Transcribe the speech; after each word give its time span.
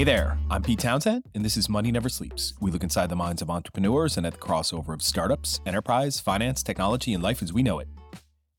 Hey 0.00 0.04
there, 0.04 0.38
I'm 0.50 0.62
Pete 0.62 0.78
Townsend, 0.78 1.24
and 1.34 1.44
this 1.44 1.58
is 1.58 1.68
Money 1.68 1.92
Never 1.92 2.08
Sleeps. 2.08 2.54
We 2.58 2.70
look 2.70 2.82
inside 2.82 3.10
the 3.10 3.16
minds 3.16 3.42
of 3.42 3.50
entrepreneurs 3.50 4.16
and 4.16 4.26
at 4.26 4.32
the 4.32 4.38
crossover 4.38 4.94
of 4.94 5.02
startups, 5.02 5.60
enterprise, 5.66 6.18
finance, 6.18 6.62
technology, 6.62 7.12
and 7.12 7.22
life 7.22 7.42
as 7.42 7.52
we 7.52 7.62
know 7.62 7.80
it. 7.80 7.88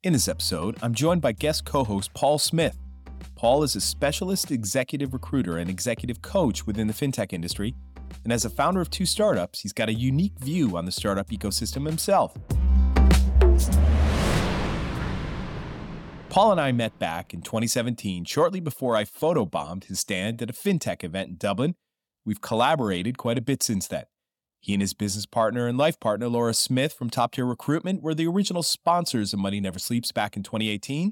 In 0.04 0.14
this 0.14 0.28
episode, 0.28 0.78
I'm 0.84 0.94
joined 0.94 1.24
by 1.24 1.32
guest 1.32 1.66
co 1.66 1.84
host 1.84 2.14
Paul 2.14 2.38
Smyth. 2.38 2.78
Paul 3.34 3.64
is 3.64 3.76
a 3.76 3.82
specialist 3.82 4.52
executive 4.52 5.14
recruiter 5.14 5.58
and 5.58 5.68
executive 5.68 6.22
coach 6.22 6.68
within 6.68 6.86
the 6.86 6.94
fintech 6.94 7.34
industry, 7.34 7.74
and 8.24 8.32
as 8.32 8.46
a 8.46 8.50
founder 8.52 8.80
of 8.80 8.92
two 8.92 9.08
startups, 9.08 9.62
he's 9.62 9.74
got 9.74 9.90
a 9.90 9.94
unique 9.96 10.38
view 10.38 10.78
on 10.78 10.86
the 10.86 10.92
startup 10.92 11.32
ecosystem 11.32 11.88
himself. 11.88 12.38
Paul 16.32 16.54
and 16.54 16.62
I 16.62 16.72
met 16.72 16.98
back 16.98 17.34
in 17.34 17.42
2017, 17.42 18.24
shortly 18.24 18.62
before 18.62 18.96
I 18.96 19.04
photobombed 19.04 19.84
his 19.84 20.00
stand 20.00 20.42
at 20.42 20.50
a 20.50 20.54
fintech 20.54 21.04
event 21.04 21.28
in 21.28 21.36
Dublin. 21.36 21.76
We've 22.24 22.40
collaborated 22.40 23.18
quite 23.18 23.38
a 23.38 23.42
bit 23.42 23.62
since 23.62 23.86
then. 23.86 24.06
He 24.62 24.72
and 24.72 24.82
his 24.82 24.94
business 24.94 25.26
partner 25.26 25.68
and 25.68 25.78
life 25.78 26.00
partner, 26.00 26.30
Laura 26.30 26.54
Smyth 26.54 26.94
from 26.94 27.10
Top 27.10 27.34
Tier 27.34 27.46
Recruitment, 27.46 28.02
were 28.02 28.16
the 28.16 28.28
original 28.28 28.64
sponsors 28.64 29.34
of 29.34 29.40
Money 29.40 29.60
Never 29.60 29.78
Sleeps 29.78 30.14
back 30.14 30.38
in 30.38 30.44
2018. 30.44 31.12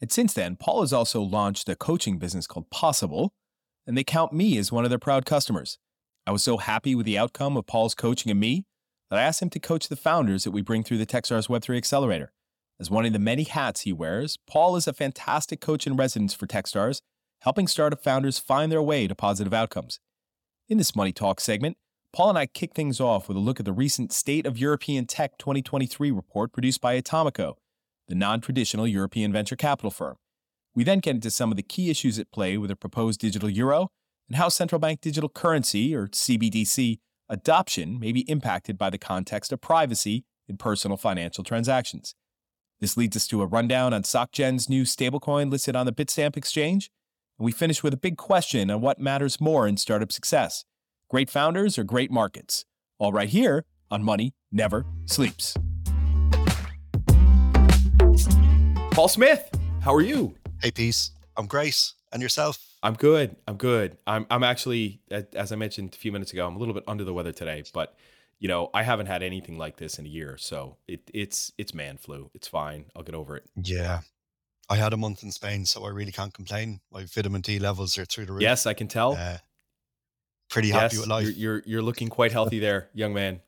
And 0.00 0.12
since 0.12 0.34
then, 0.34 0.54
Paul 0.54 0.82
has 0.82 0.92
also 0.92 1.20
launched 1.20 1.68
a 1.68 1.74
coaching 1.74 2.18
business 2.18 2.46
called 2.46 2.70
Possible, 2.70 3.32
and 3.88 3.98
they 3.98 4.04
count 4.04 4.32
me 4.32 4.56
as 4.56 4.70
one 4.70 4.84
of 4.84 4.90
their 4.90 5.00
proud 5.00 5.26
customers. 5.26 5.78
I 6.28 6.30
was 6.30 6.44
so 6.44 6.58
happy 6.58 6.94
with 6.94 7.06
the 7.06 7.18
outcome 7.18 7.56
of 7.56 7.66
Paul's 7.66 7.96
coaching 7.96 8.30
of 8.30 8.38
me 8.38 8.66
that 9.10 9.18
I 9.18 9.22
asked 9.22 9.42
him 9.42 9.50
to 9.50 9.58
coach 9.58 9.88
the 9.88 9.96
founders 9.96 10.44
that 10.44 10.52
we 10.52 10.62
bring 10.62 10.84
through 10.84 10.98
the 10.98 11.06
Techstars 11.06 11.48
Web3 11.48 11.76
Accelerator. 11.76 12.32
As 12.80 12.90
one 12.90 13.04
of 13.04 13.12
the 13.12 13.18
many 13.18 13.42
hats 13.42 13.82
he 13.82 13.92
wears, 13.92 14.38
Paul 14.46 14.74
is 14.74 14.88
a 14.88 14.94
fantastic 14.94 15.60
coach 15.60 15.86
in 15.86 15.96
residence 15.96 16.32
for 16.32 16.46
Techstars, 16.46 17.02
helping 17.42 17.66
startup 17.66 18.02
founders 18.02 18.38
find 18.38 18.72
their 18.72 18.80
way 18.80 19.06
to 19.06 19.14
positive 19.14 19.52
outcomes. 19.52 20.00
In 20.66 20.78
this 20.78 20.96
Money 20.96 21.12
Talk 21.12 21.40
segment, 21.40 21.76
Paul 22.14 22.30
and 22.30 22.38
I 22.38 22.46
kick 22.46 22.72
things 22.74 22.98
off 22.98 23.28
with 23.28 23.36
a 23.36 23.40
look 23.40 23.60
at 23.60 23.66
the 23.66 23.72
recent 23.74 24.14
State 24.14 24.46
of 24.46 24.56
European 24.56 25.04
Tech 25.04 25.36
2023 25.36 26.10
report 26.10 26.54
produced 26.54 26.80
by 26.80 26.98
Atomico, 26.98 27.56
the 28.08 28.14
non 28.14 28.40
traditional 28.40 28.86
European 28.86 29.30
venture 29.30 29.56
capital 29.56 29.90
firm. 29.90 30.16
We 30.74 30.82
then 30.82 31.00
get 31.00 31.16
into 31.16 31.30
some 31.30 31.50
of 31.50 31.56
the 31.56 31.62
key 31.62 31.90
issues 31.90 32.18
at 32.18 32.32
play 32.32 32.56
with 32.56 32.70
a 32.70 32.76
proposed 32.76 33.20
digital 33.20 33.50
euro 33.50 33.88
and 34.26 34.36
how 34.36 34.48
central 34.48 34.78
bank 34.78 35.02
digital 35.02 35.28
currency, 35.28 35.94
or 35.94 36.06
CBDC, 36.06 36.98
adoption 37.28 38.00
may 38.00 38.10
be 38.10 38.20
impacted 38.22 38.78
by 38.78 38.88
the 38.88 38.98
context 38.98 39.52
of 39.52 39.60
privacy 39.60 40.24
in 40.48 40.56
personal 40.56 40.96
financial 40.96 41.44
transactions. 41.44 42.14
This 42.80 42.96
leads 42.96 43.14
us 43.14 43.26
to 43.26 43.42
a 43.42 43.46
rundown 43.46 43.92
on 43.92 44.04
SocGen's 44.04 44.70
new 44.70 44.84
stablecoin 44.84 45.50
listed 45.50 45.76
on 45.76 45.84
the 45.84 45.92
Bitstamp 45.92 46.34
exchange. 46.34 46.90
And 47.38 47.44
we 47.44 47.52
finish 47.52 47.82
with 47.82 47.92
a 47.92 47.98
big 47.98 48.16
question 48.16 48.70
on 48.70 48.80
what 48.80 48.98
matters 48.98 49.38
more 49.38 49.68
in 49.68 49.76
startup 49.76 50.10
success 50.10 50.64
great 51.10 51.28
founders 51.28 51.76
or 51.76 51.84
great 51.84 52.10
markets? 52.10 52.64
All 52.98 53.12
right 53.12 53.28
here 53.28 53.66
on 53.90 54.02
Money 54.02 54.32
Never 54.50 54.86
Sleeps. 55.04 55.54
Paul 58.92 59.08
Smyth, 59.08 59.50
how 59.82 59.94
are 59.94 60.00
you? 60.00 60.34
Hey, 60.62 60.70
Pete. 60.70 61.10
I'm 61.36 61.46
Grace. 61.46 61.94
And 62.12 62.22
yourself? 62.22 62.58
I'm 62.82 62.94
good. 62.94 63.36
I'm 63.46 63.56
good. 63.56 63.98
I'm, 64.06 64.26
I'm 64.30 64.42
actually, 64.42 65.00
as 65.10 65.52
I 65.52 65.56
mentioned 65.56 65.94
a 65.94 65.98
few 65.98 66.12
minutes 66.12 66.32
ago, 66.32 66.46
I'm 66.46 66.56
a 66.56 66.58
little 66.58 66.74
bit 66.74 66.84
under 66.86 67.04
the 67.04 67.12
weather 67.12 67.32
today, 67.32 67.62
but 67.74 67.94
you 68.40 68.48
know, 68.48 68.70
I 68.72 68.82
haven't 68.82 69.06
had 69.06 69.22
anything 69.22 69.58
like 69.58 69.76
this 69.76 69.98
in 69.98 70.06
a 70.06 70.08
year, 70.08 70.36
so 70.38 70.78
it, 70.88 71.10
it's 71.12 71.52
it's 71.58 71.74
man 71.74 71.98
flu. 71.98 72.30
It's 72.34 72.48
fine. 72.48 72.86
I'll 72.96 73.02
get 73.02 73.14
over 73.14 73.36
it. 73.36 73.44
Yeah, 73.54 74.00
I 74.68 74.76
had 74.76 74.94
a 74.94 74.96
month 74.96 75.22
in 75.22 75.30
Spain, 75.30 75.66
so 75.66 75.84
I 75.84 75.90
really 75.90 76.10
can't 76.10 76.32
complain. 76.32 76.80
My 76.90 77.04
vitamin 77.04 77.42
D 77.42 77.58
levels 77.58 77.98
are 77.98 78.06
through 78.06 78.26
the 78.26 78.32
roof. 78.32 78.42
Yes, 78.42 78.64
I 78.64 78.72
can 78.72 78.88
tell. 78.88 79.12
Uh, 79.12 79.38
pretty 80.48 80.68
yes, 80.68 80.80
happy 80.80 80.98
with 80.98 81.06
life. 81.06 81.24
You're, 81.24 81.34
you're, 81.34 81.62
you're 81.66 81.82
looking 81.82 82.08
quite 82.08 82.32
healthy 82.32 82.58
there, 82.58 82.88
young 82.94 83.12
man. 83.12 83.40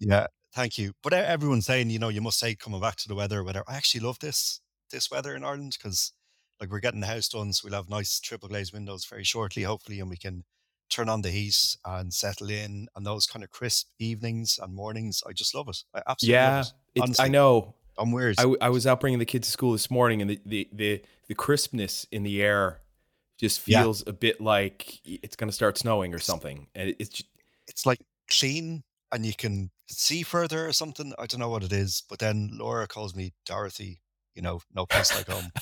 Yeah, 0.00 0.26
thank 0.54 0.78
you. 0.78 0.92
But 1.02 1.12
everyone's 1.12 1.66
saying, 1.66 1.90
you 1.90 1.98
know, 1.98 2.08
you 2.08 2.22
must 2.22 2.38
say 2.38 2.54
coming 2.54 2.80
back 2.80 2.96
to 2.96 3.08
the 3.08 3.14
weather 3.14 3.40
or 3.40 3.44
whatever. 3.44 3.66
I 3.68 3.76
actually 3.76 4.00
love 4.00 4.18
this 4.20 4.60
this 4.90 5.10
weather 5.10 5.36
in 5.36 5.44
Ireland 5.44 5.76
because 5.78 6.12
like 6.58 6.70
we're 6.70 6.80
getting 6.80 7.00
the 7.00 7.06
house 7.06 7.28
done, 7.28 7.52
so 7.52 7.68
we'll 7.68 7.76
have 7.76 7.90
nice 7.90 8.18
triple 8.18 8.48
glazed 8.48 8.72
windows 8.72 9.04
very 9.04 9.24
shortly, 9.24 9.64
hopefully, 9.64 10.00
and 10.00 10.08
we 10.08 10.16
can 10.16 10.44
turn 10.92 11.08
on 11.08 11.22
the 11.22 11.30
heat 11.30 11.76
and 11.84 12.12
settle 12.12 12.50
in 12.50 12.88
and 12.94 13.06
those 13.06 13.26
kind 13.26 13.42
of 13.42 13.50
crisp 13.50 13.88
evenings 13.98 14.58
and 14.62 14.74
mornings. 14.74 15.22
I 15.26 15.32
just 15.32 15.54
love 15.54 15.68
it. 15.68 15.78
I 15.94 16.02
absolutely 16.06 16.32
yeah, 16.34 16.60
it. 16.94 17.10
It, 17.10 17.20
I 17.20 17.28
know. 17.28 17.74
I'm 17.98 18.12
weird. 18.12 18.36
I, 18.38 18.54
I 18.60 18.68
was 18.70 18.86
out 18.86 19.00
bringing 19.00 19.18
the 19.18 19.26
kids 19.26 19.48
to 19.48 19.52
school 19.52 19.72
this 19.72 19.90
morning, 19.90 20.22
and 20.22 20.30
the 20.30 20.40
the 20.46 20.68
the, 20.72 21.02
the 21.28 21.34
crispness 21.34 22.06
in 22.10 22.22
the 22.22 22.42
air 22.42 22.80
just 23.38 23.60
feels 23.60 24.02
yeah. 24.06 24.10
a 24.10 24.12
bit 24.12 24.40
like 24.40 25.00
it's 25.04 25.36
going 25.36 25.48
to 25.48 25.54
start 25.54 25.76
snowing 25.78 26.14
or 26.14 26.18
something, 26.18 26.68
and 26.74 26.90
it, 26.90 26.96
it's 26.98 27.10
just, 27.10 27.28
it's 27.68 27.86
like 27.86 28.00
clean 28.30 28.82
and 29.12 29.26
you 29.26 29.34
can 29.34 29.70
see 29.88 30.22
further 30.22 30.66
or 30.66 30.72
something. 30.72 31.12
I 31.18 31.26
don't 31.26 31.40
know 31.40 31.50
what 31.50 31.62
it 31.62 31.72
is, 31.72 32.02
but 32.08 32.18
then 32.18 32.50
Laura 32.54 32.88
calls 32.88 33.14
me 33.14 33.34
Dorothy. 33.44 34.00
You 34.34 34.40
know, 34.40 34.60
no 34.74 34.86
place 34.86 35.14
like 35.14 35.28
home. 35.28 35.52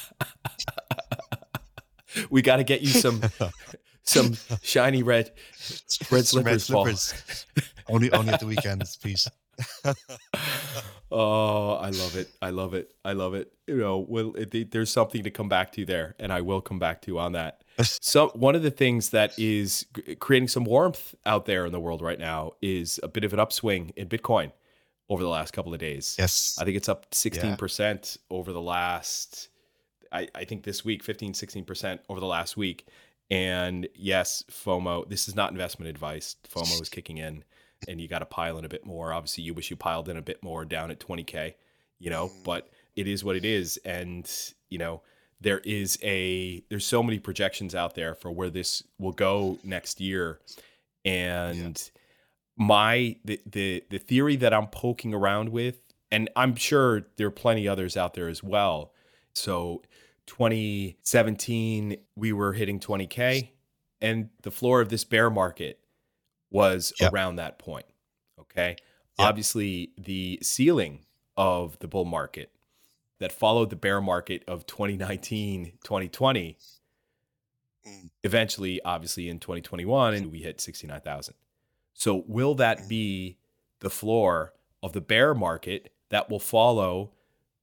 we 2.30 2.40
got 2.40 2.56
to 2.56 2.64
get 2.64 2.80
you 2.80 2.88
some 2.88 3.20
some 4.04 4.36
shiny 4.62 5.02
red 5.02 5.30
red 6.10 6.26
slippers. 6.26 6.44
Red 6.44 6.60
slippers. 6.60 7.46
only 7.88 8.10
only 8.12 8.32
at 8.32 8.40
the 8.40 8.46
weekends, 8.46 8.96
please. 8.96 9.28
oh, 11.10 11.72
I 11.74 11.90
love 11.90 12.16
it. 12.16 12.30
I 12.40 12.50
love 12.50 12.74
it. 12.74 12.90
I 13.04 13.12
love 13.12 13.34
it. 13.34 13.52
You 13.66 13.76
know, 13.76 13.98
well, 13.98 14.34
it, 14.36 14.70
there's 14.70 14.90
something 14.90 15.22
to 15.22 15.30
come 15.30 15.48
back 15.48 15.72
to 15.72 15.84
there, 15.84 16.14
and 16.18 16.32
I 16.32 16.40
will 16.40 16.60
come 16.60 16.78
back 16.78 17.02
to 17.02 17.18
on 17.18 17.32
that. 17.32 17.62
So, 18.02 18.28
one 18.34 18.54
of 18.54 18.62
the 18.62 18.70
things 18.70 19.08
that 19.10 19.38
is 19.38 19.86
creating 20.18 20.48
some 20.48 20.64
warmth 20.64 21.14
out 21.24 21.46
there 21.46 21.64
in 21.64 21.72
the 21.72 21.80
world 21.80 22.02
right 22.02 22.18
now 22.18 22.52
is 22.60 23.00
a 23.02 23.08
bit 23.08 23.24
of 23.24 23.32
an 23.32 23.40
upswing 23.40 23.94
in 23.96 24.06
Bitcoin 24.06 24.52
over 25.08 25.22
the 25.22 25.30
last 25.30 25.54
couple 25.54 25.72
of 25.72 25.80
days. 25.80 26.14
Yes, 26.18 26.58
I 26.60 26.64
think 26.64 26.76
it's 26.76 26.90
up 26.90 27.10
16% 27.10 27.80
yeah. 27.80 28.36
over 28.36 28.52
the 28.52 28.60
last. 28.60 29.48
I, 30.12 30.28
I 30.34 30.44
think 30.44 30.64
this 30.64 30.84
week 30.84 31.02
15 31.02 31.32
16% 31.32 32.00
over 32.10 32.20
the 32.20 32.26
last 32.26 32.56
week 32.56 32.86
and 33.30 33.88
yes, 33.94 34.44
FOMO, 34.50 35.08
this 35.08 35.28
is 35.28 35.36
not 35.36 35.52
investment 35.52 35.88
advice. 35.88 36.36
FOMO 36.52 36.82
is 36.82 36.88
kicking 36.88 37.18
in 37.18 37.44
and 37.88 38.00
you 38.00 38.08
got 38.08 38.18
to 38.18 38.26
pile 38.26 38.58
in 38.58 38.64
a 38.64 38.68
bit 38.68 38.84
more. 38.84 39.12
Obviously, 39.12 39.44
you 39.44 39.54
wish 39.54 39.70
you 39.70 39.76
piled 39.76 40.08
in 40.08 40.16
a 40.16 40.22
bit 40.22 40.42
more 40.42 40.64
down 40.64 40.90
at 40.90 40.98
20K, 40.98 41.54
you 41.98 42.10
know, 42.10 42.28
mm. 42.28 42.44
but 42.44 42.68
it 42.96 43.06
is 43.06 43.22
what 43.22 43.36
it 43.36 43.44
is. 43.44 43.78
And, 43.84 44.30
you 44.68 44.78
know, 44.78 45.02
there 45.40 45.60
is 45.60 45.98
a, 46.02 46.62
there's 46.68 46.84
so 46.84 47.02
many 47.02 47.18
projections 47.18 47.74
out 47.74 47.94
there 47.94 48.14
for 48.14 48.30
where 48.30 48.50
this 48.50 48.82
will 48.98 49.12
go 49.12 49.58
next 49.62 50.00
year. 50.00 50.40
And 51.04 51.80
yeah. 51.80 52.66
my, 52.66 53.16
the, 53.24 53.40
the, 53.46 53.84
the 53.90 53.98
theory 53.98 54.36
that 54.36 54.52
I'm 54.52 54.66
poking 54.66 55.14
around 55.14 55.50
with, 55.50 55.80
and 56.10 56.28
I'm 56.34 56.56
sure 56.56 57.06
there 57.16 57.28
are 57.28 57.32
plenty 57.32 57.68
others 57.68 57.96
out 57.96 58.14
there 58.14 58.28
as 58.28 58.42
well. 58.42 58.92
So 59.32 59.82
2017, 60.30 61.96
we 62.14 62.32
were 62.32 62.52
hitting 62.52 62.78
20K, 62.78 63.50
and 64.00 64.28
the 64.42 64.52
floor 64.52 64.80
of 64.80 64.88
this 64.88 65.02
bear 65.02 65.28
market 65.28 65.80
was 66.52 66.92
yep. 67.00 67.12
around 67.12 67.36
that 67.36 67.58
point. 67.58 67.86
Okay. 68.38 68.76
Yep. 69.18 69.28
Obviously, 69.28 69.90
the 69.98 70.38
ceiling 70.40 71.00
of 71.36 71.76
the 71.80 71.88
bull 71.88 72.04
market 72.04 72.52
that 73.18 73.32
followed 73.32 73.70
the 73.70 73.76
bear 73.76 74.00
market 74.00 74.44
of 74.46 74.66
2019, 74.66 75.72
2020, 75.82 76.56
mm. 77.84 78.10
eventually, 78.22 78.80
obviously, 78.84 79.28
in 79.28 79.40
2021, 79.40 80.14
and 80.14 80.30
we 80.30 80.38
hit 80.38 80.60
69,000. 80.60 81.34
So, 81.92 82.24
will 82.28 82.54
that 82.54 82.82
mm. 82.82 82.88
be 82.88 83.36
the 83.80 83.90
floor 83.90 84.54
of 84.80 84.92
the 84.92 85.00
bear 85.00 85.34
market 85.34 85.92
that 86.10 86.30
will 86.30 86.38
follow 86.38 87.10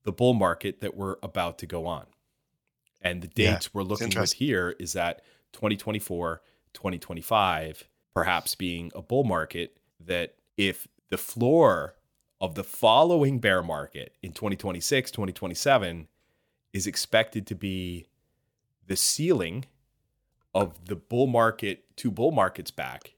the 0.03 0.12
bull 0.12 0.33
market 0.33 0.81
that 0.81 0.97
we're 0.97 1.15
about 1.24 1.57
to 1.59 1.65
go 1.65 1.86
on? 1.86 2.07
And 3.01 3.21
the 3.21 3.27
dates 3.27 3.67
yeah, 3.67 3.69
we're 3.73 3.83
looking 3.83 4.15
at 4.15 4.33
here 4.33 4.75
is 4.79 4.94
that 4.94 5.21
2024, 5.53 6.41
2025, 6.73 7.88
perhaps 8.13 8.55
being 8.55 8.91
a 8.95 9.01
bull 9.01 9.23
market, 9.23 9.77
that 9.99 10.35
if 10.57 10.88
the 11.09 11.17
floor 11.17 11.95
of 12.41 12.55
the 12.55 12.63
following 12.63 13.39
bear 13.39 13.63
market 13.63 14.13
in 14.21 14.31
2026, 14.31 15.11
2027 15.11 16.07
is 16.73 16.88
expected 16.88 17.47
to 17.47 17.55
be 17.55 18.07
the 18.85 18.95
ceiling 18.95 19.65
of 20.53 20.85
the 20.85 20.95
bull 20.95 21.27
market, 21.27 21.85
two 21.95 22.11
bull 22.11 22.31
markets 22.31 22.71
back, 22.71 23.13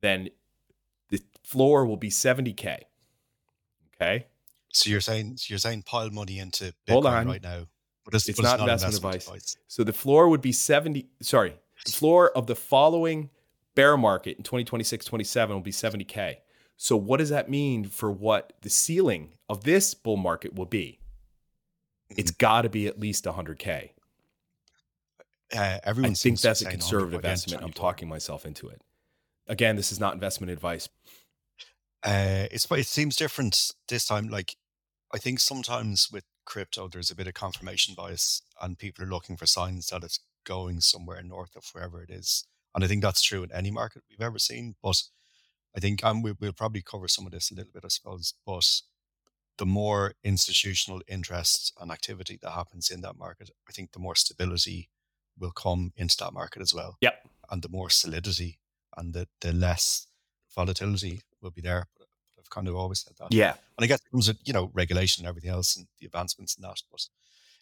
then 0.00 0.28
the 1.10 1.22
floor 1.42 1.86
will 1.86 1.96
be 1.96 2.10
70K. 2.10 2.80
Okay. 3.94 4.26
So 4.70 4.90
you're 4.90 5.00
saying 5.00 5.38
so 5.38 5.46
you're 5.48 5.58
saying 5.58 5.82
pile 5.82 6.10
money 6.10 6.38
into 6.38 6.74
Bitcoin 6.86 7.26
right 7.26 7.42
now 7.42 7.66
but 8.08 8.14
it's, 8.14 8.26
it's, 8.26 8.40
but 8.40 8.44
not, 8.44 8.54
it's 8.54 8.60
not, 8.60 8.68
investment, 8.68 8.94
investment 8.94 9.14
advice. 9.16 9.26
advice. 9.26 9.56
So 9.66 9.84
the 9.84 9.92
floor 9.92 10.30
would 10.30 10.40
be 10.40 10.50
70, 10.50 11.10
sorry, 11.20 11.54
the 11.84 11.92
floor 11.92 12.30
of 12.30 12.46
the 12.46 12.56
following 12.56 13.28
bear 13.74 13.98
market 13.98 14.38
in 14.38 14.44
2026, 14.44 15.04
27 15.04 15.54
will 15.54 15.62
be 15.62 15.70
70K. 15.70 16.36
So 16.78 16.96
what 16.96 17.18
does 17.18 17.28
that 17.28 17.50
mean 17.50 17.84
for 17.84 18.10
what 18.10 18.54
the 18.62 18.70
ceiling 18.70 19.34
of 19.50 19.64
this 19.64 19.92
bull 19.92 20.16
market 20.16 20.54
will 20.54 20.64
be? 20.64 21.00
It's 22.08 22.30
mm-hmm. 22.30 22.38
got 22.38 22.62
to 22.62 22.70
be 22.70 22.86
at 22.86 22.98
least 22.98 23.26
100K. 23.26 23.90
Uh, 25.54 25.78
everyone 25.84 26.12
I 26.12 26.14
think 26.14 26.40
that's 26.40 26.62
a 26.62 26.70
conservative 26.70 27.26
estimate. 27.26 27.62
I'm 27.62 27.74
talking 27.74 28.08
myself 28.08 28.46
into 28.46 28.68
it. 28.68 28.80
Again, 29.48 29.76
this 29.76 29.92
is 29.92 30.00
not 30.00 30.14
investment 30.14 30.50
advice. 30.50 30.88
Uh, 32.02 32.46
it's 32.50 32.66
it 32.70 32.86
seems 32.86 33.16
different 33.16 33.72
this 33.88 34.06
time. 34.06 34.28
Like 34.28 34.56
I 35.12 35.18
think 35.18 35.40
sometimes 35.40 36.08
with 36.10 36.24
crypto, 36.48 36.88
there's 36.88 37.10
a 37.10 37.14
bit 37.14 37.26
of 37.28 37.34
confirmation 37.34 37.94
bias, 37.94 38.42
and 38.60 38.78
people 38.78 39.04
are 39.04 39.08
looking 39.08 39.36
for 39.36 39.46
signs 39.46 39.86
that 39.88 40.02
it's 40.02 40.20
going 40.44 40.80
somewhere 40.80 41.22
north 41.22 41.54
of 41.54 41.64
wherever 41.72 42.02
it 42.02 42.10
is. 42.10 42.44
And 42.74 42.82
I 42.82 42.86
think 42.88 43.02
that's 43.02 43.22
true 43.22 43.42
in 43.42 43.52
any 43.52 43.70
market 43.70 44.02
we've 44.08 44.20
ever 44.20 44.38
seen. 44.38 44.74
But 44.82 45.02
I 45.76 45.80
think, 45.80 46.00
and 46.02 46.24
we, 46.24 46.32
will 46.32 46.52
probably 46.52 46.82
cover 46.82 47.06
some 47.06 47.26
of 47.26 47.32
this 47.32 47.50
a 47.50 47.54
little 47.54 47.72
bit, 47.72 47.84
I 47.84 47.88
suppose. 47.88 48.34
But 48.46 48.66
the 49.58 49.66
more 49.66 50.14
institutional 50.24 51.02
interest 51.06 51.72
and 51.80 51.90
activity 51.90 52.38
that 52.42 52.52
happens 52.52 52.90
in 52.90 53.02
that 53.02 53.18
market, 53.18 53.50
I 53.68 53.72
think 53.72 53.92
the 53.92 53.98
more 53.98 54.14
stability 54.14 54.88
will 55.38 55.52
come 55.52 55.92
into 55.96 56.16
that 56.20 56.32
market 56.32 56.62
as 56.62 56.74
well. 56.74 56.96
Yep. 57.00 57.14
And 57.50 57.62
the 57.62 57.68
more 57.68 57.90
solidity 57.90 58.58
and 58.96 59.14
the, 59.14 59.28
the 59.40 59.52
less 59.52 60.06
volatility 60.54 61.22
will 61.42 61.50
be 61.50 61.60
there. 61.60 61.88
I've 62.48 62.54
kind 62.54 62.68
of 62.68 62.76
always 62.76 63.00
said 63.00 63.14
that. 63.18 63.32
Yeah. 63.32 63.50
And 63.50 63.84
I 63.84 63.86
guess 63.86 64.00
it 64.00 64.10
comes 64.10 64.28
with, 64.28 64.38
you 64.44 64.52
know, 64.52 64.70
regulation 64.72 65.24
and 65.24 65.28
everything 65.28 65.50
else 65.50 65.76
and 65.76 65.86
the 66.00 66.06
advancements 66.06 66.56
and 66.56 66.64
that. 66.64 66.80
But 66.90 67.06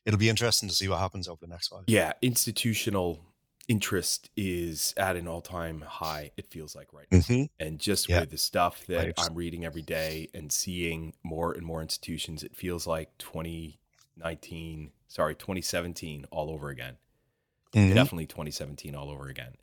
it'll 0.05 0.19
be 0.19 0.29
interesting 0.29 0.69
to 0.69 0.75
see 0.75 0.88
what 0.88 1.00
happens 1.00 1.29
over 1.29 1.41
the 1.41 1.49
next 1.49 1.73
while. 1.73 1.85
Yeah. 1.87 2.12
Institutional 2.23 3.21
interest 3.69 4.31
is 4.37 4.94
at 4.97 5.17
an 5.17 5.27
all-time 5.27 5.81
high 5.81 6.31
it 6.37 6.47
feels 6.47 6.77
like 6.77 6.93
right 6.93 7.06
now 7.11 7.19
mm-hmm. 7.19 7.43
and 7.59 7.81
just 7.81 8.09
yeah. 8.09 8.21
with 8.21 8.31
the 8.31 8.38
stuff 8.38 8.87
that 8.87 9.12
i'm 9.19 9.35
reading 9.35 9.65
every 9.65 9.83
day 9.83 10.29
and 10.35 10.53
seeing 10.53 11.12
more 11.25 11.53
and 11.53 11.67
more 11.67 11.82
institutions 11.82 12.44
it 12.44 12.55
feels 12.55 12.87
like 12.87 13.11
2019 13.19 14.93
sorry 15.09 15.35
2017 15.35 16.27
all 16.31 16.49
over 16.49 16.69
again 16.69 16.97
mm-hmm. 17.75 17.93
definitely 17.93 18.27
2017 18.27 18.94
all 18.94 19.11
over 19.11 19.27
again 19.27 19.55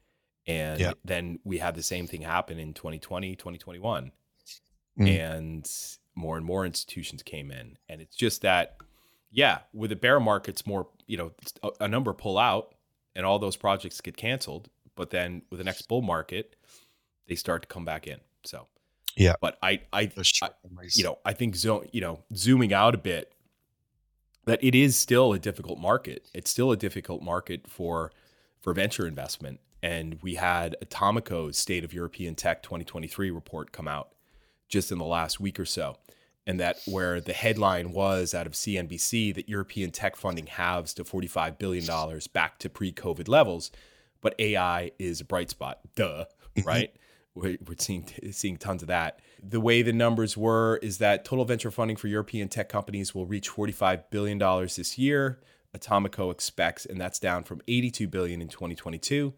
and 0.48 0.82
yeah. 0.82 0.92
then 1.06 1.40
we 1.46 1.60
had 1.60 1.74
the 1.74 1.84
same 1.84 2.06
thing 2.06 2.24
happen 2.24 2.60
in 2.60 2.74
2020 2.74 3.38
2021 3.38 4.12
mm-hmm. 5.00 5.08
and 5.08 5.72
more 6.16 6.38
and 6.38 6.46
more 6.46 6.66
institutions 6.66 7.24
came 7.24 7.52
in 7.52 7.78
and 7.90 8.02
it's 8.02 8.16
just 8.16 8.42
that 8.44 8.78
yeah 9.32 9.60
with 9.74 9.92
a 9.92 9.96
bear 9.96 10.20
market, 10.20 10.52
it's 10.52 10.68
more 10.68 10.88
you 11.08 11.18
know 11.18 11.32
a, 11.64 11.70
a 11.82 11.88
number 11.88 12.14
pull 12.14 12.38
out 12.38 12.76
and 13.16 13.26
all 13.26 13.40
those 13.40 13.56
projects 13.56 14.02
get 14.02 14.18
canceled. 14.18 14.70
But 14.96 15.10
then 15.10 15.42
with 15.50 15.58
the 15.58 15.64
next 15.64 15.84
bull 15.84 16.02
market, 16.02 16.56
they 17.28 17.36
start 17.36 17.64
to 17.64 17.68
come 17.68 17.86
back 17.86 18.08
in. 18.08 18.20
So 18.44 18.68
yeah, 19.16 19.34
but 19.42 19.58
I 19.62 19.82
I, 19.92 20.12
I 20.42 20.50
you 20.94 21.04
know 21.04 21.20
I 21.26 21.34
think 21.34 21.56
zo- 21.56 21.86
you 21.92 22.02
know 22.02 22.24
zooming 22.36 22.74
out 22.74 22.96
a 22.96 22.98
bit 22.98 23.34
that 24.46 24.64
it 24.64 24.76
is 24.76 24.96
still 24.96 25.34
a 25.34 25.40
difficult 25.40 25.80
market. 25.80 26.30
It's 26.34 26.50
still 26.50 26.72
a 26.72 26.78
difficult 26.78 27.22
market 27.22 27.68
for 27.68 28.12
for 28.60 28.74
venture 28.74 29.08
investment. 29.08 29.60
And 29.82 30.20
we 30.22 30.36
had 30.36 30.78
Atomico's 30.82 31.58
State 31.58 31.84
of 31.84 31.94
European 31.94 32.36
Tech 32.36 32.64
2023 32.64 33.32
report 33.32 33.74
come 33.74 33.88
out 33.88 34.14
just 34.74 34.92
in 34.92 34.98
the 34.98 35.06
last 35.06 35.40
week 35.40 35.60
or 35.60 35.66
so 35.66 35.98
and 36.46 36.60
that 36.60 36.80
where 36.86 37.22
the 37.22 37.32
headline 37.32 37.92
was 37.92 38.34
out 38.34 38.46
of 38.46 38.54
CNBC 38.54 39.34
that 39.36 39.48
European 39.48 39.92
tech 39.92 40.16
funding 40.16 40.48
halves 40.48 40.94
to 40.96 41.04
$45 41.04 41.58
billion 41.58 42.20
back 42.34 42.60
to 42.60 42.70
pre 42.70 42.92
COVID 42.92 43.30
levels. 43.30 43.72
But 44.20 44.36
AI 44.40 44.92
is 45.00 45.22
a 45.22 45.26
bright 45.26 45.50
spot. 45.50 45.80
Duh, 45.96 46.26
mm-hmm. 46.56 46.68
right? 46.68 46.94
we're, 47.36 47.58
we're 47.66 47.76
seeing, 47.78 48.08
seeing 48.32 48.58
tons 48.58 48.82
of 48.82 48.88
that. 48.90 49.20
The 49.42 49.60
way 49.60 49.82
the 49.82 49.94
numbers 49.94 50.38
were 50.38 50.78
is 50.78 51.00
that 51.00 51.26
total 51.26 51.46
venture 51.46 51.72
funding 51.72 51.98
for 51.98 52.08
European 52.08 52.48
tech 52.48 52.70
companies 52.70 53.16
will 53.16 53.26
reach 53.26 53.50
$45 53.50 54.04
billion 54.12 54.38
this 54.38 54.98
year. 54.98 55.40
Atomico 55.76 56.32
expects, 56.32 56.86
and 56.86 57.02
that's 57.02 57.20
down 57.20 57.44
from 57.44 57.62
82 57.68 58.08
billion 58.08 58.42
in 58.42 58.48
2022, 58.48 59.34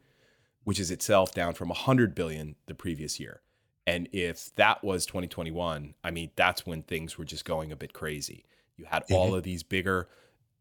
which 0.65 0.79
is 0.79 0.91
itself 0.91 1.33
down 1.33 1.53
from 1.53 1.69
100 1.69 2.13
billion 2.13 2.55
the 2.65 2.75
previous 2.75 3.19
year. 3.19 3.41
And 3.87 4.09
if 4.11 4.53
that 4.55 4.83
was 4.83 5.05
2021, 5.05 5.93
I 6.03 6.11
mean, 6.11 6.31
that's 6.35 6.65
when 6.65 6.81
things 6.81 7.17
were 7.17 7.25
just 7.25 7.45
going 7.45 7.71
a 7.71 7.75
bit 7.75 7.93
crazy. 7.93 8.45
You 8.77 8.85
had 8.85 9.03
mm-hmm. 9.03 9.13
all 9.13 9.35
of 9.35 9.43
these 9.43 9.63
bigger, 9.63 10.07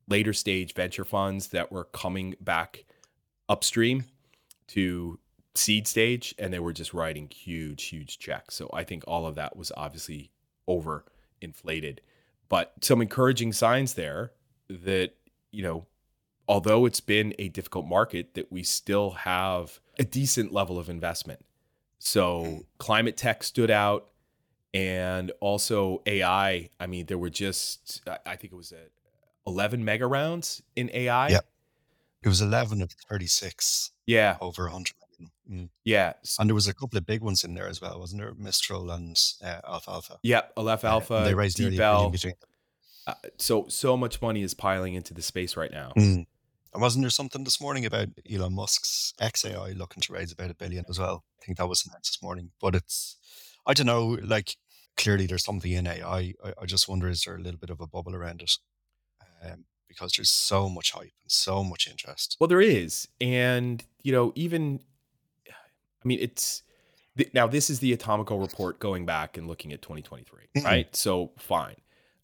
later 0.08 0.32
stage 0.32 0.74
venture 0.74 1.04
funds 1.04 1.48
that 1.48 1.72
were 1.72 1.84
coming 1.84 2.34
back 2.40 2.84
upstream 3.48 4.04
to 4.68 5.18
seed 5.54 5.86
stage 5.86 6.34
and 6.38 6.52
they 6.52 6.58
were 6.58 6.72
just 6.72 6.92
writing 6.92 7.28
huge, 7.28 7.84
huge 7.84 8.18
checks. 8.18 8.54
So 8.54 8.68
I 8.72 8.84
think 8.84 9.04
all 9.06 9.26
of 9.26 9.36
that 9.36 9.56
was 9.56 9.72
obviously 9.76 10.30
over 10.66 11.04
inflated. 11.40 12.00
But 12.48 12.72
some 12.82 13.00
encouraging 13.00 13.52
signs 13.52 13.94
there 13.94 14.32
that, 14.68 15.12
you 15.50 15.62
know, 15.62 15.86
although 16.46 16.84
it's 16.84 17.00
been 17.00 17.34
a 17.38 17.48
difficult 17.48 17.86
market, 17.86 18.34
that 18.34 18.52
we 18.52 18.62
still 18.62 19.10
have 19.10 19.80
a 19.98 20.04
decent 20.04 20.52
level 20.52 20.78
of 20.78 20.88
investment 20.88 21.44
so 22.04 22.64
climate 22.78 23.16
tech 23.16 23.42
stood 23.42 23.70
out, 23.70 24.08
and 24.72 25.32
also 25.40 26.02
AI. 26.06 26.68
I 26.78 26.86
mean, 26.86 27.06
there 27.06 27.18
were 27.18 27.30
just 27.30 28.02
I 28.26 28.36
think 28.36 28.52
it 28.52 28.56
was 28.56 28.72
11 29.46 29.84
mega 29.84 30.06
rounds 30.06 30.62
in 30.76 30.90
AI. 30.92 31.28
Yep. 31.28 31.46
It 32.22 32.28
was 32.28 32.40
11 32.40 32.82
of 32.82 32.90
36. 33.08 33.92
Yeah. 34.06 34.36
Over 34.40 34.64
100 34.64 34.94
million. 35.18 35.30
Mm. 35.50 35.68
Yeah. 35.84 36.14
And 36.38 36.48
there 36.48 36.54
was 36.54 36.68
a 36.68 36.74
couple 36.74 36.96
of 36.96 37.06
big 37.06 37.20
ones 37.20 37.44
in 37.44 37.54
there 37.54 37.68
as 37.68 37.80
well, 37.80 37.98
wasn't 37.98 38.22
there? 38.22 38.32
Mistral 38.34 38.90
and 38.90 39.18
uh, 39.44 39.60
Alfalfa. 39.68 40.18
Yep. 40.22 40.52
Aleph 40.56 40.84
Alpha. 40.84 41.14
Uh, 41.14 41.24
they 41.24 41.34
raised 41.34 41.58
nearly 41.60 41.76
a 41.78 42.08
between 42.10 42.34
uh, 43.06 43.14
so 43.36 43.66
so 43.68 43.96
much 43.96 44.22
money 44.22 44.42
is 44.42 44.54
piling 44.54 44.94
into 44.94 45.12
the 45.12 45.20
space 45.20 45.56
right 45.56 45.70
now. 45.70 45.92
Mm. 45.96 46.26
And 46.74 46.82
wasn't 46.82 47.04
there 47.04 47.10
something 47.10 47.44
this 47.44 47.60
morning 47.60 47.86
about 47.86 48.08
Elon 48.30 48.54
Musk's 48.54 49.14
XAI 49.20 49.78
looking 49.78 50.00
to 50.02 50.12
raise 50.12 50.32
about 50.32 50.50
a 50.50 50.54
billion 50.54 50.84
as 50.88 50.98
well? 50.98 51.24
I 51.40 51.44
think 51.44 51.58
that 51.58 51.68
was 51.68 51.86
announced 51.86 52.14
this 52.14 52.22
morning. 52.22 52.50
But 52.60 52.74
it's, 52.74 53.16
I 53.64 53.74
don't 53.74 53.86
know, 53.86 54.18
like 54.22 54.56
clearly 54.96 55.26
there's 55.26 55.44
something 55.44 55.70
in 55.70 55.86
AI. 55.86 56.34
I, 56.44 56.52
I 56.60 56.66
just 56.66 56.88
wonder 56.88 57.08
is 57.08 57.22
there 57.22 57.36
a 57.36 57.40
little 57.40 57.60
bit 57.60 57.70
of 57.70 57.80
a 57.80 57.86
bubble 57.86 58.16
around 58.16 58.42
it? 58.42 58.52
Um, 59.44 59.66
because 59.86 60.12
there's 60.16 60.30
so 60.30 60.68
much 60.68 60.90
hype 60.90 61.12
and 61.22 61.30
so 61.30 61.62
much 61.62 61.86
interest. 61.88 62.36
Well, 62.40 62.48
there 62.48 62.60
is. 62.60 63.06
And, 63.20 63.84
you 64.02 64.10
know, 64.10 64.32
even, 64.34 64.80
I 65.48 66.08
mean, 66.08 66.18
it's, 66.20 66.62
now 67.32 67.46
this 67.46 67.70
is 67.70 67.78
the 67.78 67.96
Atomico 67.96 68.40
report 68.40 68.80
going 68.80 69.06
back 69.06 69.36
and 69.36 69.46
looking 69.46 69.72
at 69.72 69.80
2023, 69.80 70.40
mm-hmm. 70.56 70.66
right? 70.66 70.96
So 70.96 71.30
fine. 71.38 71.76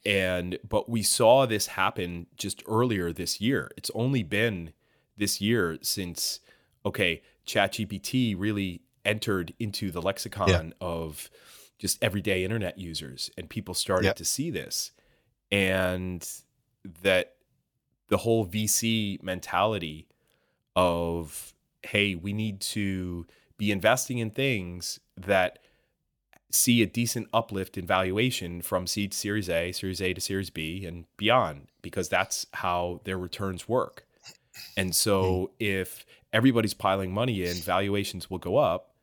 And 0.04 0.58
but 0.66 0.88
we 0.88 1.02
saw 1.02 1.46
this 1.46 1.68
happen 1.68 2.26
just 2.36 2.62
earlier 2.66 3.12
this 3.12 3.40
year. 3.40 3.70
It's 3.76 3.90
only 3.94 4.22
been 4.22 4.72
this 5.16 5.40
year 5.40 5.78
since 5.82 6.40
okay, 6.84 7.22
ChatGPT 7.46 8.34
really 8.38 8.82
entered 9.04 9.52
into 9.58 9.90
the 9.90 10.00
lexicon 10.00 10.48
yeah. 10.48 10.62
of 10.80 11.30
just 11.78 12.02
everyday 12.02 12.44
internet 12.44 12.78
users 12.78 13.30
and 13.36 13.48
people 13.48 13.74
started 13.74 14.06
yeah. 14.06 14.12
to 14.12 14.24
see 14.24 14.50
this 14.50 14.92
and 15.50 16.28
that 17.02 17.34
the 18.08 18.18
whole 18.18 18.46
VC 18.46 19.22
mentality 19.22 20.06
of 20.76 21.54
hey, 21.82 22.14
we 22.14 22.32
need 22.32 22.60
to 22.60 23.26
be 23.56 23.70
investing 23.70 24.18
in 24.18 24.30
things 24.30 25.00
that 25.16 25.58
see 26.50 26.82
a 26.82 26.86
decent 26.86 27.28
uplift 27.32 27.78
in 27.78 27.86
valuation 27.86 28.62
from 28.62 28.86
seed 28.86 29.12
to 29.12 29.18
series 29.18 29.48
A, 29.48 29.72
series 29.72 30.00
A 30.02 30.12
to 30.12 30.20
series 30.20 30.50
B, 30.50 30.84
and 30.84 31.04
beyond, 31.16 31.68
because 31.82 32.08
that's 32.08 32.46
how 32.54 33.00
their 33.04 33.18
returns 33.18 33.68
work. 33.68 34.06
And 34.76 34.94
so 34.94 35.46
hmm. 35.46 35.54
if 35.58 36.04
everybody's 36.32 36.74
piling 36.74 37.12
money 37.12 37.44
in, 37.44 37.56
valuations 37.56 38.30
will 38.30 38.38
go 38.38 38.56
up, 38.56 38.94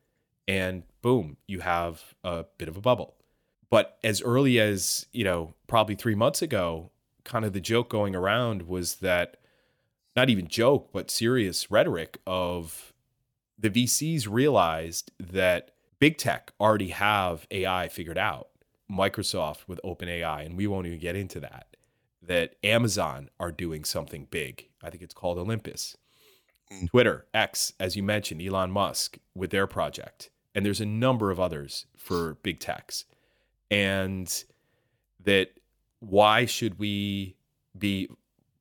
and 0.48 0.84
boom, 1.02 1.38
you 1.48 1.60
have 1.60 2.16
a 2.24 2.46
bit 2.58 2.68
of 2.68 2.78
a 2.78 2.82
bubble. 2.82 3.16
But 3.70 3.98
as 4.04 4.22
early 4.22 4.60
as, 4.60 5.08
you 5.12 5.24
know, 5.24 5.54
probably 5.68 5.96
three 5.96 6.16
months 6.16 6.42
ago, 6.42 6.92
kind 7.24 7.44
of 7.44 7.54
the 7.54 7.60
joke 7.60 7.90
going 7.90 8.16
around 8.16 8.64
was 8.64 8.96
that 8.96 9.38
not 10.16 10.30
even 10.30 10.48
joke, 10.48 10.90
but 10.94 11.12
serious 11.12 11.70
rhetoric 11.70 12.20
of 12.26 12.94
the 13.60 13.70
VCs 13.70 14.28
realized 14.30 15.12
that 15.20 15.72
big 16.00 16.18
tech 16.18 16.52
already 16.60 16.90
have 16.90 17.48
AI 17.52 17.88
figured 17.88 18.18
out. 18.18 18.50
Microsoft 18.92 19.68
with 19.68 19.82
OpenAI, 19.84 20.46
and 20.46 20.56
we 20.56 20.68
won't 20.68 20.88
even 20.88 21.00
get 21.00 21.16
into 21.16 21.40
that. 21.42 21.76
That 22.22 22.56
Amazon 22.64 23.30
are 23.40 23.52
doing 23.52 23.84
something 23.84 24.28
big. 24.30 24.68
I 24.82 24.90
think 24.90 25.04
it's 25.04 25.14
called 25.14 25.38
Olympus. 25.38 25.98
Mm. 26.72 26.90
Twitter, 26.90 27.26
X, 27.34 27.74
as 27.80 27.96
you 27.96 28.04
mentioned, 28.04 28.42
Elon 28.42 28.72
Musk 28.72 29.18
with 29.36 29.50
their 29.50 29.68
project. 29.68 30.30
And 30.56 30.66
there's 30.66 30.82
a 30.82 30.86
number 30.86 31.32
of 31.32 31.40
others 31.40 31.86
for 31.98 32.36
big 32.36 32.60
techs. 32.60 33.06
And 33.70 34.44
that 35.24 35.52
why 36.00 36.46
should 36.46 36.80
we 36.80 37.36
be 37.78 38.10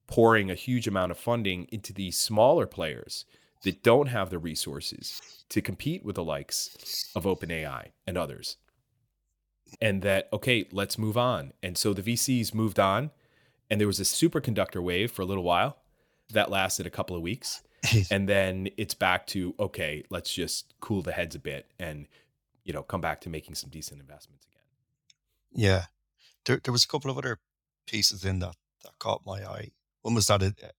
pouring 0.06 0.50
a 0.50 0.54
huge 0.54 0.86
amount 0.86 1.10
of 1.10 1.18
funding 1.18 1.66
into 1.70 1.92
these 1.92 2.16
smaller 2.16 2.66
players 2.66 3.24
that 3.62 3.82
don't 3.82 4.08
have 4.08 4.30
the 4.30 4.38
resources 4.38 5.44
to 5.48 5.60
compete 5.60 6.04
with 6.04 6.16
the 6.16 6.24
likes 6.24 7.10
of 7.14 7.24
OpenAI 7.24 7.90
and 8.06 8.16
others. 8.16 8.56
And 9.80 10.02
that, 10.02 10.28
okay, 10.32 10.66
let's 10.70 10.98
move 10.98 11.16
on. 11.16 11.52
And 11.62 11.76
so 11.76 11.92
the 11.92 12.02
VCs 12.02 12.54
moved 12.54 12.78
on, 12.78 13.10
and 13.68 13.80
there 13.80 13.86
was 13.86 13.98
a 13.98 14.04
superconductor 14.04 14.82
wave 14.82 15.10
for 15.10 15.22
a 15.22 15.24
little 15.24 15.42
while 15.42 15.78
that 16.32 16.50
lasted 16.50 16.86
a 16.86 16.90
couple 16.90 17.16
of 17.16 17.22
weeks. 17.22 17.62
and 18.10 18.28
then 18.28 18.68
it's 18.76 18.94
back 18.94 19.26
to 19.28 19.54
okay, 19.60 20.02
let's 20.10 20.32
just 20.32 20.74
cool 20.80 21.02
the 21.02 21.12
heads 21.12 21.34
a 21.36 21.38
bit 21.38 21.66
and 21.78 22.08
you 22.64 22.72
know 22.72 22.82
come 22.82 23.00
back 23.00 23.20
to 23.20 23.28
making 23.28 23.54
some 23.54 23.70
decent 23.70 24.00
investments 24.00 24.46
again. 24.46 24.62
Yeah, 25.52 25.84
there 26.46 26.60
there 26.62 26.72
was 26.72 26.84
a 26.84 26.88
couple 26.88 27.10
of 27.10 27.18
other 27.18 27.38
pieces 27.86 28.24
in 28.24 28.40
that 28.40 28.56
that 28.82 28.98
caught 28.98 29.22
my 29.26 29.44
eye. 29.44 29.70
One 30.02 30.14
was 30.14 30.26
that 30.26 30.42
it, 30.42 30.74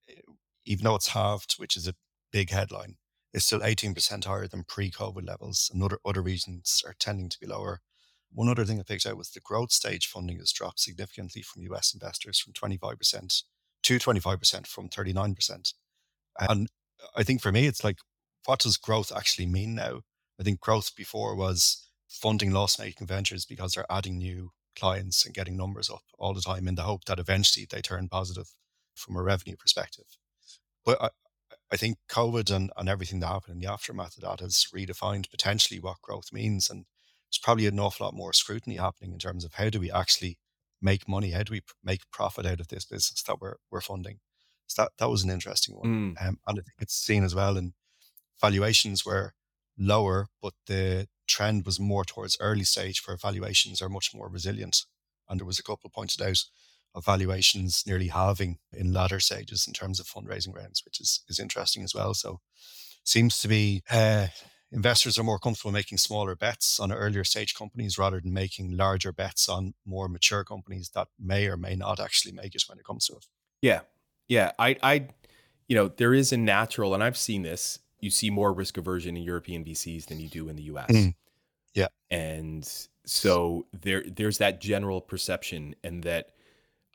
even 0.66 0.84
though 0.84 0.96
it's 0.96 1.10
halved, 1.10 1.54
which 1.58 1.78
is 1.78 1.88
a 1.88 1.94
big 2.32 2.50
headline, 2.50 2.96
is 3.34 3.46
still 3.46 3.60
18% 3.60 4.26
higher 4.26 4.48
than 4.48 4.64
pre-COVID 4.64 5.28
levels, 5.28 5.70
and 5.74 5.84
other 5.84 6.00
other 6.06 6.22
regions 6.22 6.82
are 6.86 6.96
tending 7.00 7.30
to 7.30 7.40
be 7.40 7.48
lower. 7.48 7.82
One 8.32 8.50
other 8.50 8.66
thing 8.66 8.80
I 8.80 8.84
picked 8.84 9.06
out 9.06 9.18
was 9.18 9.30
the 9.30 9.40
growth 9.40 9.72
stage 9.72 10.08
funding 10.08 10.40
has 10.40 10.52
dropped 10.52 10.80
significantly 10.80 11.42
from 11.42 11.64
US 11.64 11.94
investors 11.94 12.40
from 12.40 12.54
25% 12.54 13.44
to 13.84 14.00
25% 14.00 14.68
from 14.68 14.90
39%. 14.90 15.74
And 16.40 16.68
I 17.16 17.24
think 17.24 17.42
for 17.42 17.52
me, 17.52 17.68
it's 17.68 17.84
like, 17.84 17.98
what 18.46 18.60
does 18.60 18.78
growth 18.78 19.12
actually 19.16 19.46
mean 19.46 19.76
now? 19.76 20.02
I 20.40 20.44
think 20.44 20.60
growth 20.60 20.96
before 20.96 21.36
was 21.36 21.88
funding 22.08 22.52
loss 22.52 22.80
making 22.80 23.08
ventures 23.08 23.46
because 23.46 23.74
they're 23.74 23.92
adding 23.92 24.18
new 24.18 24.52
clients 24.78 25.26
and 25.26 25.34
getting 25.34 25.58
numbers 25.58 25.90
up 25.90 26.04
all 26.20 26.34
the 26.34 26.42
time 26.42 26.68
in 26.68 26.76
the 26.76 26.84
hope 26.84 27.06
that 27.06 27.20
eventually 27.20 27.66
they 27.70 27.82
turn 27.82 28.08
positive 28.08 28.54
from 28.96 29.16
a 29.16 29.22
revenue 29.22 29.56
perspective. 29.56 30.06
But 30.86 31.14
I, 31.72 31.78
think 31.78 31.98
COVID 32.10 32.54
and, 32.54 32.72
and 32.78 32.90
everything 32.90 33.20
that 33.20 33.28
happened 33.28 33.56
in 33.56 33.60
the 33.60 33.72
aftermath 33.72 34.18
of 34.18 34.24
that 34.24 34.40
has 34.40 34.68
redefined 34.74 35.30
potentially 35.30 35.80
what 35.80 36.02
growth 36.02 36.32
means. 36.32 36.70
And 36.70 36.86
there's 37.30 37.40
probably 37.42 37.68
an 37.68 37.80
awful 37.80 38.06
lot 38.06 38.16
more 38.16 38.34
scrutiny 38.34 38.78
happening 38.78 39.14
in 39.14 39.20
terms 39.20 39.44
of 39.44 39.56
how 39.56 39.70
do 39.70 39.80
we 39.80 39.92
actually 39.92 40.38
make 40.82 41.08
money? 41.08 41.32
How 41.32 41.44
do 41.44 41.52
we 41.52 41.62
make 41.84 42.10
profit 42.12 42.46
out 42.46 42.60
of 42.60 42.68
this 42.68 42.86
business 42.86 43.24
that 43.24 43.42
we're, 43.42 43.56
we're 43.72 43.82
funding? 43.82 44.20
So 44.68 44.84
that, 44.84 44.92
that 45.00 45.10
was 45.10 45.24
an 45.24 45.30
interesting 45.30 45.76
one. 45.76 46.16
Mm. 46.18 46.28
Um, 46.28 46.40
and 46.48 46.60
I 46.60 46.62
think 46.62 46.76
it's 46.80 46.96
seen 46.96 47.24
as 47.24 47.34
well 47.34 47.58
in 47.58 47.74
valuations 48.40 49.06
were 49.06 49.34
lower, 49.78 50.28
but 50.42 50.54
the 50.68 51.08
trend 51.28 51.66
was 51.66 51.80
more 51.80 52.06
towards 52.06 52.38
early 52.40 52.64
stage 52.64 53.02
where 53.06 53.18
valuations 53.18 53.82
are 53.82 53.90
much 53.90 54.14
more 54.14 54.30
resilient. 54.30 54.84
And 55.30 55.40
there 55.40 55.46
was 55.46 55.60
a 55.60 55.64
couple 55.64 55.90
pointed 55.90 56.22
out 56.22 56.44
valuations 57.02 57.84
nearly 57.86 58.08
halving 58.08 58.58
in 58.74 58.94
latter 58.94 59.20
stages 59.20 59.66
in 59.68 59.74
terms 59.74 60.00
of 60.00 60.08
fundraising 60.08 60.56
rounds, 60.56 60.84
which 60.86 61.00
is, 61.00 61.22
is 61.28 61.40
interesting 61.40 61.84
as 61.84 61.94
well. 61.94 62.14
So 62.14 62.40
seems 63.04 63.40
to 63.42 63.48
be 63.48 63.84
uh, 63.90 64.28
investors 64.72 65.18
are 65.18 65.24
more 65.24 65.40
comfortable 65.40 65.72
making 65.72 65.98
smaller 65.98 66.36
bets 66.36 66.80
on 66.80 66.92
earlier 66.92 67.24
stage 67.24 67.56
companies 67.56 67.98
rather 67.98 68.20
than 68.20 68.34
making 68.34 68.76
larger 68.76 69.12
bets 69.12 69.48
on 69.48 69.74
more 69.86 70.10
mature 70.10 70.44
companies 70.44 70.90
that 70.90 71.08
may 71.20 71.48
or 71.48 71.58
may 71.58 71.76
not 71.76 72.00
actually 72.00 72.34
make 72.34 72.54
it 72.56 72.64
when 72.68 72.78
it 72.78 72.86
comes 72.86 73.06
to 73.08 73.14
it. 73.14 73.26
Yeah. 73.62 73.82
Yeah. 74.28 74.52
I, 74.60 74.76
I, 74.84 75.08
you 75.68 75.76
know, 75.76 75.88
there 75.88 76.14
is 76.14 76.32
a 76.32 76.38
natural, 76.38 76.94
and 76.94 77.04
I've 77.04 77.18
seen 77.18 77.44
this, 77.44 77.80
you 78.00 78.10
see 78.10 78.30
more 78.30 78.54
risk 78.54 78.78
aversion 78.78 79.18
in 79.18 79.24
European 79.24 79.64
VCs 79.64 80.06
than 80.08 80.20
you 80.20 80.28
do 80.28 80.50
in 80.50 80.56
the 80.56 80.64
US. 80.64 80.92
Mm. 80.92 81.16
Yeah. 81.74 81.88
And 82.12 82.70
so 83.06 83.68
there, 83.72 84.04
there's 84.06 84.38
that 84.40 84.60
general 84.62 85.02
perception 85.02 85.76
and 85.84 86.04
that 86.04 86.32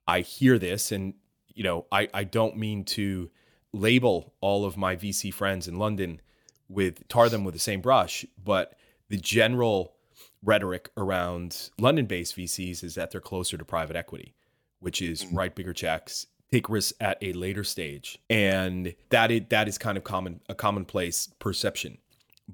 I 0.07 0.21
hear 0.21 0.59
this 0.59 0.93
and, 0.93 1.15
you 1.49 1.63
know, 1.63 1.87
I, 1.93 2.09
I 2.13 2.25
don't 2.25 2.57
mean 2.57 2.85
to 2.85 3.31
label 3.73 4.35
all 4.41 4.65
of 4.65 4.77
my 4.77 4.97
VC 4.97 5.33
friends 5.33 5.69
in 5.69 5.79
London 5.79 6.21
with 6.69 7.07
tar 7.09 7.29
them 7.29 7.45
with 7.45 7.55
the 7.55 7.61
same 7.61 7.81
brush, 7.81 8.25
but 8.43 8.77
the 9.09 9.17
general 9.17 9.95
rhetoric 10.43 10.91
around 10.97 11.71
London-based 11.79 12.37
VCs 12.37 12.83
is 12.83 12.95
that 12.95 13.11
they're 13.11 13.21
closer 13.21 13.57
to 13.57 13.65
private 13.65 13.97
equity, 13.97 14.35
which 14.81 15.01
is 15.01 15.25
mm-hmm. 15.25 15.37
write 15.37 15.55
bigger 15.55 15.73
checks, 15.73 16.27
take 16.51 16.69
risks 16.69 16.93
at 17.01 17.19
a 17.23 17.33
later 17.33 17.65
stage, 17.65 18.19
and 18.29 18.95
that 19.11 19.31
is, 19.31 19.43
that 19.51 19.69
is 19.69 19.79
kind 19.79 19.97
of 19.97 20.05
common 20.05 20.41
a 20.49 20.55
commonplace 20.55 21.29
perception. 21.39 21.99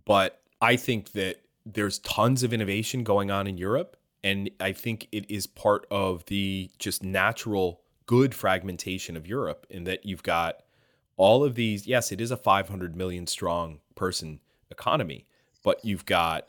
But 0.04 0.40
I 0.60 0.76
think 0.76 1.12
that 1.12 1.42
there's 1.64 1.98
tons 2.00 2.42
of 2.42 2.52
innovation 2.52 3.04
going 3.04 3.30
on 3.30 3.46
in 3.46 3.58
Europe, 3.58 3.96
and 4.24 4.50
I 4.60 4.72
think 4.72 5.08
it 5.12 5.30
is 5.30 5.46
part 5.46 5.86
of 5.90 6.24
the 6.26 6.70
just 6.78 7.02
natural 7.02 7.80
good 8.06 8.34
fragmentation 8.34 9.16
of 9.16 9.26
Europe 9.26 9.66
in 9.70 9.84
that 9.84 10.04
you've 10.04 10.22
got 10.22 10.62
all 11.16 11.44
of 11.44 11.54
these. 11.54 11.86
Yes, 11.86 12.10
it 12.10 12.20
is 12.20 12.30
a 12.30 12.36
500 12.36 12.96
million 12.96 13.26
strong 13.26 13.80
person 13.94 14.40
economy. 14.70 15.26
But 15.62 15.84
you've 15.84 16.06
got 16.06 16.48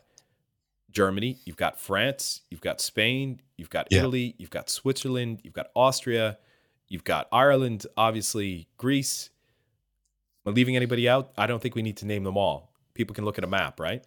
Germany, 0.92 1.38
you've 1.46 1.58
got 1.58 1.80
France, 1.80 2.42
you've 2.50 2.62
got 2.62 2.80
Spain, 2.80 3.42
you've 3.58 3.70
got 3.70 3.88
yeah. 3.92 4.00
Italy, 4.00 4.36
you've 4.38 4.50
got 4.50 4.70
Switzerland, 4.70 5.42
you've 5.44 5.54
got 5.54 5.68
Austria, 5.76 6.38
you've 6.88 7.04
got 7.04 7.28
Ireland, 7.32 7.86
obviously 7.98 8.68
Greece. 8.78 9.30
Am 10.46 10.54
I 10.54 10.56
leaving 10.56 10.76
anybody 10.76 11.10
out? 11.10 11.32
I 11.38 11.48
don't 11.48 11.62
think 11.62 11.76
we 11.76 11.82
need 11.82 11.98
to 11.98 12.06
name 12.06 12.24
them 12.24 12.38
all. 12.38 12.72
People 12.94 13.14
can 13.14 13.26
look 13.26 13.38
at 13.38 13.44
a 13.44 13.48
map, 13.48 13.80
right? 13.80 14.06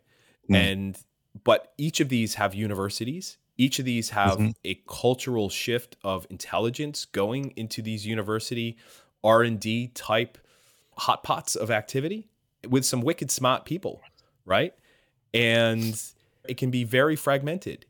Mm. 0.50 0.56
And 0.56 0.98
but 1.44 1.72
each 1.78 2.00
of 2.00 2.08
these 2.08 2.34
have 2.34 2.54
universities. 2.54 3.38
Each 3.62 3.78
of 3.78 3.84
these 3.84 4.10
have 4.10 4.38
mm-hmm. 4.38 4.50
a 4.64 4.74
cultural 4.88 5.48
shift 5.48 5.94
of 6.02 6.26
intelligence 6.30 7.04
going 7.04 7.52
into 7.54 7.80
these 7.80 8.04
university 8.04 8.76
R 9.22 9.44
and 9.44 9.60
D 9.60 9.86
type 9.94 10.36
hot 10.96 11.22
pots 11.22 11.54
of 11.54 11.70
activity 11.70 12.26
with 12.68 12.84
some 12.84 13.02
wicked 13.02 13.30
smart 13.30 13.64
people, 13.64 14.02
right? 14.44 14.74
And 15.32 15.94
it 16.48 16.56
can 16.56 16.72
be 16.72 16.82
very 16.82 17.14
fragmented. 17.14 17.86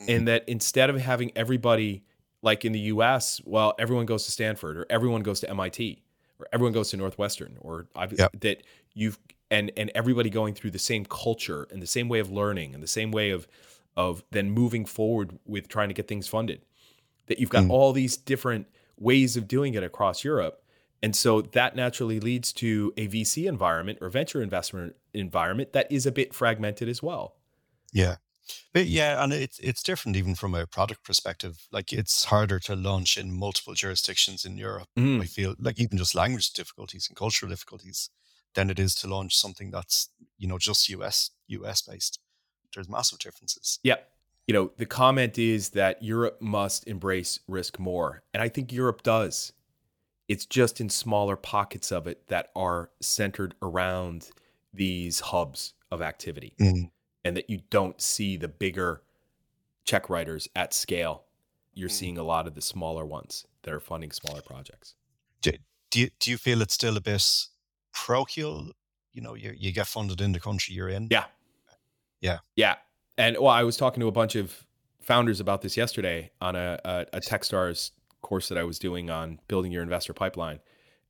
In 0.00 0.06
mm-hmm. 0.06 0.24
that 0.24 0.48
instead 0.48 0.90
of 0.90 1.00
having 1.00 1.30
everybody 1.36 2.02
like 2.42 2.64
in 2.64 2.72
the 2.72 2.80
US, 2.80 3.40
well, 3.44 3.74
everyone 3.78 4.04
goes 4.04 4.24
to 4.24 4.32
Stanford 4.32 4.76
or 4.76 4.86
everyone 4.90 5.22
goes 5.22 5.38
to 5.40 5.50
MIT 5.50 6.02
or 6.40 6.48
everyone 6.52 6.72
goes 6.72 6.90
to 6.90 6.96
Northwestern 6.96 7.56
or 7.60 7.86
yep. 8.16 8.32
that 8.40 8.64
you've 8.94 9.16
and 9.48 9.70
and 9.76 9.92
everybody 9.94 10.28
going 10.28 10.54
through 10.54 10.72
the 10.72 10.78
same 10.80 11.04
culture 11.04 11.68
and 11.70 11.80
the 11.80 11.86
same 11.86 12.08
way 12.08 12.18
of 12.18 12.32
learning 12.32 12.74
and 12.74 12.82
the 12.82 12.88
same 12.88 13.12
way 13.12 13.30
of 13.30 13.46
of 13.98 14.24
then 14.30 14.50
moving 14.50 14.86
forward 14.86 15.38
with 15.44 15.68
trying 15.68 15.88
to 15.88 15.94
get 15.94 16.08
things 16.08 16.26
funded. 16.26 16.62
That 17.26 17.38
you've 17.38 17.50
got 17.50 17.64
mm. 17.64 17.70
all 17.70 17.92
these 17.92 18.16
different 18.16 18.66
ways 18.98 19.36
of 19.36 19.46
doing 19.46 19.74
it 19.74 19.82
across 19.82 20.24
Europe 20.24 20.62
and 21.02 21.14
so 21.14 21.42
that 21.42 21.76
naturally 21.76 22.18
leads 22.18 22.52
to 22.54 22.92
a 22.96 23.06
VC 23.08 23.46
environment 23.46 23.98
or 24.00 24.08
venture 24.08 24.42
investment 24.42 24.96
environment 25.14 25.72
that 25.72 25.90
is 25.92 26.06
a 26.06 26.12
bit 26.12 26.34
fragmented 26.34 26.88
as 26.88 27.02
well. 27.02 27.36
Yeah. 27.92 28.16
But 28.72 28.86
yeah, 28.86 29.22
and 29.22 29.32
it's 29.32 29.58
it's 29.58 29.82
different 29.82 30.16
even 30.16 30.34
from 30.34 30.54
a 30.54 30.66
product 30.66 31.04
perspective. 31.04 31.66
Like 31.70 31.92
it's 31.92 32.24
harder 32.24 32.58
to 32.60 32.74
launch 32.74 33.16
in 33.16 33.30
multiple 33.30 33.74
jurisdictions 33.74 34.44
in 34.44 34.56
Europe. 34.56 34.88
Mm. 34.98 35.20
I 35.20 35.26
feel 35.26 35.54
like 35.58 35.78
even 35.78 35.98
just 35.98 36.14
language 36.14 36.52
difficulties 36.52 37.06
and 37.08 37.16
cultural 37.16 37.50
difficulties 37.50 38.10
than 38.54 38.70
it 38.70 38.78
is 38.78 38.94
to 38.96 39.06
launch 39.06 39.36
something 39.36 39.70
that's, 39.70 40.08
you 40.38 40.48
know, 40.48 40.58
just 40.58 40.88
US 40.88 41.30
US 41.48 41.82
based. 41.82 42.18
There's 42.74 42.88
massive 42.88 43.18
differences. 43.18 43.78
Yeah. 43.82 43.96
You 44.46 44.54
know, 44.54 44.70
the 44.76 44.86
comment 44.86 45.38
is 45.38 45.70
that 45.70 46.02
Europe 46.02 46.40
must 46.40 46.86
embrace 46.86 47.40
risk 47.46 47.78
more. 47.78 48.22
And 48.32 48.42
I 48.42 48.48
think 48.48 48.72
Europe 48.72 49.02
does. 49.02 49.52
It's 50.26 50.46
just 50.46 50.80
in 50.80 50.88
smaller 50.88 51.36
pockets 51.36 51.90
of 51.92 52.06
it 52.06 52.28
that 52.28 52.50
are 52.54 52.90
centered 53.00 53.54
around 53.62 54.30
these 54.72 55.20
hubs 55.20 55.74
of 55.90 56.02
activity, 56.02 56.54
mm. 56.60 56.90
and 57.24 57.36
that 57.36 57.48
you 57.48 57.60
don't 57.70 58.00
see 58.00 58.36
the 58.36 58.48
bigger 58.48 59.02
check 59.84 60.10
writers 60.10 60.48
at 60.54 60.74
scale. 60.74 61.24
You're 61.72 61.88
mm. 61.88 61.92
seeing 61.92 62.18
a 62.18 62.22
lot 62.22 62.46
of 62.46 62.54
the 62.54 62.60
smaller 62.60 63.06
ones 63.06 63.46
that 63.62 63.72
are 63.72 63.80
funding 63.80 64.12
smaller 64.12 64.42
projects. 64.42 64.94
Do, 65.40 65.52
do 65.90 66.00
you 66.00 66.10
do 66.20 66.30
you 66.30 66.36
feel 66.36 66.60
it's 66.60 66.74
still 66.74 66.96
a 66.96 67.00
bit 67.00 67.24
parochial? 67.94 68.72
You 69.12 69.22
know, 69.22 69.34
you 69.34 69.54
you 69.56 69.72
get 69.72 69.86
funded 69.86 70.20
in 70.20 70.32
the 70.32 70.40
country 70.40 70.74
you're 70.74 70.90
in. 70.90 71.08
Yeah, 71.10 71.24
yeah, 72.20 72.38
yeah. 72.56 72.76
And 73.16 73.36
well, 73.38 73.48
I 73.48 73.64
was 73.64 73.76
talking 73.76 74.00
to 74.00 74.06
a 74.06 74.12
bunch 74.12 74.36
of 74.36 74.66
founders 75.00 75.40
about 75.40 75.62
this 75.62 75.76
yesterday 75.76 76.30
on 76.40 76.54
a, 76.54 76.78
a, 76.84 77.06
a 77.14 77.20
TechStars 77.20 77.92
course 78.22 78.48
that 78.48 78.58
I 78.58 78.64
was 78.64 78.78
doing 78.78 79.10
on 79.10 79.40
building 79.48 79.72
your 79.72 79.82
investor 79.82 80.12
pipeline, 80.12 80.60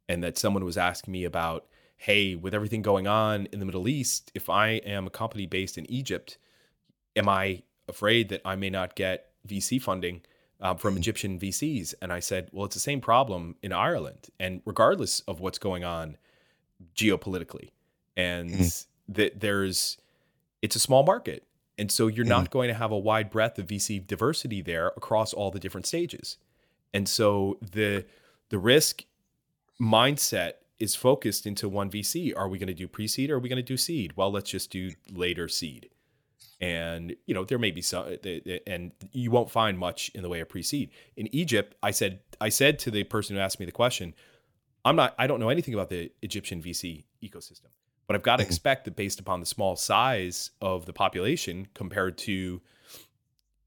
and 0.09 0.23
that 0.23 0.38
someone 0.38 0.65
was 0.65 0.77
asking 0.79 1.12
me 1.12 1.25
about, 1.25 1.67
hey, 1.97 2.35
with 2.35 2.55
everything 2.55 2.83
going 2.83 3.07
on 3.07 3.47
in 3.53 3.59
the 3.59 3.67
Middle 3.67 3.88
East, 3.88 4.31
if 4.35 4.49
I 4.49 4.71
am 4.71 5.07
a 5.07 5.11
company 5.11 5.47
based 5.47 5.77
in 5.77 5.91
Egypt, 5.91 6.38
am 7.17 7.29
I 7.29 7.62
afraid 7.88 8.29
that 8.29 8.41
I 8.45 8.57
may 8.57 8.71
not 8.71 8.95
get 8.95 9.33
VC 9.47 9.81
funding 9.83 10.23
um, 10.61 10.77
from 10.77 10.93
mm-hmm. 10.93 10.99
Egyptian 10.99 11.38
VCs? 11.38 11.95
And 12.00 12.12
I 12.12 12.21
said, 12.21 12.49
well, 12.53 12.67
it's 12.67 12.75
the 12.75 12.81
same 12.81 13.00
problem 13.00 13.57
in 13.62 13.73
Ireland, 13.73 14.29
and 14.38 14.62
regardless 14.65 15.21
of 15.21 15.41
what's 15.41 15.59
going 15.59 15.85
on 15.85 16.17
geopolitically, 16.95 17.71
and 18.17 18.50
mm. 18.50 18.87
that 19.09 19.41
there's, 19.41 19.97
it's 20.62 20.77
a 20.77 20.81
small 20.81 21.05
market. 21.05 21.45
And 21.77 21.93
so 21.93 22.09
you're 22.09 22.25
mm. 22.25 22.31
not 22.31 22.50
going 22.50 22.69
to 22.69 22.75
have 22.75 22.91
a 22.91 22.99
wide 22.99 23.31
breadth 23.31 23.59
of 23.59 23.67
VC 23.67 24.05
diversity 24.05 24.62
there 24.62 24.88
across 24.88 25.33
all 25.33 25.50
the 25.50 25.61
different 25.61 25.87
stages. 25.87 26.38
And 26.93 27.09
so 27.09 27.59
the 27.61 28.05
the 28.50 28.59
risk 28.59 29.05
mindset 29.81 30.53
is 30.79 30.95
focused 30.95 31.47
into 31.47 31.69
one 31.69 31.91
VC. 31.91 32.33
Are 32.37 32.49
we 32.49 32.59
going 32.59 32.69
to 32.69 32.75
do 32.75 32.88
pre-seed 32.88 33.31
or 33.31 33.37
are 33.37 33.38
we 33.38 33.49
going 33.49 33.57
to 33.57 33.62
do 33.62 33.77
seed? 33.77 34.17
Well, 34.17 34.31
let's 34.31 34.50
just 34.50 34.71
do 34.71 34.93
later 35.11 35.49
seed. 35.49 35.91
And 36.61 37.15
you 37.27 37.35
know 37.35 37.45
there 37.45 37.59
may 37.59 37.71
be 37.71 37.83
some, 37.83 38.17
and 38.67 38.93
you 39.12 39.31
won't 39.31 39.50
find 39.50 39.79
much 39.79 40.11
in 40.15 40.23
the 40.23 40.29
way 40.29 40.41
of 40.41 40.49
pre-seed 40.49 40.91
in 41.17 41.33
Egypt. 41.33 41.77
I 41.83 41.93
said 41.93 42.21
I 42.41 42.49
said 42.49 42.81
to 42.81 42.91
the 42.91 43.05
person 43.05 43.37
who 43.37 43.43
asked 43.43 43.61
me 43.61 43.67
the 43.67 43.73
question, 43.73 44.15
I'm 44.85 44.97
not, 44.97 45.15
I 45.19 45.27
don't 45.27 45.38
know 45.38 45.50
anything 45.50 45.75
about 45.75 45.91
the 45.91 46.11
Egyptian 46.23 46.62
VC 46.62 47.05
ecosystem, 47.23 47.69
but 48.09 48.17
I've 48.17 48.23
got 48.23 48.37
to 48.37 48.43
mm-hmm. 48.43 48.49
expect 48.49 48.87
that 48.87 48.97
based 48.97 49.21
upon 49.21 49.38
the 49.38 49.47
small 49.47 49.77
size 49.77 50.50
of 50.61 50.87
the 50.87 50.93
population 50.93 51.69
compared 51.75 52.19
to 52.19 52.61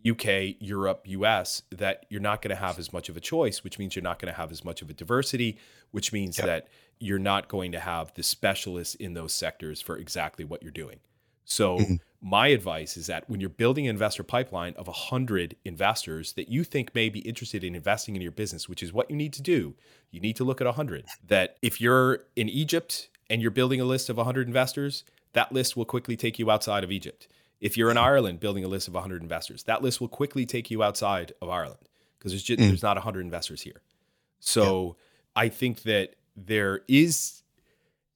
UK, 0.06 0.56
Europe, 0.60 1.04
US, 1.06 1.62
that 1.72 2.08
you're 2.10 2.20
not 2.20 2.42
going 2.42 2.50
to 2.50 2.60
have 2.62 2.80
as 2.80 2.92
much 2.92 3.08
of 3.08 3.16
a 3.16 3.20
choice, 3.20 3.64
which 3.64 3.78
means 3.78 3.96
you're 3.96 4.04
not 4.04 4.20
going 4.20 4.34
to 4.34 4.38
have 4.38 4.52
as 4.52 4.66
much 4.66 4.82
of 4.82 4.90
a 4.90 4.94
diversity, 4.94 5.60
which 5.92 6.12
means 6.12 6.40
yep. 6.40 6.48
that 6.48 6.68
you're 7.00 7.20
not 7.20 7.48
going 7.50 7.72
to 7.72 7.80
have 7.80 8.12
the 8.16 8.24
specialists 8.24 8.96
in 8.96 9.14
those 9.14 9.32
sectors 9.32 9.80
for 9.80 9.96
exactly 9.96 10.44
what 10.44 10.64
you're 10.64 10.72
doing. 10.72 11.00
So, 11.46 11.78
mm-hmm. 11.78 11.96
my 12.22 12.48
advice 12.48 12.98
is 12.98 13.08
that 13.08 13.30
when 13.30 13.42
you're 13.42 13.50
building 13.50 13.86
an 13.86 13.92
investor 13.92 14.24
pipeline 14.24 14.74
of 14.76 14.88
100 14.88 15.56
investors 15.66 16.34
that 16.34 16.50
you 16.50 16.64
think 16.64 16.96
may 16.96 17.10
be 17.10 17.20
interested 17.20 17.64
in 17.64 17.76
investing 17.76 18.16
in 18.16 18.24
your 18.24 18.32
business, 18.32 18.68
which 18.68 18.82
is 18.82 18.92
what 18.92 19.10
you 19.10 19.16
need 19.16 19.34
to 19.34 19.42
do, 19.42 19.76
you 20.10 20.20
need 20.20 20.36
to 20.38 20.44
look 20.44 20.62
at 20.62 20.66
100. 20.66 21.06
That 21.28 21.58
if 21.62 21.80
you're 21.80 22.24
in 22.36 22.50
Egypt 22.50 23.10
and 23.32 23.42
you're 23.42 23.50
building 23.50 23.80
a 23.80 23.86
list 23.86 24.10
of 24.10 24.18
100 24.18 24.46
investors, 24.46 25.06
that 25.32 25.54
list 25.54 25.78
will 25.78 25.86
quickly 25.86 26.18
take 26.18 26.38
you 26.38 26.52
outside 26.52 26.84
of 26.84 26.92
Egypt. 26.92 27.30
If 27.62 27.78
you're 27.78 27.90
in 27.90 27.98
Ireland 27.98 28.42
building 28.42 28.66
a 28.66 28.68
list 28.68 28.90
of 28.90 28.94
100 28.94 29.22
investors, 29.22 29.64
that 29.64 29.82
list 29.82 30.02
will 30.02 30.10
quickly 30.10 30.46
take 30.46 30.70
you 30.70 30.84
outside 30.84 31.32
of 31.42 31.48
Ireland 31.48 31.88
because 32.20 32.34
there's 32.34 32.44
just, 32.44 32.60
mm. 32.60 32.68
there's 32.68 32.84
not 32.84 32.98
100 32.98 33.22
investors 33.22 33.62
here. 33.62 33.84
So 34.42 34.98
yeah. 35.36 35.44
I 35.44 35.50
think 35.50 35.84
that 35.84 36.16
there 36.36 36.82
is 36.90 37.44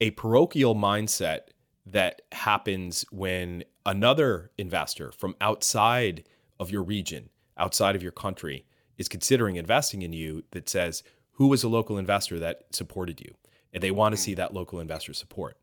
a 0.02 0.12
parochial 0.12 0.76
mindset 0.76 1.42
that 1.86 2.24
happens 2.34 3.06
when 3.10 3.64
another 3.86 4.52
investor 4.58 5.14
from 5.14 5.36
outside 5.40 6.26
of 6.60 6.72
your 6.72 6.84
region, 6.84 7.30
outside 7.58 7.96
of 7.96 8.04
your 8.04 8.12
country, 8.12 8.66
is 8.98 9.08
considering 9.08 9.56
investing 9.56 10.02
in 10.02 10.12
you 10.12 10.44
that 10.52 10.68
says, 10.68 11.04
who 11.34 11.48
was 11.48 11.64
a 11.64 11.70
local 11.70 11.98
investor 11.98 12.38
that 12.40 12.64
supported 12.72 13.22
you? 13.22 13.34
And 13.76 13.84
they 13.84 13.92
want 13.92 14.16
to 14.16 14.18
see 14.18 14.34
mm. 14.34 14.38
that 14.38 14.56
local 14.56 14.80
investor 14.80 15.14
support. 15.14 15.58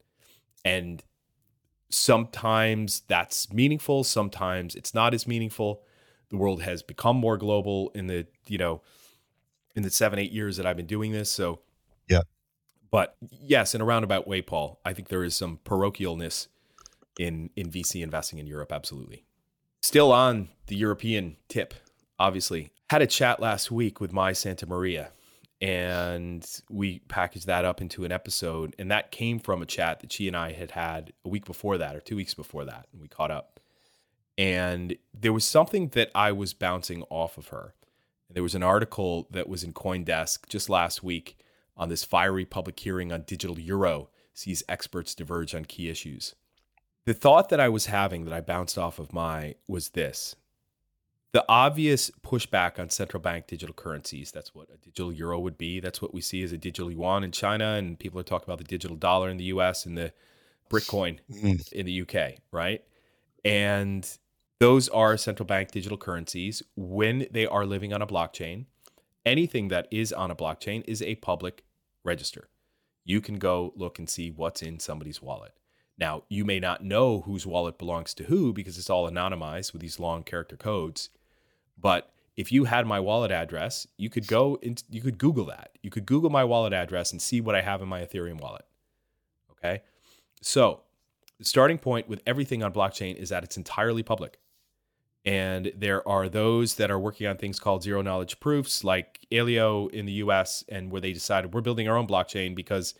And 0.65 1.03
sometimes 1.93 3.03
that's 3.07 3.53
meaningful 3.53 4.03
sometimes 4.03 4.75
it's 4.75 4.95
not 4.95 5.15
as 5.15 5.27
meaningful. 5.27 5.83
The 6.31 6.39
world 6.39 6.63
has 6.63 6.83
become 6.83 7.17
more 7.17 7.37
global 7.37 7.91
in 7.95 8.07
the 8.07 8.27
you 8.47 8.59
know 8.59 8.81
in 9.77 9.83
the 9.83 9.91
seven 9.91 10.19
eight 10.19 10.33
years 10.33 10.57
that 10.57 10.67
i've 10.67 10.77
been 10.77 10.87
doing 10.87 11.13
this 11.13 11.31
so 11.31 11.61
yeah. 12.09 12.23
But 12.91 13.17
yes 13.21 13.75
in 13.75 13.81
a 13.81 13.85
roundabout 13.85 14.27
way 14.27 14.41
paul 14.43 14.81
i 14.85 14.93
think 14.93 15.09
there 15.09 15.25
is 15.25 15.35
some 15.35 15.59
parochialness 15.65 16.49
in 17.19 17.51
in 17.57 17.71
vc 17.71 18.03
investing 18.03 18.39
in 18.39 18.47
europe 18.47 18.73
absolutely. 18.73 19.25
Still 19.83 20.13
on 20.13 20.49
the 20.69 20.77
european 20.77 21.37
tip 21.49 21.75
obviously. 22.19 22.71
Had 22.89 23.03
a 23.03 23.07
chat 23.07 23.41
last 23.41 23.71
week 23.71 24.01
with 24.01 24.13
Mai 24.13 24.33
Santamaria 24.33 25.09
and 25.63 26.45
we 26.69 26.99
packaged 27.07 27.47
that 27.47 27.65
up 27.65 27.81
into 27.81 28.05
an 28.05 28.11
episode 28.11 28.75
and 28.81 28.91
that 28.91 29.13
came 29.13 29.39
from 29.39 29.63
a 29.63 29.67
chat 29.67 30.01
that 30.01 30.13
she 30.13 30.27
and 30.27 30.37
i 30.37 30.51
had 30.51 30.73
had 30.73 31.13
a 31.25 31.29
week 31.29 31.45
before 31.45 31.79
that 31.79 31.95
or 31.95 32.01
two 32.01 32.17
weeks 32.17 32.35
before 32.35 32.65
that 32.65 32.89
and 32.93 33.01
we 33.01 33.09
caught 33.09 33.31
up. 33.31 33.61
And 34.37 34.97
there 35.15 35.33
was 35.33 35.45
something 35.45 35.89
that 35.91 36.11
i 36.15 36.33
was 36.33 36.53
bouncing 36.53 37.05
off 37.11 37.39
of 37.39 37.49
her. 37.49 37.75
There 38.29 38.43
was 38.43 38.57
an 38.57 38.65
article 38.65 39.29
that 39.31 39.49
was 39.49 39.63
in 39.63 39.73
coindesk 39.73 40.49
just 40.49 40.69
last 40.69 41.05
week 41.05 41.39
on 41.77 41.89
this 41.89 42.03
fiery 42.03 42.45
public 42.45 42.81
hearing 42.81 43.13
on 43.13 43.23
digital 43.23 43.59
euro 43.59 44.09
sees 44.35 44.65
experts 44.69 45.15
diverge 45.15 45.55
on 45.55 45.65
key 45.65 45.89
issues. 45.89 46.35
The 47.05 47.15
thought 47.15 47.51
that 47.51 47.61
i 47.61 47.69
was 47.69 47.87
having 47.87 48.25
that 48.25 48.35
i 48.35 48.41
bounced 48.41 48.77
off 48.77 48.99
of 48.99 49.13
Mai 49.13 49.55
was 49.69 49.91
this 49.91 50.35
the 51.33 51.45
obvious 51.49 52.11
pushback 52.23 52.79
on 52.79 52.91
central 52.91 53.21
bank 53.21 53.47
digital 53.47 53.75
currencies 53.75 54.31
that's 54.31 54.55
what 54.55 54.69
a 54.73 54.77
digital 54.77 55.13
euro 55.13 55.39
would 55.41 55.59
be. 55.59 55.81
That's 55.81 56.01
what 56.01 56.15
we 56.15 56.21
see 56.21 56.43
as 56.43 56.53
a 56.53 56.59
digital 56.59 56.91
yuan 56.91 57.25
in 57.25 57.33
china 57.33 57.75
and 57.75 57.99
people 57.99 58.21
are 58.21 58.25
talking 58.25 58.45
about 58.45 58.59
the 58.59 58.65
digital 58.65 58.97
dollar 58.97 59.29
in 59.31 59.39
the 59.39 59.47
us 59.47 59.87
and 59.87 59.97
the 59.97 60.13
Britcoin 60.71 61.19
mm. 61.31 61.73
in 61.73 61.87
the 61.87 62.03
uk 62.03 62.35
right? 62.53 62.85
And 63.45 64.09
those 64.61 64.89
are 64.91 65.17
central 65.17 65.47
bank 65.47 65.73
digital 65.73 65.99
currencies. 65.99 66.63
When 66.77 67.27
they 67.31 67.47
are 67.47 67.67
living 67.67 67.93
on 67.93 68.03
a 68.03 68.07
blockchain 68.07 68.67
anything 69.25 69.69
that 69.69 69.89
is 69.91 70.13
on 70.13 70.31
a 70.31 70.37
blockchain 70.37 70.85
is 70.87 71.01
a 71.01 71.15
public 71.17 71.65
register. 72.05 72.49
You 73.05 73.21
can 73.21 73.37
go 73.37 73.73
look 73.77 73.99
and 73.99 74.09
see 74.09 74.31
what's 74.31 74.63
in 74.63 74.81
somebody's 74.81 75.23
wallet. 75.23 75.55
Now 75.97 76.25
you 76.29 76.45
may 76.45 76.61
not 76.61 76.85
know 76.85 77.23
whose 77.23 77.47
wallet 77.47 77.79
belongs 77.79 78.13
to 78.15 78.25
who 78.25 78.53
because 78.53 78.77
it's 78.77 78.91
all 78.91 79.11
anonymized 79.11 79.73
with 79.73 79.81
these 79.81 79.99
long 79.99 80.25
character 80.25 80.57
codes 80.57 81.09
but 81.83 82.13
if 82.37 82.51
you 82.51 82.65
had 82.65 82.87
my 82.87 82.99
wallet 82.99 83.31
address, 83.31 83.87
you 83.99 84.09
could 84.09 84.27
go 84.27 84.59
and 84.63 84.83
you 84.89 85.03
could 85.03 85.19
Google 85.19 85.45
that. 85.47 85.73
You 85.83 85.91
could 85.91 86.07
Google 86.07 86.31
my 86.31 86.45
wallet 86.45 86.73
address 86.73 87.13
and 87.13 87.21
see 87.21 87.41
what 87.41 87.55
I 87.55 87.61
have 87.61 87.83
in 87.83 87.89
my 87.89 88.01
Ethereum 88.01 88.41
wallet. 88.41 88.65
Okay. 89.51 89.83
So 90.41 90.81
the 91.39 91.45
starting 91.45 91.79
point 91.79 92.09
with 92.09 92.23
everything 92.27 92.63
on 92.63 92.73
blockchain 92.73 93.17
is 93.17 93.29
that 93.29 93.45
it's 93.45 93.57
entirely 93.57 94.03
public. 94.03 94.39
And 95.25 95.73
there 95.77 96.07
are 96.09 96.29
those 96.29 96.77
that 96.77 96.91
are 96.91 96.99
working 96.99 97.27
on 97.27 97.37
things 97.37 97.61
called 97.61 97.83
zero 97.83 98.03
knowledge 98.03 98.41
proofs, 98.41 98.83
like 98.83 99.21
Aleo 99.31 99.91
in 99.91 100.07
the 100.07 100.13
US, 100.13 100.65
and 100.69 100.91
where 100.91 101.01
they 101.01 101.13
decided 101.13 101.55
we're 101.55 101.61
building 101.61 101.87
our 101.89 101.97
own 101.97 102.09
blockchain 102.09 102.57
because 102.57 102.95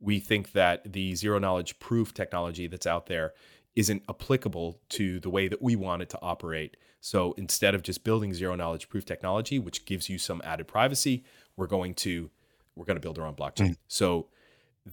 we 0.00 0.20
think 0.20 0.52
that 0.52 0.92
the 0.92 1.14
zero 1.14 1.38
knowledge 1.38 1.78
proof 1.78 2.14
technology 2.14 2.66
that's 2.66 2.86
out 2.86 3.06
there 3.06 3.34
isn't 3.74 4.02
applicable 4.08 4.80
to 4.90 5.20
the 5.20 5.28
way 5.28 5.48
that 5.48 5.60
we 5.60 5.76
want 5.76 6.02
it 6.02 6.08
to 6.10 6.18
operate. 6.22 6.76
So 7.06 7.34
instead 7.36 7.76
of 7.76 7.84
just 7.84 8.02
building 8.02 8.34
zero 8.34 8.56
knowledge 8.56 8.88
proof 8.88 9.04
technology, 9.04 9.60
which 9.60 9.84
gives 9.84 10.08
you 10.08 10.18
some 10.18 10.42
added 10.42 10.66
privacy, 10.66 11.22
we're 11.56 11.68
going 11.68 11.94
to 11.94 12.30
we're 12.74 12.84
going 12.84 12.96
to 12.96 13.00
build 13.00 13.16
our 13.16 13.26
own 13.28 13.36
blockchain. 13.36 13.70
Mm. 13.70 13.76
So 13.86 14.26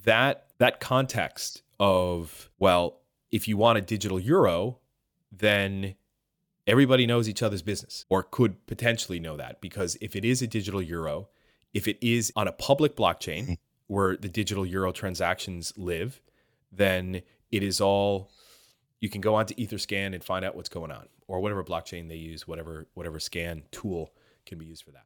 that 0.04 0.46
that 0.60 0.80
context 0.80 1.64
of 1.80 2.52
well, 2.60 3.00
if 3.32 3.48
you 3.48 3.58
want 3.58 3.80
a 3.80 3.82
digital 3.82 4.20
euro, 4.20 4.78
then 5.32 5.96
everybody 6.68 7.08
knows 7.08 7.28
each 7.28 7.42
other's 7.42 7.64
business 7.64 8.06
or 8.10 8.22
could 8.22 8.64
potentially 8.68 9.20
know 9.20 9.36
that 9.38 9.60
because 9.60 9.98
if 10.00 10.16
it 10.16 10.24
is 10.24 10.44
a 10.44 10.48
digital 10.48 10.84
euro, 10.84 11.30
if 11.74 11.88
it 11.88 11.98
is 12.00 12.32
on 12.36 12.48
a 12.48 12.52
public 12.52 12.96
blockchain 12.96 13.48
mm. 13.48 13.58
where 13.88 14.18
the 14.18 14.30
digital 14.30 14.68
euro 14.68 14.92
transactions 14.92 15.74
live, 15.78 16.22
then 16.72 17.24
it 17.52 17.64
is 17.64 17.82
all 17.82 18.30
you 19.04 19.10
can 19.10 19.20
go 19.20 19.36
onto 19.36 19.54
Etherscan 19.56 20.16
and 20.16 20.24
find 20.24 20.46
out 20.46 20.56
what's 20.56 20.70
going 20.70 20.90
on, 20.90 21.10
or 21.28 21.42
whatever 21.42 21.62
blockchain 21.62 22.08
they 22.08 22.16
use, 22.16 22.48
whatever 22.48 22.88
whatever 22.94 23.20
scan 23.20 23.64
tool 23.70 24.14
can 24.46 24.58
be 24.58 24.66
used 24.66 24.82
for 24.82 24.92
that. 24.92 25.04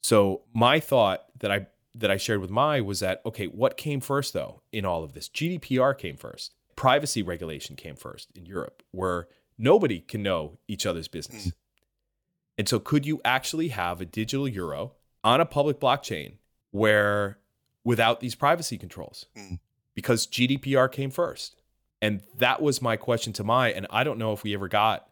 So 0.00 0.40
my 0.54 0.80
thought 0.80 1.26
that 1.40 1.52
I 1.52 1.66
that 1.96 2.10
I 2.10 2.16
shared 2.16 2.40
with 2.40 2.48
Mai 2.48 2.80
was 2.80 3.00
that 3.00 3.20
okay, 3.26 3.44
what 3.44 3.76
came 3.76 4.00
first 4.00 4.32
though 4.32 4.62
in 4.72 4.86
all 4.86 5.04
of 5.04 5.12
this? 5.12 5.28
GDPR 5.28 5.98
came 5.98 6.16
first. 6.16 6.54
Privacy 6.76 7.22
regulation 7.22 7.76
came 7.76 7.94
first 7.94 8.30
in 8.34 8.46
Europe, 8.46 8.82
where 8.92 9.28
nobody 9.58 10.00
can 10.00 10.22
know 10.22 10.56
each 10.66 10.86
other's 10.86 11.06
business. 11.06 11.48
Mm. 11.48 11.52
And 12.56 12.68
so 12.70 12.80
could 12.80 13.04
you 13.04 13.20
actually 13.22 13.68
have 13.68 14.00
a 14.00 14.06
digital 14.06 14.48
euro 14.48 14.94
on 15.22 15.42
a 15.42 15.46
public 15.46 15.78
blockchain 15.78 16.38
where 16.70 17.36
without 17.84 18.20
these 18.20 18.34
privacy 18.34 18.78
controls? 18.78 19.26
Mm. 19.36 19.58
Because 19.94 20.26
GDPR 20.26 20.90
came 20.90 21.10
first. 21.10 21.60
And 22.02 22.20
that 22.36 22.60
was 22.60 22.82
my 22.82 22.96
question 22.96 23.32
to 23.34 23.44
Mai, 23.44 23.70
And 23.70 23.86
I 23.90 24.04
don't 24.04 24.18
know 24.18 24.32
if 24.32 24.42
we 24.42 24.54
ever 24.54 24.68
got 24.68 25.08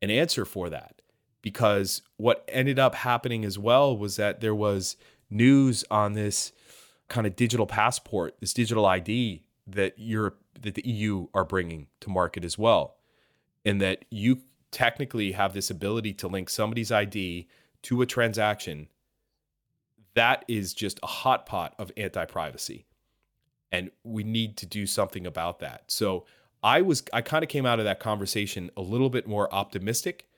an 0.00 0.10
answer 0.10 0.44
for 0.44 0.70
that 0.70 1.02
because 1.42 2.02
what 2.16 2.44
ended 2.48 2.78
up 2.78 2.94
happening 2.94 3.44
as 3.44 3.58
well 3.58 3.96
was 3.96 4.16
that 4.16 4.40
there 4.40 4.54
was 4.54 4.96
news 5.30 5.84
on 5.90 6.12
this 6.12 6.52
kind 7.08 7.26
of 7.26 7.34
digital 7.34 7.66
passport, 7.66 8.36
this 8.40 8.54
digital 8.54 8.86
ID 8.86 9.42
that 9.66 9.98
Europe, 9.98 10.40
that 10.60 10.74
the 10.74 10.86
EU 10.86 11.26
are 11.34 11.44
bringing 11.44 11.88
to 12.00 12.10
market 12.10 12.44
as 12.44 12.56
well. 12.56 12.96
And 13.64 13.80
that 13.80 14.04
you 14.10 14.40
technically 14.70 15.32
have 15.32 15.54
this 15.54 15.70
ability 15.70 16.14
to 16.14 16.28
link 16.28 16.48
somebody's 16.48 16.90
ID 16.90 17.48
to 17.82 18.02
a 18.02 18.06
transaction. 18.06 18.88
That 20.14 20.44
is 20.48 20.74
just 20.74 20.98
a 21.02 21.06
hot 21.06 21.46
pot 21.46 21.74
of 21.78 21.92
anti 21.96 22.24
privacy 22.24 22.86
and 23.72 23.90
we 24.04 24.22
need 24.22 24.56
to 24.58 24.66
do 24.66 24.86
something 24.86 25.26
about 25.26 25.58
that. 25.60 25.84
So 25.88 26.26
I 26.62 26.82
was 26.82 27.02
I 27.12 27.22
kind 27.22 27.42
of 27.42 27.48
came 27.48 27.66
out 27.66 27.78
of 27.78 27.86
that 27.86 27.98
conversation 27.98 28.70
a 28.76 28.82
little 28.82 29.10
bit 29.10 29.26
more 29.26 29.52
optimistic 29.52 30.28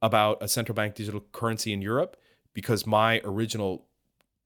about 0.00 0.38
a 0.40 0.48
central 0.48 0.74
bank 0.74 0.94
digital 0.94 1.22
currency 1.32 1.72
in 1.72 1.82
Europe 1.82 2.16
because 2.54 2.86
my 2.86 3.20
original 3.24 3.84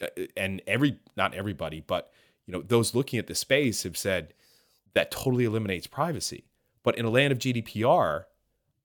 uh, 0.01 0.07
and 0.37 0.63
every 0.67 0.99
not 1.17 1.35
everybody 1.35 1.81
but 1.81 2.11
you 2.47 2.53
know 2.53 2.63
those 2.63 2.95
looking 2.95 3.19
at 3.19 3.27
the 3.27 3.35
space 3.35 3.83
have 3.85 3.97
said 3.97 4.35
that 4.95 5.11
totally 5.11 5.45
eliminates 5.45 5.87
privacy. 5.87 6.47
But 6.83 6.97
in 6.97 7.05
a 7.05 7.11
land 7.11 7.33
of 7.33 7.39
GDPR, 7.39 8.25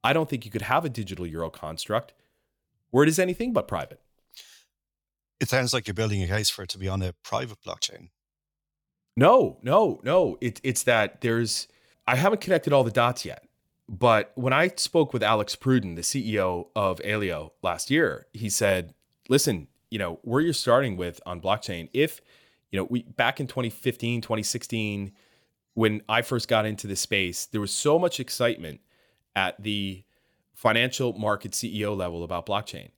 I 0.03 0.13
don't 0.13 0.29
think 0.29 0.45
you 0.45 0.51
could 0.51 0.63
have 0.63 0.85
a 0.85 0.89
digital 0.89 1.25
euro 1.25 1.49
construct 1.49 2.13
where 2.91 3.03
it 3.03 3.09
is 3.09 3.17
anything 3.17 3.53
but 3.53 3.67
private. 3.67 4.01
It 5.39 5.49
sounds 5.49 5.73
like 5.73 5.87
you're 5.87 5.93
building 5.93 6.21
a 6.21 6.27
case 6.27 6.49
for 6.49 6.63
it 6.63 6.69
to 6.69 6.77
be 6.77 6.87
on 6.87 7.01
a 7.01 7.13
private 7.23 7.57
blockchain. 7.65 8.09
No, 9.15 9.57
no, 9.61 10.01
no. 10.03 10.37
It, 10.41 10.59
it's 10.63 10.83
that 10.83 11.21
there's, 11.21 11.67
I 12.05 12.15
haven't 12.15 12.41
connected 12.41 12.73
all 12.73 12.83
the 12.83 12.91
dots 12.91 13.25
yet. 13.25 13.45
But 13.87 14.31
when 14.35 14.51
I 14.51 14.69
spoke 14.77 15.13
with 15.13 15.21
Alex 15.21 15.55
Pruden, 15.55 15.95
the 15.95 16.01
CEO 16.01 16.67
of 16.75 16.99
Aleo 17.01 17.51
last 17.61 17.91
year, 17.91 18.25
he 18.33 18.49
said, 18.49 18.93
listen, 19.29 19.67
you 19.91 19.99
know, 19.99 20.19
where 20.23 20.41
you're 20.41 20.53
starting 20.53 20.97
with 20.97 21.21
on 21.25 21.39
blockchain, 21.39 21.89
if 21.93 22.19
you 22.71 22.79
know, 22.79 22.87
we 22.89 23.03
back 23.03 23.39
in 23.39 23.47
2015, 23.47 24.21
2016, 24.21 25.11
when 25.75 26.01
I 26.09 26.21
first 26.23 26.47
got 26.47 26.65
into 26.65 26.87
this 26.87 26.99
space, 26.99 27.45
there 27.45 27.61
was 27.61 27.71
so 27.71 27.99
much 27.99 28.19
excitement 28.19 28.81
at 29.35 29.61
the 29.61 30.03
financial 30.55 31.13
market 31.13 31.51
CEO 31.51 31.95
level 31.95 32.23
about 32.23 32.45
blockchain 32.45 32.89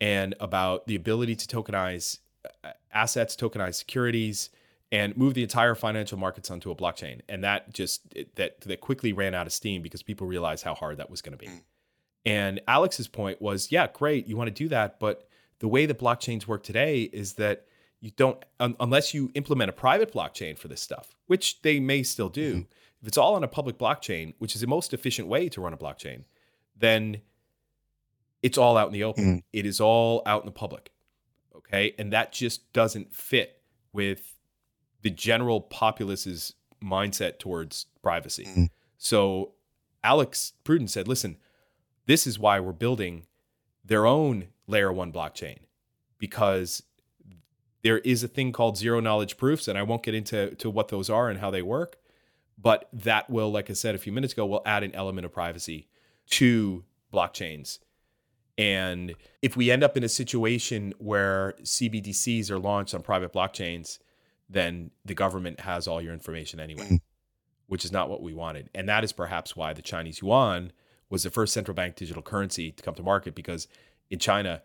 and 0.00 0.34
about 0.40 0.86
the 0.86 0.96
ability 0.96 1.36
to 1.36 1.46
tokenize 1.46 2.18
uh, 2.64 2.70
assets, 2.92 3.36
tokenize 3.36 3.74
securities, 3.74 4.50
and 4.92 5.16
move 5.16 5.34
the 5.34 5.42
entire 5.42 5.74
financial 5.74 6.18
markets 6.18 6.50
onto 6.50 6.70
a 6.70 6.74
blockchain. 6.74 7.20
And 7.28 7.44
that 7.44 7.72
just 7.72 8.02
it, 8.14 8.34
that 8.36 8.60
that 8.62 8.80
quickly 8.80 9.12
ran 9.12 9.34
out 9.34 9.46
of 9.46 9.52
steam 9.52 9.82
because 9.82 10.02
people 10.02 10.26
realized 10.26 10.64
how 10.64 10.74
hard 10.74 10.96
that 10.96 11.10
was 11.10 11.22
going 11.22 11.36
to 11.36 11.38
be. 11.38 11.50
Mm. 11.50 11.60
And 12.26 12.60
Alex's 12.68 13.08
point 13.08 13.40
was, 13.40 13.72
yeah, 13.72 13.86
great, 13.92 14.26
you 14.26 14.36
want 14.36 14.48
to 14.48 14.54
do 14.54 14.68
that, 14.68 15.00
but 15.00 15.26
the 15.60 15.68
way 15.68 15.86
that 15.86 15.98
blockchains 15.98 16.46
work 16.46 16.62
today 16.62 17.02
is 17.02 17.34
that 17.34 17.66
you 18.00 18.10
don't 18.16 18.42
un, 18.58 18.76
unless 18.80 19.14
you 19.14 19.30
implement 19.34 19.70
a 19.70 19.72
private 19.72 20.12
blockchain 20.12 20.58
for 20.58 20.68
this 20.68 20.80
stuff, 20.80 21.14
which 21.26 21.62
they 21.62 21.80
may 21.80 22.02
still 22.02 22.28
do. 22.28 22.52
Mm-hmm. 22.52 22.62
If 23.02 23.08
it's 23.08 23.18
all 23.18 23.34
on 23.34 23.44
a 23.44 23.48
public 23.48 23.78
blockchain, 23.78 24.34
which 24.38 24.54
is 24.54 24.60
the 24.60 24.66
most 24.66 24.92
efficient 24.92 25.28
way 25.28 25.48
to 25.50 25.60
run 25.60 25.72
a 25.72 25.76
blockchain, 25.76 26.24
then 26.76 27.22
it's 28.42 28.58
all 28.58 28.76
out 28.76 28.88
in 28.88 28.92
the 28.92 29.04
open. 29.04 29.24
Mm-hmm. 29.24 29.38
It 29.52 29.66
is 29.66 29.80
all 29.80 30.22
out 30.26 30.42
in 30.42 30.46
the 30.46 30.52
public. 30.52 30.90
Okay? 31.56 31.94
And 31.98 32.12
that 32.12 32.32
just 32.32 32.70
doesn't 32.72 33.14
fit 33.14 33.62
with 33.92 34.34
the 35.02 35.10
general 35.10 35.60
populace's 35.60 36.54
mindset 36.82 37.38
towards 37.38 37.86
privacy. 38.02 38.44
Mm-hmm. 38.44 38.64
So 38.98 39.52
Alex 40.02 40.52
Pruden 40.64 40.88
said, 40.88 41.08
listen, 41.08 41.36
this 42.06 42.26
is 42.26 42.38
why 42.38 42.60
we're 42.60 42.72
building 42.72 43.26
their 43.84 44.06
own 44.06 44.48
layer 44.66 44.92
one 44.92 45.12
blockchain 45.12 45.58
because 46.18 46.82
there 47.82 47.98
is 47.98 48.22
a 48.22 48.28
thing 48.28 48.52
called 48.52 48.76
zero 48.76 49.00
knowledge 49.00 49.36
proofs, 49.36 49.66
and 49.66 49.78
I 49.78 49.82
won't 49.82 50.02
get 50.02 50.14
into 50.14 50.54
to 50.56 50.68
what 50.68 50.88
those 50.88 51.08
are 51.08 51.28
and 51.30 51.40
how 51.40 51.50
they 51.50 51.62
work, 51.62 51.96
but 52.58 52.88
that 52.92 53.30
will, 53.30 53.50
like 53.50 53.70
I 53.70 53.72
said 53.72 53.94
a 53.94 53.98
few 53.98 54.12
minutes 54.12 54.34
ago, 54.34 54.44
will 54.44 54.62
add 54.66 54.82
an 54.82 54.94
element 54.94 55.24
of 55.24 55.32
privacy 55.32 55.88
to 56.30 56.84
blockchains. 57.12 57.78
And 58.58 59.14
if 59.40 59.56
we 59.56 59.70
end 59.70 59.82
up 59.82 59.96
in 59.96 60.04
a 60.04 60.08
situation 60.08 60.92
where 60.98 61.54
CBDCs 61.62 62.50
are 62.50 62.58
launched 62.58 62.94
on 62.94 63.02
private 63.02 63.32
blockchains, 63.32 63.98
then 64.50 64.90
the 65.04 65.14
government 65.14 65.60
has 65.60 65.86
all 65.86 66.02
your 66.02 66.12
information 66.12 66.60
anyway, 66.60 66.84
mm-hmm. 66.84 66.96
which 67.68 67.84
is 67.84 67.92
not 67.92 68.10
what 68.10 68.22
we 68.22 68.34
wanted. 68.34 68.68
And 68.74 68.88
that 68.88 69.04
is 69.04 69.12
perhaps 69.12 69.54
why 69.54 69.72
the 69.72 69.82
Chinese 69.82 70.20
yuan 70.20 70.72
was 71.08 71.22
the 71.22 71.30
first 71.30 71.54
central 71.54 71.74
bank 71.74 71.96
digital 71.96 72.22
currency 72.22 72.72
to 72.72 72.82
come 72.82 72.94
to 72.94 73.02
market 73.02 73.34
because 73.34 73.68
in 74.10 74.18
China, 74.18 74.62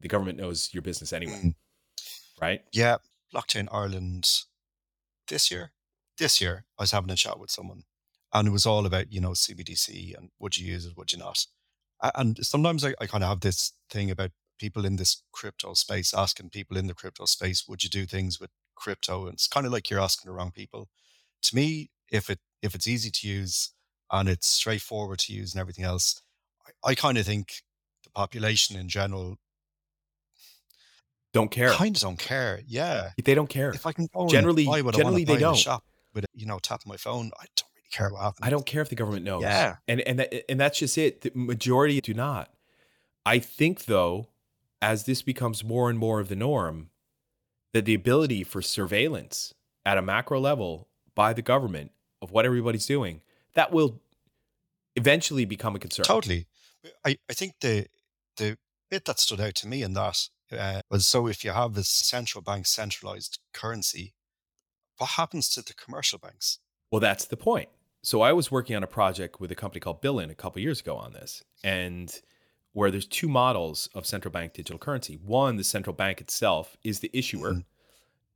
the 0.00 0.08
government 0.08 0.38
knows 0.38 0.70
your 0.72 0.82
business 0.82 1.12
anyway. 1.12 1.40
Mm 1.44 1.54
right? 2.40 2.62
Yeah, 2.72 2.96
Blockchain 3.34 3.68
Ireland 3.72 4.28
this 5.28 5.50
year. 5.50 5.72
This 6.18 6.40
year, 6.40 6.64
I 6.78 6.84
was 6.84 6.92
having 6.92 7.10
a 7.10 7.16
chat 7.16 7.40
with 7.40 7.50
someone, 7.50 7.82
and 8.32 8.46
it 8.46 8.52
was 8.52 8.66
all 8.66 8.86
about 8.86 9.12
you 9.12 9.20
know 9.20 9.30
CBDC 9.30 10.16
and 10.16 10.30
would 10.38 10.56
you 10.56 10.66
use 10.72 10.86
it, 10.86 10.96
would 10.96 11.12
you 11.12 11.18
not? 11.18 11.46
And 12.14 12.44
sometimes 12.44 12.84
I, 12.84 12.94
I 13.00 13.06
kind 13.06 13.24
of 13.24 13.30
have 13.30 13.40
this 13.40 13.72
thing 13.88 14.10
about 14.10 14.30
people 14.58 14.84
in 14.84 14.96
this 14.96 15.22
crypto 15.32 15.74
space 15.74 16.12
asking 16.14 16.50
people 16.50 16.76
in 16.76 16.86
the 16.86 16.94
crypto 16.94 17.24
space, 17.24 17.64
would 17.66 17.82
you 17.82 17.90
do 17.90 18.06
things 18.06 18.38
with 18.38 18.50
crypto? 18.74 19.24
And 19.24 19.34
it's 19.34 19.48
kind 19.48 19.66
of 19.66 19.72
like 19.72 19.90
you're 19.90 20.00
asking 20.00 20.30
the 20.30 20.36
wrong 20.36 20.50
people. 20.50 20.88
To 21.42 21.56
me, 21.56 21.90
if 22.10 22.30
it 22.30 22.38
if 22.62 22.74
it's 22.74 22.88
easy 22.88 23.10
to 23.10 23.28
use 23.28 23.70
and 24.10 24.28
it's 24.28 24.46
straightforward 24.46 25.18
to 25.20 25.32
use 25.32 25.52
and 25.54 25.60
everything 25.60 25.84
else, 25.84 26.22
I, 26.66 26.90
I 26.90 26.94
kind 26.94 27.18
of 27.18 27.26
think 27.26 27.62
the 28.04 28.10
population 28.10 28.76
in 28.76 28.88
general 28.88 29.38
don't 31.34 31.50
care. 31.50 31.70
Kind 31.70 31.96
of 31.96 32.02
don't 32.02 32.18
care. 32.18 32.60
Yeah, 32.66 33.10
they 33.22 33.34
don't 33.34 33.48
care. 33.48 33.70
If 33.70 33.86
I 33.86 33.92
can 33.92 34.08
generally, 34.28 34.64
generally 34.64 35.24
they 35.24 35.36
don't. 35.36 35.56
shop 35.56 35.84
with 36.14 36.24
you 36.32 36.46
know 36.46 36.58
tapping 36.60 36.88
my 36.88 36.96
phone, 36.96 37.32
I 37.38 37.46
don't 37.56 37.68
really 37.74 37.88
care 37.90 38.10
what 38.10 38.22
happens. 38.22 38.46
I 38.46 38.50
don't 38.50 38.64
care 38.64 38.80
if 38.80 38.88
the 38.88 38.94
government 38.94 39.24
knows. 39.24 39.42
Yeah, 39.42 39.76
and 39.88 40.00
and 40.02 40.20
that, 40.20 40.50
and 40.50 40.60
that's 40.60 40.78
just 40.78 40.96
it. 40.96 41.22
The 41.22 41.32
majority 41.34 42.00
do 42.00 42.14
not. 42.14 42.50
I 43.26 43.40
think 43.40 43.86
though, 43.86 44.28
as 44.80 45.04
this 45.04 45.22
becomes 45.22 45.64
more 45.64 45.90
and 45.90 45.98
more 45.98 46.20
of 46.20 46.28
the 46.28 46.36
norm, 46.36 46.90
that 47.74 47.84
the 47.84 47.92
ability 47.92 48.44
for 48.44 48.62
surveillance 48.62 49.52
at 49.84 49.98
a 49.98 50.02
macro 50.02 50.40
level 50.40 50.88
by 51.14 51.34
the 51.34 51.42
government 51.42 51.90
of 52.22 52.30
what 52.30 52.46
everybody's 52.46 52.86
doing 52.86 53.20
that 53.54 53.70
will 53.70 54.00
eventually 54.96 55.44
become 55.44 55.76
a 55.76 55.78
concern. 55.78 56.04
Totally. 56.04 56.46
I, 57.04 57.18
I 57.28 57.34
think 57.34 57.56
the 57.60 57.86
the 58.36 58.56
bit 58.90 59.04
that 59.04 59.20
stood 59.20 59.40
out 59.40 59.54
to 59.56 59.68
me 59.68 59.82
in 59.82 59.92
that 59.94 60.28
uh, 60.52 60.80
so 60.98 61.26
if 61.26 61.44
you 61.44 61.50
have 61.50 61.74
this 61.74 61.88
central 61.88 62.42
bank 62.42 62.66
centralized 62.66 63.40
currency, 63.52 64.14
what 64.98 65.10
happens 65.10 65.48
to 65.50 65.62
the 65.62 65.74
commercial 65.74 66.18
banks? 66.18 66.58
Well, 66.90 67.00
that's 67.00 67.24
the 67.24 67.36
point. 67.36 67.68
So 68.02 68.20
I 68.20 68.32
was 68.32 68.50
working 68.50 68.76
on 68.76 68.82
a 68.82 68.88
project 68.88 69.40
with 69.40 69.50
a 69.50 69.54
company 69.54 69.80
called 69.80 70.00
Billon 70.00 70.30
a 70.30 70.34
couple 70.34 70.60
years 70.62 70.80
ago 70.80 70.96
on 70.96 71.12
this, 71.12 71.42
and 71.64 72.20
where 72.74 72.90
there's 72.90 73.06
two 73.06 73.28
models 73.28 73.88
of 73.94 74.04
central 74.04 74.30
bank 74.30 74.52
digital 74.52 74.78
currency. 74.78 75.14
One, 75.14 75.56
the 75.56 75.64
central 75.64 75.94
bank 75.94 76.20
itself 76.20 76.76
is 76.82 77.00
the 77.00 77.10
issuer, 77.14 77.52
mm. 77.52 77.64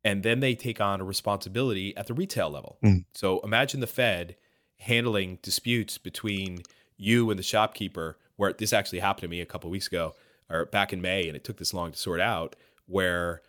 and 0.04 0.22
then 0.22 0.40
they 0.40 0.54
take 0.54 0.80
on 0.80 1.00
a 1.00 1.04
responsibility 1.04 1.94
at 1.96 2.06
the 2.06 2.14
retail 2.14 2.48
level. 2.48 2.78
Mm. 2.82 3.04
So 3.14 3.40
imagine 3.40 3.80
the 3.80 3.86
Fed 3.86 4.36
handling 4.78 5.40
disputes 5.42 5.98
between 5.98 6.62
you 6.96 7.30
and 7.30 7.38
the 7.38 7.42
shopkeeper, 7.42 8.16
where 8.36 8.52
this 8.52 8.72
actually 8.72 9.00
happened 9.00 9.22
to 9.22 9.28
me 9.28 9.40
a 9.40 9.46
couple 9.46 9.68
weeks 9.70 9.88
ago 9.88 10.14
or 10.48 10.64
back 10.66 10.92
in 10.92 11.02
May, 11.02 11.26
and 11.26 11.36
it 11.36 11.44
took 11.44 11.58
this 11.58 11.74
long 11.74 11.92
to 11.92 11.98
sort 11.98 12.20
out, 12.20 12.56
where 12.86 13.42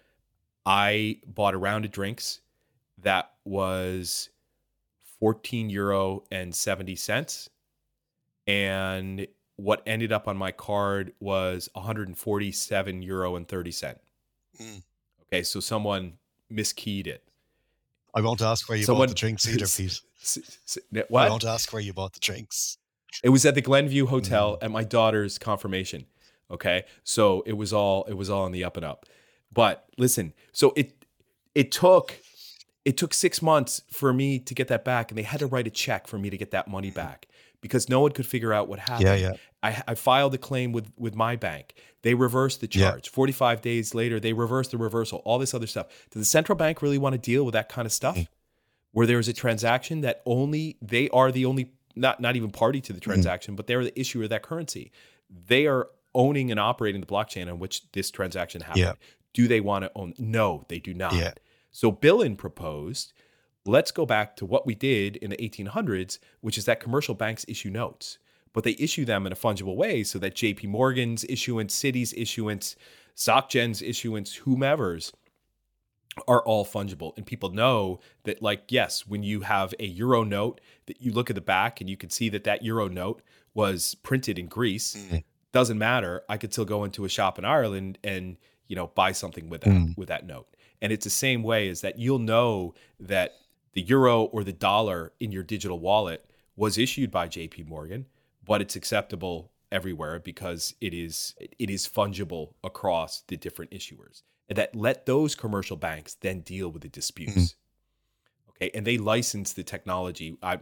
I 0.66 1.20
bought 1.26 1.54
a 1.54 1.58
round 1.58 1.86
of 1.86 1.92
drinks 1.92 2.42
that 2.98 3.32
was 3.46 4.30
14 5.20 5.70
euro 5.70 6.24
and 6.32 6.54
70 6.54 6.96
cents. 6.96 7.50
And 8.48 9.28
what 9.60 9.84
ended 9.86 10.12
up 10.12 10.28
on 10.28 10.38
my 10.38 10.52
card 10.52 11.14
was 11.20 11.70
147 11.74 13.02
euro 13.02 13.36
and 13.36 13.48
30 13.48 13.72
cent. 13.72 13.98
Mm. 14.60 14.84
Okay, 15.24 15.44
so 15.44 15.60
someone 15.60 16.14
miskeyed 16.52 17.08
it. 17.08 17.24
I 18.16 18.22
won't 18.22 18.42
ask 18.42 18.68
where 18.70 18.78
you 18.78 18.86
someone, 18.86 19.08
bought 19.08 19.16
the 19.16 19.20
drinks 19.20 19.48
either, 19.50 19.68
Pete. 19.68 20.02
What? 21.10 21.28
I 21.28 21.30
won't 21.30 21.46
ask 21.46 21.72
where 21.72 21.82
you 21.82 21.94
bought 21.94 22.14
the 22.14 22.20
drinks. 22.20 22.78
It 23.24 23.30
was 23.30 23.46
at 23.46 23.56
the 23.56 23.62
Glenview 23.62 24.08
Hotel 24.08 24.56
mm. 24.56 24.64
at 24.64 24.72
my 24.72 24.84
daughter's 24.84 25.38
confirmation. 25.38 26.06
Okay. 26.50 26.86
So 27.04 27.44
it 27.46 27.54
was 27.54 27.74
all 27.74 28.06
it 28.06 28.14
was 28.14 28.30
all 28.30 28.44
on 28.44 28.52
the 28.52 28.64
up 28.64 28.78
and 28.78 28.86
up. 28.86 29.06
But 29.52 29.86
listen, 29.98 30.34
so 30.52 30.74
it 30.76 31.04
it 31.54 31.72
took 31.72 32.20
it 32.86 32.98
took 32.98 33.14
six 33.14 33.42
months 33.42 33.82
for 33.92 34.14
me 34.14 34.40
to 34.40 34.56
get 34.56 34.68
that 34.70 34.86
back, 34.86 35.12
and 35.12 35.18
they 35.18 35.24
had 35.24 35.42
to 35.42 35.48
write 35.48 35.68
a 35.68 35.72
check 35.72 36.08
for 36.08 36.18
me 36.18 36.30
to 36.30 36.38
get 36.38 36.52
that 36.52 36.68
money 36.68 36.92
back 36.92 37.28
because 37.62 37.90
no 37.90 38.00
one 38.00 38.12
could 38.12 38.26
figure 38.26 38.54
out 38.54 38.68
what 38.68 38.80
happened. 38.80 39.08
Yeah, 39.08 39.16
yeah. 39.16 39.34
I, 39.62 39.84
I 39.90 39.96
filed 39.96 40.34
a 40.34 40.38
claim 40.38 40.72
with 40.72 40.92
with 40.98 41.16
my 41.16 41.36
bank. 41.36 41.74
They 42.02 42.14
reversed 42.14 42.62
the 42.62 42.68
charge. 42.68 43.08
Yeah. 43.08 43.12
Forty 43.12 43.34
five 43.34 43.62
days 43.62 43.94
later, 43.94 44.20
they 44.20 44.34
reversed 44.34 44.72
the 44.72 44.78
reversal. 44.78 45.20
All 45.26 45.40
this 45.40 45.54
other 45.54 45.68
stuff. 45.68 45.88
Does 46.12 46.22
the 46.22 46.26
central 46.26 46.56
bank 46.56 46.82
really 46.82 46.98
want 46.98 47.14
to 47.14 47.20
deal 47.20 47.44
with 47.44 47.54
that 47.54 47.70
kind 47.70 47.86
of 47.86 47.92
stuff? 47.92 48.16
Mm-hmm. 48.16 48.34
Where 48.92 49.06
there 49.06 49.20
is 49.20 49.28
a 49.28 49.34
transaction 49.34 50.02
that 50.02 50.22
only 50.26 50.78
they 50.82 51.10
are 51.10 51.32
the 51.32 51.46
only 51.46 51.74
not 51.96 52.20
not 52.20 52.36
even 52.36 52.52
party 52.52 52.82
to 52.82 52.94
the 52.94 53.00
mm-hmm. 53.00 53.12
transaction, 53.12 53.52
mm-hmm. 53.52 53.58
but 53.58 53.68
they're 53.68 53.84
the 53.84 54.00
issuer 54.00 54.24
of 54.24 54.30
that 54.30 54.44
currency. 54.44 54.92
They 55.30 55.68
are 55.68 55.90
owning 56.16 56.50
and 56.52 56.60
operating 56.60 57.02
the 57.02 57.08
blockchain 57.08 57.52
on 57.52 57.60
which 57.60 57.92
this 57.92 58.10
transaction 58.10 58.62
happened. 58.62 58.84
Yeah. 58.84 58.94
Do 59.34 59.48
they 59.48 59.60
want 59.60 59.84
to 59.84 59.92
own? 59.96 60.14
No, 60.18 60.66
they 60.70 60.80
do 60.80 60.94
not. 60.94 61.14
Yeah. 61.14 61.34
So 61.72 61.92
Billon 61.92 62.36
proposed, 62.36 63.14
let's 63.66 63.92
go 63.92 64.06
back 64.06 64.36
to 64.38 64.46
what 64.46 64.66
we 64.66 64.76
did 64.76 65.18
in 65.18 65.30
the 65.30 65.38
1800s, 65.38 66.20
which 66.42 66.58
is 66.58 66.66
that 66.66 66.80
commercial 66.80 67.16
banks 67.16 67.46
issue 67.48 67.70
notes, 67.70 68.18
but 68.54 68.64
they 68.64 68.76
issue 68.80 69.06
them 69.06 69.26
in 69.26 69.32
a 69.32 69.36
fungible 69.36 69.76
way 69.76 70.04
so 70.04 70.20
that 70.20 70.36
JP 70.36 70.68
Morgan's 70.68 71.26
issuance, 71.30 71.76
Citi's 71.76 72.14
issuance, 72.14 72.76
SocGen's 73.16 73.82
issuance, 73.82 74.36
whomever's 74.36 75.14
are 76.28 76.42
all 76.44 76.66
fungible 76.66 77.16
and 77.16 77.26
people 77.26 77.50
know 77.52 78.00
that 78.24 78.42
like 78.42 78.64
yes 78.70 79.06
when 79.08 79.24
you 79.24 79.42
have 79.42 79.74
a 79.80 79.86
euro 79.86 80.24
note 80.24 80.60
that 80.88 81.00
you 81.02 81.14
look 81.14 81.30
at 81.30 81.36
the 81.36 81.42
back 81.42 81.80
and 81.80 81.90
you 81.90 81.96
can 81.96 82.10
see 82.10 82.28
that 82.28 82.44
that 82.44 82.62
euro 82.62 82.90
note 82.90 83.22
was 83.54 83.96
printed 83.96 84.38
in 84.38 84.48
greece 84.48 84.96
mm-hmm 84.98 85.20
doesn't 85.52 85.78
matter. 85.78 86.24
I 86.30 86.38
could 86.38 86.52
still 86.52 86.66
go 86.66 86.84
into 86.84 87.06
a 87.06 87.10
shop 87.10 87.40
in 87.40 87.46
Ireland 87.46 87.98
and 88.04 88.38
you 88.68 88.76
know 88.76 88.88
buy 88.88 89.12
something 89.12 89.50
with 89.50 89.62
that 89.62 89.70
mm. 89.70 89.98
with 89.98 90.10
that 90.10 90.26
note. 90.26 90.48
And 90.82 90.92
it's 90.92 91.04
the 91.04 91.10
same 91.10 91.44
way 91.44 91.68
is 91.68 91.82
that 91.82 92.00
you'll 92.00 92.20
know 92.20 92.74
that 93.00 93.34
the 93.74 93.82
euro 93.82 94.24
or 94.24 94.44
the 94.44 94.54
dollar 94.54 95.14
in 95.20 95.32
your 95.32 95.44
digital 95.44 95.80
wallet 95.80 96.26
was 96.56 96.78
issued 96.78 97.12
by 97.12 97.28
JP 97.28 97.68
Morgan, 97.68 98.06
but 98.46 98.62
it's 98.62 98.76
acceptable 98.76 99.52
everywhere 99.72 100.20
because 100.20 100.74
it 100.82 100.94
is 100.94 101.36
it 101.40 101.70
is 101.70 101.88
fungible 101.88 102.54
across 102.64 103.22
the 103.28 103.38
different 103.38 103.72
issuers. 103.72 104.24
And 104.48 104.58
that 104.58 104.76
let 104.76 105.06
those 105.06 105.36
commercial 105.36 105.78
banks 105.78 106.16
then 106.16 106.42
deal 106.42 106.70
with 106.70 106.82
the 106.82 106.90
disputes. 106.90 107.34
mm 107.34 107.56
Okay, 108.62 108.72
and 108.76 108.86
they 108.86 108.98
license 108.98 109.54
the 109.54 109.64
technology. 109.64 110.38
I 110.44 110.60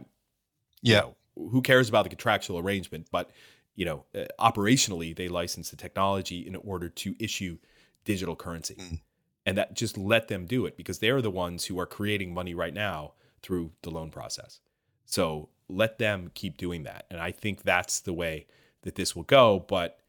yeah. 0.82 1.00
Know, 1.00 1.16
who 1.34 1.62
cares 1.62 1.88
about 1.88 2.04
the 2.04 2.08
contractual 2.08 2.58
arrangement, 2.58 3.08
but 3.10 3.30
you 3.74 3.84
know, 3.84 4.04
uh, 4.14 4.24
operationally, 4.38 5.16
they 5.16 5.28
license 5.28 5.70
the 5.70 5.76
technology 5.76 6.46
in 6.46 6.56
order 6.56 6.88
to 6.88 7.14
issue 7.18 7.58
digital 8.04 8.36
currency. 8.36 8.74
Mm. 8.74 9.00
And 9.48 9.56
that 9.56 9.72
just 9.72 9.96
let 9.96 10.28
them 10.28 10.44
do 10.44 10.66
it 10.66 10.76
because 10.76 10.98
they're 10.98 11.22
the 11.22 11.30
ones 11.30 11.64
who 11.64 11.80
are 11.80 11.86
creating 11.86 12.34
money 12.34 12.52
right 12.52 12.74
now 12.74 13.14
through 13.40 13.72
the 13.80 13.90
loan 13.90 14.10
process. 14.10 14.60
So 15.06 15.48
let 15.70 15.96
them 15.96 16.30
keep 16.34 16.58
doing 16.58 16.82
that. 16.82 17.06
And 17.10 17.18
I 17.18 17.30
think 17.30 17.62
that's 17.62 18.00
the 18.00 18.12
way 18.12 18.46
that 18.82 18.94
this 18.96 19.16
will 19.16 19.22
go. 19.22 19.64
But, 19.66 20.00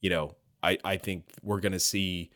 you 0.00 0.10
know, 0.10 0.36
I, 0.62 0.78
I 0.84 0.96
think 0.96 1.24
we're 1.42 1.58
going 1.58 1.72
to 1.72 1.80
see 1.80 2.30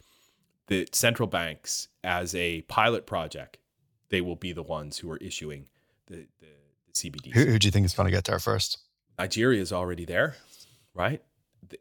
the 0.66 0.88
central 0.90 1.28
banks 1.28 1.86
as 2.02 2.34
a 2.34 2.62
pilot 2.62 3.06
project. 3.06 3.58
They 4.08 4.20
will 4.20 4.34
be 4.34 4.52
the 4.52 4.64
ones 4.64 4.98
who 4.98 5.08
are 5.12 5.18
issuing 5.18 5.68
the, 6.08 6.26
the, 6.40 6.48
the 6.86 6.92
CBDCs. 6.92 7.34
Who, 7.34 7.44
who 7.52 7.58
do 7.60 7.68
you 7.68 7.70
think 7.70 7.86
is 7.86 7.94
going 7.94 8.08
to 8.08 8.10
get 8.10 8.24
there 8.24 8.40
first? 8.40 8.78
Nigeria 9.16 9.62
is 9.62 9.72
already 9.72 10.04
there, 10.04 10.34
right? 10.92 11.22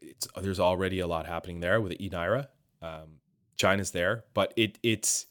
It's, 0.04 0.28
there's 0.40 0.60
already 0.60 1.00
a 1.00 1.08
lot 1.08 1.26
happening 1.26 1.62
there 1.62 1.82
with 1.82 1.94
the 1.94 2.06
e-naira. 2.06 2.50
Um, 2.84 3.22
China's 3.58 3.92
there, 3.92 4.24
but 4.34 4.54
it 4.56 4.80
it's 4.84 5.26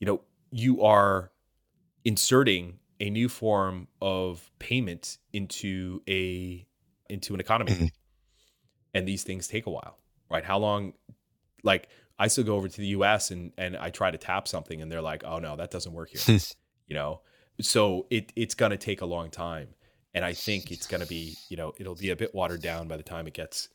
you 0.00 0.06
know 0.06 0.22
you 0.50 0.82
are 0.82 1.30
inserting 2.04 2.78
a 3.00 3.10
new 3.10 3.28
form 3.28 3.88
of 4.00 4.50
payment 4.58 5.18
into 5.32 6.00
a 6.08 6.66
into 7.10 7.34
an 7.34 7.40
economy, 7.40 7.72
mm-hmm. 7.72 7.86
and 8.94 9.06
these 9.06 9.22
things 9.22 9.48
take 9.48 9.66
a 9.66 9.70
while, 9.70 9.98
right? 10.30 10.44
How 10.44 10.58
long? 10.58 10.94
Like 11.62 11.88
I 12.18 12.28
still 12.28 12.44
go 12.44 12.56
over 12.56 12.68
to 12.68 12.76
the 12.76 12.86
U.S. 12.88 13.30
and 13.30 13.52
and 13.58 13.76
I 13.76 13.90
try 13.90 14.10
to 14.10 14.18
tap 14.18 14.48
something, 14.48 14.80
and 14.80 14.90
they're 14.90 15.02
like, 15.02 15.24
"Oh 15.24 15.38
no, 15.38 15.56
that 15.56 15.70
doesn't 15.70 15.92
work 15.92 16.10
here," 16.10 16.38
you 16.86 16.94
know. 16.94 17.20
So 17.60 18.06
it 18.10 18.32
it's 18.36 18.54
gonna 18.54 18.76
take 18.76 19.00
a 19.00 19.06
long 19.06 19.30
time, 19.30 19.68
and 20.14 20.24
I 20.24 20.32
think 20.32 20.70
it's 20.70 20.86
gonna 20.86 21.06
be 21.06 21.36
you 21.48 21.56
know 21.56 21.74
it'll 21.78 21.94
be 21.94 22.10
a 22.10 22.16
bit 22.16 22.34
watered 22.34 22.62
down 22.62 22.88
by 22.88 22.96
the 22.96 23.02
time 23.02 23.26
it 23.26 23.34
gets 23.34 23.68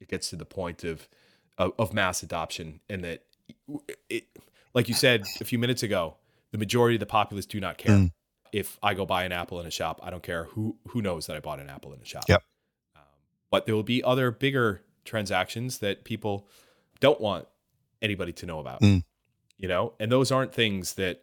it 0.00 0.08
gets 0.08 0.30
to 0.30 0.36
the 0.36 0.44
point 0.44 0.84
of 0.84 1.08
of, 1.58 1.72
of 1.78 1.92
mass 1.92 2.22
adoption, 2.22 2.80
and 2.88 3.04
that 3.04 3.22
it, 4.08 4.24
like 4.74 4.88
you 4.88 4.94
said 4.94 5.24
a 5.40 5.44
few 5.44 5.58
minutes 5.58 5.82
ago, 5.82 6.16
the 6.52 6.58
majority 6.58 6.96
of 6.96 7.00
the 7.00 7.06
populace 7.06 7.46
do 7.46 7.60
not 7.60 7.78
care. 7.78 7.96
Mm. 7.96 8.12
If 8.52 8.78
I 8.82 8.94
go 8.94 9.04
buy 9.04 9.24
an 9.24 9.32
apple 9.32 9.60
in 9.60 9.66
a 9.66 9.70
shop, 9.70 10.00
I 10.02 10.10
don't 10.10 10.22
care 10.22 10.44
who 10.44 10.76
who 10.88 11.02
knows 11.02 11.26
that 11.26 11.36
I 11.36 11.40
bought 11.40 11.60
an 11.60 11.68
apple 11.68 11.92
in 11.92 12.00
a 12.00 12.04
shop. 12.04 12.24
Yep. 12.28 12.42
Um, 12.94 13.02
but 13.50 13.66
there 13.66 13.74
will 13.74 13.82
be 13.82 14.02
other 14.02 14.30
bigger 14.30 14.82
transactions 15.04 15.78
that 15.78 16.04
people 16.04 16.48
don't 17.00 17.20
want 17.20 17.46
anybody 18.02 18.32
to 18.32 18.46
know 18.46 18.58
about. 18.58 18.80
Mm. 18.80 19.02
You 19.58 19.68
know, 19.68 19.94
and 19.98 20.12
those 20.12 20.30
aren't 20.30 20.54
things 20.54 20.94
that 20.94 21.22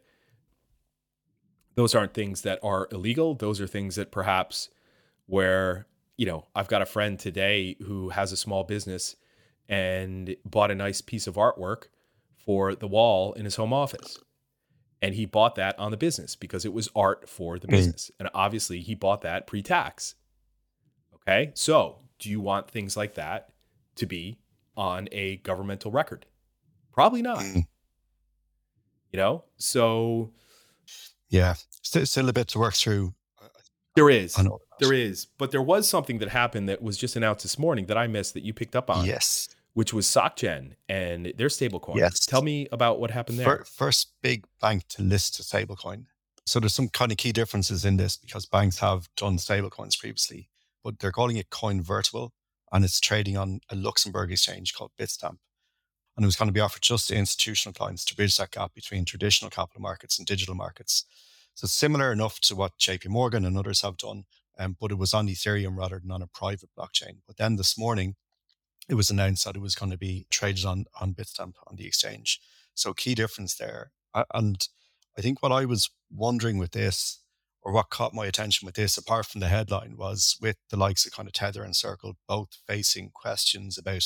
those 1.76 1.96
aren't 1.96 2.14
things 2.14 2.42
that 2.42 2.60
are 2.64 2.88
illegal. 2.92 3.36
Those 3.36 3.60
are 3.62 3.68
things 3.68 3.96
that 3.96 4.12
perhaps 4.12 4.70
where 5.26 5.88
you 6.18 6.26
know 6.26 6.46
I've 6.56 6.68
got 6.68 6.82
a 6.82 6.86
friend 6.86 7.18
today 7.18 7.78
who 7.84 8.10
has 8.10 8.32
a 8.32 8.38
small 8.38 8.64
business 8.64 9.16
and 9.70 10.36
bought 10.46 10.72
a 10.72 10.76
nice 10.76 11.02
piece 11.02 11.28
of 11.28 11.36
artwork 11.36 11.86
for 12.38 12.76
the 12.76 12.88
wall 12.88 13.34
in 13.34 13.46
his 13.46 13.56
home 13.56 13.74
office. 13.74 14.20
And 15.02 15.16
he 15.16 15.26
bought 15.26 15.56
that 15.56 15.78
on 15.78 15.92
the 15.92 15.98
business 15.98 16.36
because 16.36 16.64
it 16.64 16.74
was 16.74 16.90
art 16.96 17.28
for 17.28 17.60
the 17.60 17.68
mm. 17.68 17.72
business. 17.72 18.10
And 18.20 18.30
obviously, 18.34 18.80
he 18.80 18.96
bought 18.96 19.22
that 19.22 19.48
pre 19.48 19.62
tax. 19.62 20.16
Okay. 21.16 21.52
So, 21.56 21.98
do 22.20 22.30
you 22.30 22.40
want 22.40 22.70
things 22.70 22.96
like 22.96 23.16
that 23.16 23.50
to 23.96 24.06
be 24.06 24.40
on 24.78 25.10
a 25.12 25.38
governmental 25.38 25.92
record? 25.92 26.26
Probably 26.94 27.22
not. 27.22 27.40
Mm. 27.40 27.66
You 29.12 29.18
know? 29.18 29.44
So, 29.58 30.32
yeah, 31.30 31.56
still, 31.82 32.06
still 32.06 32.30
a 32.30 32.34
bit 32.34 32.48
to 32.50 32.60
work 32.60 32.76
through. 32.76 33.14
There 33.96 34.10
is. 34.10 34.38
There 34.80 34.94
is. 34.94 35.26
But 35.38 35.52
there 35.52 35.62
was 35.62 35.88
something 35.88 36.20
that 36.20 36.30
happened 36.30 36.68
that 36.70 36.82
was 36.82 36.98
just 36.98 37.16
announced 37.16 37.44
this 37.44 37.60
morning 37.60 37.86
that 37.88 37.98
I 37.98 38.08
missed 38.08 38.34
that 38.34 38.44
you 38.44 38.54
picked 38.54 38.76
up 38.76 38.90
on. 38.90 39.06
Yes 39.06 39.50
which 39.74 39.94
was 39.94 40.06
SocGen 40.06 40.74
and 40.88 41.34
their 41.38 41.48
stablecoin. 41.48 41.96
Yes. 41.96 42.26
Tell 42.26 42.42
me 42.42 42.68
about 42.72 43.00
what 43.00 43.12
happened 43.12 43.40
there. 43.40 43.64
First 43.66 44.12
big 44.22 44.46
bank 44.62 44.88
to 44.90 45.02
list 45.02 45.40
a 45.40 45.44
stablecoin. 45.44 46.06
So 46.46 46.60
there's 46.60 46.74
some 46.74 46.90
kind 46.90 47.12
of 47.12 47.18
key 47.18 47.32
differences 47.32 47.86
in 47.86 47.98
this 47.98 48.18
because 48.18 48.46
banks 48.46 48.80
have 48.80 49.10
done 49.16 49.38
stablecoins 49.38 49.98
previously, 49.98 50.50
but 50.84 51.00
they're 51.00 51.12
calling 51.12 51.38
it 51.38 51.50
Coinvertible 51.50 52.32
and 52.72 52.84
it's 52.84 53.00
trading 53.00 53.38
on 53.38 53.62
a 53.70 53.76
Luxembourg 53.76 54.32
exchange 54.32 54.74
called 54.74 54.92
Bitstamp. 55.00 55.38
And 56.16 56.24
it 56.24 56.26
was 56.26 56.36
going 56.36 56.50
to 56.50 56.54
be 56.54 56.60
offered 56.60 56.84
just 56.84 57.08
to 57.08 57.16
institutional 57.16 57.74
clients 57.74 58.06
to 58.06 58.16
bridge 58.16 58.38
that 58.38 58.52
gap 58.52 58.76
between 58.76 59.06
traditional 59.06 59.50
capital 59.50 59.82
markets 59.82 60.20
and 60.20 60.28
digital 60.28 60.54
markets. 60.54 61.06
So 61.56 61.66
similar 61.66 62.12
enough 62.12 62.40
to 62.42 62.56
what 62.56 62.78
JP 62.78 63.08
Morgan 63.08 63.46
and 63.46 63.58
others 63.58 63.82
have 63.82 63.98
done, 63.98 64.26
um, 64.58 64.78
but 64.80 64.92
it 64.92 64.98
was 64.98 65.14
on 65.14 65.28
Ethereum 65.28 65.78
rather 65.78 66.00
than 66.00 66.12
on 66.12 66.22
a 66.22 66.28
private 66.28 66.70
blockchain. 66.78 67.18
But 67.28 67.38
then 67.38 67.56
this 67.56 67.78
morning, 67.78 68.16
it 68.90 68.96
was 68.96 69.10
announced 69.10 69.46
that 69.46 69.56
it 69.56 69.62
was 69.62 69.76
going 69.76 69.92
to 69.92 69.98
be 69.98 70.28
traded 70.30 70.66
on 70.66 70.86
on 71.00 71.14
Bitstamp 71.14 71.54
on 71.68 71.76
the 71.76 71.88
exchange. 71.88 72.40
So 72.76 72.94
key 72.94 73.16
difference 73.16 73.56
there. 73.56 73.92
And 74.34 74.68
I 75.18 75.22
think 75.22 75.42
what 75.42 75.52
I 75.52 75.66
was 75.66 75.90
wondering 76.12 76.58
with 76.58 76.72
this, 76.72 77.20
or 77.62 77.72
what 77.72 77.90
caught 77.90 78.14
my 78.14 78.26
attention 78.26 78.66
with 78.66 78.76
this, 78.76 78.98
apart 78.98 79.26
from 79.26 79.42
the 79.42 79.48
headline, 79.48 79.96
was 79.98 80.38
with 80.42 80.58
the 80.70 80.78
likes 80.78 81.06
of 81.06 81.14
kind 81.14 81.28
of 81.28 81.34
Tether 81.34 81.64
and 81.64 81.76
Circle 81.76 82.18
both 82.28 82.58
facing 82.68 83.12
questions 83.14 83.78
about 83.78 84.04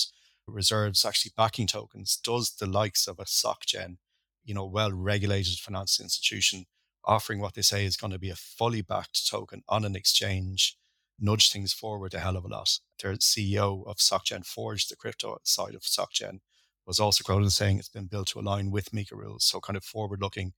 reserves 0.48 1.06
actually 1.06 1.34
backing 1.36 1.68
tokens. 1.68 2.18
Does 2.24 2.52
the 2.52 2.68
likes 2.68 3.08
of 3.08 3.20
a 3.20 3.26
SocGen, 3.26 3.98
you 4.46 4.54
know, 4.54 4.66
well 4.66 4.92
regulated 4.92 5.60
financial 5.60 6.04
institution, 6.04 6.66
offering 7.08 7.40
what 7.40 7.56
they 7.56 7.62
say 7.62 7.86
is 7.86 7.98
going 7.98 8.12
to 8.12 8.20
be 8.20 8.30
a 8.30 8.36
fully 8.36 8.82
backed 8.82 9.28
token 9.28 9.64
on 9.68 9.86
an 9.86 9.96
exchange, 9.96 10.78
nudge 11.20 11.52
things 11.52 11.74
forward 11.74 12.14
a 12.14 12.20
hell 12.20 12.38
of 12.38 12.46
a 12.46 12.48
lot. 12.48 12.80
Their 13.02 13.14
CEO 13.14 13.88
of 13.88 13.98
SocGen 13.98 14.46
Forge, 14.46 14.88
the 14.88 14.96
crypto 14.96 15.38
side 15.44 15.74
of 15.74 15.82
SocGen, 15.82 16.40
was 16.86 17.00
also 17.00 17.24
quoted 17.24 17.46
as 17.46 17.56
saying 17.56 17.80
it's 17.80 17.90
been 17.90 18.06
built 18.06 18.28
to 18.30 18.40
align 18.40 18.72
with 18.72 18.92
MiCA 18.92 19.16
rules, 19.16 19.46
so 19.46 19.60
kind 19.60 19.78
of 19.78 19.84
forward 19.84 20.22
looking 20.22 20.54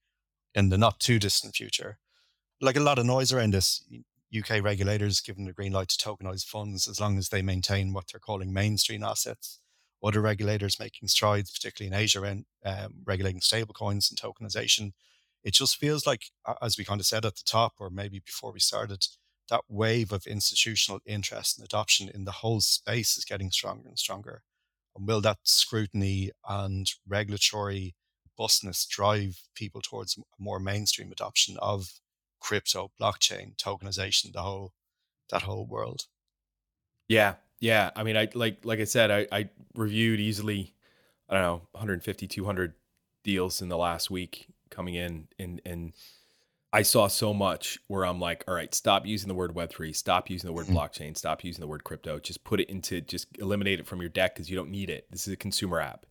in 0.54 0.70
the 0.70 0.78
not 0.78 1.00
too 1.00 1.20
distant 1.20 1.56
future. 1.56 2.00
Like 2.60 2.76
a 2.76 2.82
lot 2.82 3.00
of 3.00 3.06
noise 3.06 3.32
around 3.32 3.54
this, 3.54 3.84
UK 4.38 4.64
regulators 4.64 5.22
giving 5.22 5.46
the 5.46 5.54
green 5.54 5.72
light 5.72 5.88
to 5.90 5.98
tokenize 5.98 6.46
funds 6.46 6.88
as 6.88 7.00
long 7.00 7.18
as 7.18 7.30
they 7.30 7.42
maintain 7.42 7.94
what 7.94 8.06
they're 8.12 8.20
calling 8.20 8.54
mainstream 8.54 9.04
assets. 9.04 9.60
Other 10.04 10.22
regulators 10.22 10.80
making 10.80 11.08
strides, 11.08 11.52
particularly 11.52 11.94
in 11.94 12.02
Asia, 12.02 12.22
around 12.22 12.46
um, 12.64 12.94
regulating 13.06 13.42
stablecoins 13.42 14.10
and 14.10 14.20
tokenization. 14.20 14.94
It 15.44 15.54
just 15.54 15.78
feels 15.78 16.06
like, 16.06 16.24
as 16.62 16.78
we 16.78 16.86
kind 16.86 17.00
of 17.00 17.06
said 17.08 17.26
at 17.26 17.36
the 17.36 17.44
top, 17.46 17.74
or 17.80 17.90
maybe 17.90 18.20
before 18.20 18.52
we 18.52 18.60
started, 18.60 19.06
that 19.50 19.62
wave 19.68 20.12
of 20.12 20.28
institutional 20.28 21.00
interest 21.06 21.58
and 21.58 21.66
adoption 21.66 22.10
in 22.14 22.26
the 22.26 22.32
whole 22.32 22.62
space 22.62 23.18
is 23.18 23.26
getting 23.26 23.52
stronger 23.52 23.88
and 23.88 23.98
stronger. 23.98 24.44
And 24.96 25.08
will 25.08 25.22
that 25.22 25.40
scrutiny 25.44 26.32
and 26.48 26.90
regulatory 27.08 27.96
busness 28.38 28.86
drive 28.86 29.42
people 29.56 29.82
towards 29.82 30.18
more 30.38 30.60
mainstream 30.60 31.12
adoption 31.12 31.58
of 31.60 32.00
crypto, 32.40 32.92
blockchain, 33.00 33.56
tokenization, 33.58 34.34
the 34.34 34.42
whole 34.42 34.74
that 35.30 35.44
whole 35.44 35.66
world? 35.66 36.06
Yeah, 37.08 37.36
yeah. 37.60 37.92
I 37.96 38.04
mean, 38.04 38.18
I 38.18 38.28
like 38.34 38.66
like 38.66 38.80
I 38.80 38.84
said, 38.84 39.12
I, 39.12 39.28
I 39.32 39.50
reviewed 39.76 40.20
easily, 40.20 40.76
I 41.30 41.34
don't 41.36 41.44
know, 41.44 41.68
150, 41.72 42.28
200 42.28 42.74
deals 43.24 43.62
in 43.62 43.70
the 43.70 43.78
last 43.78 44.10
week 44.12 44.48
coming 44.70 44.96
in, 44.96 45.28
and 45.38 45.62
and 45.66 45.94
I 46.72 46.84
saw 46.84 47.08
so 47.08 47.34
much 47.34 47.80
where 47.88 48.06
I'm 48.06 48.20
like, 48.20 48.44
all 48.48 48.54
right, 48.54 48.74
stop 48.76 49.06
using 49.06 49.28
the 49.28 49.34
word 49.34 49.56
Web3, 49.56 49.96
stop 49.96 50.30
using 50.30 50.48
the 50.48 50.54
word 50.54 50.68
mm-hmm. 50.68 50.78
blockchain, 50.78 51.18
stop 51.18 51.44
using 51.44 51.62
the 51.62 51.68
word 51.68 51.84
crypto. 51.84 52.20
Just 52.20 52.44
put 52.44 52.60
it 52.60 52.70
into, 52.70 53.02
just 53.02 53.28
eliminate 53.40 53.80
it 53.80 53.88
from 53.88 54.02
your 54.02 54.10
deck 54.10 54.36
because 54.36 54.50
you 54.52 54.56
don't 54.56 54.70
need 54.70 54.90
it. 54.90 55.08
This 55.10 55.28
is 55.28 55.34
a 55.34 55.38
consumer 55.38 55.80
app. 55.80 56.06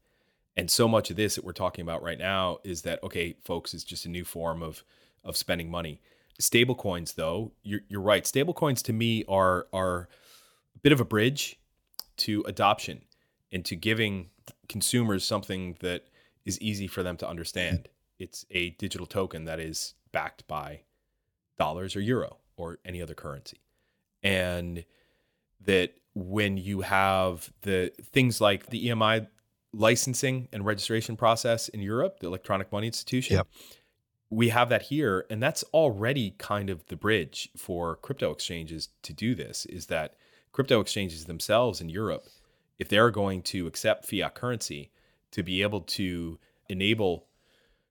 And 0.57 0.69
so 0.69 0.89
much 0.89 1.11
of 1.11 1.17
this 1.17 1.37
that 1.37 1.45
we're 1.45 1.53
talking 1.53 1.83
about 1.83 2.03
right 2.03 2.19
now 2.19 2.59
is 2.65 2.83
that, 2.83 3.01
okay, 3.05 3.37
folks, 3.45 3.73
it's 3.73 3.85
just 3.85 4.07
a 4.07 4.09
new 4.09 4.25
form 4.25 4.61
of, 4.61 4.83
of 5.23 5.37
spending 5.37 5.71
money. 5.71 6.01
Stable 6.41 6.75
coins, 6.75 7.13
though, 7.13 7.53
you're, 7.63 7.83
you're 7.89 8.01
right. 8.01 8.27
Stable 8.27 8.55
coins 8.55 8.83
to 8.83 8.93
me 8.93 9.25
are, 9.29 9.69
are 9.73 10.09
a 10.75 10.79
bit 10.81 10.91
of 10.91 11.01
a 11.01 11.05
bridge 11.05 11.61
to 12.17 12.43
adoption 12.49 13.03
and 13.53 13.65
to 13.65 13.77
giving 13.77 14.31
consumers 14.69 15.25
something 15.25 15.77
that 15.81 16.07
is 16.45 16.61
easy 16.61 16.89
for 16.89 17.05
them 17.05 17.17
to 17.19 17.29
understand. 17.29 17.89
It's 18.19 18.45
a 18.51 18.71
digital 18.71 19.07
token 19.07 19.45
that 19.45 19.61
is 19.61 19.95
backed 20.13 20.47
by 20.49 20.83
dollars 21.59 21.95
or 21.97 22.01
euro 22.01 22.39
or 22.57 22.79
any 22.85 23.01
other 23.01 23.15
currency. 23.15 23.61
And 24.23 24.85
that 25.65 25.95
when 26.15 26.57
you 26.57 26.81
have 26.83 27.53
the 27.63 27.93
things 28.13 28.41
like 28.41 28.67
the 28.67 28.89
EMI 28.89 29.29
licensing 29.73 30.49
and 30.53 30.65
registration 30.65 31.17
process 31.17 31.69
in 31.69 31.81
Europe, 31.81 32.21
the 32.21 32.27
electronic 32.27 32.73
money 32.73 32.87
institution, 32.87 33.37
yep. 33.37 33.47
we 34.31 34.49
have 34.49 34.69
that 34.71 34.83
here. 34.83 35.27
And 35.31 35.43
that's 35.43 35.63
already 35.75 36.35
kind 36.39 36.71
of 36.71 36.87
the 36.87 36.97
bridge 36.97 37.51
for 37.57 37.97
crypto 37.97 38.31
exchanges 38.31 38.89
to 39.03 39.13
do 39.13 39.35
this 39.35 39.67
is 39.67 39.87
that 39.87 40.15
crypto 40.53 40.81
exchanges 40.81 41.27
themselves 41.27 41.81
in 41.81 41.89
Europe, 41.89 42.27
if 42.79 42.89
they're 42.89 43.11
going 43.11 43.43
to 43.43 43.67
accept 43.67 44.07
fiat 44.07 44.35
currency, 44.35 44.91
to 45.31 45.43
be 45.43 45.63
able 45.63 45.83
to 45.83 46.39
enable 46.69 47.28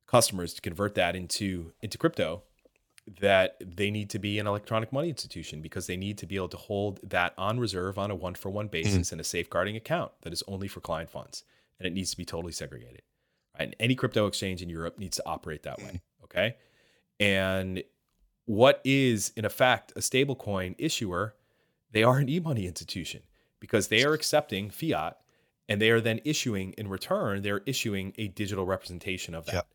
customers 0.08 0.54
to 0.54 0.62
convert 0.62 0.96
that 0.96 1.16
into 1.16 1.74
into 1.82 1.98
crypto 1.98 2.44
that 3.22 3.56
they 3.62 3.90
need 3.90 4.10
to 4.10 4.20
be 4.20 4.38
an 4.38 4.48
electronic 4.48 4.92
money 4.92 5.08
institution 5.08 5.62
because 5.62 5.88
they 5.88 5.96
need 5.96 6.18
to 6.18 6.26
be 6.26 6.36
able 6.36 6.50
to 6.50 6.58
hold 6.58 7.00
that 7.04 7.34
on 7.38 7.58
reserve 7.60 7.98
on 7.98 8.12
a 8.12 8.16
one 8.16 8.36
for 8.36 8.50
one 8.50 8.68
basis 8.68 9.08
mm-hmm. 9.08 9.16
in 9.16 9.20
a 9.20 9.24
safeguarding 9.24 9.78
account 9.78 10.12
that 10.22 10.34
is 10.34 10.44
only 10.48 10.68
for 10.68 10.82
client 10.82 11.10
funds 11.10 11.44
and 11.80 11.88
it 11.88 11.94
needs 11.94 12.12
to 12.12 12.18
be 12.18 12.26
totally 12.26 12.52
segregated 12.52 13.02
And 13.58 13.76
any 13.80 13.96
crypto 13.96 14.28
exchange 14.28 14.62
in 14.62 14.70
Europe 14.70 15.00
needs 15.00 15.18
to 15.18 15.24
operate 15.26 15.64
that 15.64 15.78
way. 15.80 16.02
Okay. 16.24 16.56
And 17.20 17.84
what 18.46 18.82
is, 18.84 19.32
in 19.38 19.46
effect, 19.46 19.94
a 19.96 20.00
stablecoin 20.00 20.76
issuer? 20.78 21.36
They 21.92 22.04
are 22.04 22.18
an 22.18 22.28
e 22.28 22.40
money 22.40 22.68
institution 22.68 23.24
because 23.60 23.88
they 23.88 24.04
are 24.04 24.14
accepting 24.14 24.70
fiat 24.70 25.18
and 25.70 25.82
they 25.82 25.90
are 25.90 26.02
then 26.02 26.20
issuing 26.26 26.74
in 26.78 26.88
return, 26.90 27.42
they're 27.42 27.62
issuing 27.66 28.14
a 28.18 28.28
digital 28.28 28.66
representation 28.66 29.34
of 29.34 29.46
that. 29.46 29.54
Yep. 29.54 29.68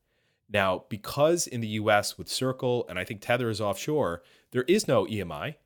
Now, 0.53 0.85
because 0.89 1.47
in 1.47 1.61
the 1.61 1.69
US 1.69 2.19
with 2.19 2.29
Circle 2.29 2.87
and 2.89 2.99
I 2.99 3.05
think 3.05 3.21
Tether 3.21 3.49
is 3.49 3.61
offshore, 3.61 4.23
there 4.51 4.65
is 4.65 4.87
no 4.87 5.07
EMI 5.07 5.57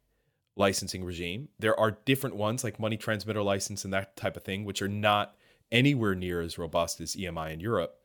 licensing 0.55 1.05
regime. 1.05 1.49
There 1.59 1.79
are 1.79 1.99
different 2.05 2.37
ones 2.37 2.63
like 2.63 2.79
money 2.79 2.97
transmitter 2.97 3.43
license 3.43 3.85
and 3.85 3.93
that 3.93 4.17
type 4.17 4.37
of 4.37 4.45
thing, 4.45 4.65
which 4.65 4.81
are 4.81 4.89
not 4.89 5.35
anywhere 5.73 6.15
near 6.15 6.41
as 6.41 6.59
robust 6.59 7.01
as 7.01 7.17
EMI 7.17 7.53
in 7.53 7.61
Europe, 7.61 7.99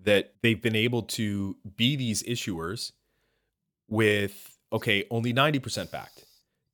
that 0.00 0.34
they've 0.42 0.60
been 0.60 0.76
able 0.76 1.02
to 1.02 1.56
be 1.76 1.96
these 1.96 2.22
issuers 2.24 2.92
with, 3.88 4.58
okay, 4.72 5.04
only 5.10 5.32
90% 5.32 5.90
backed 5.90 6.24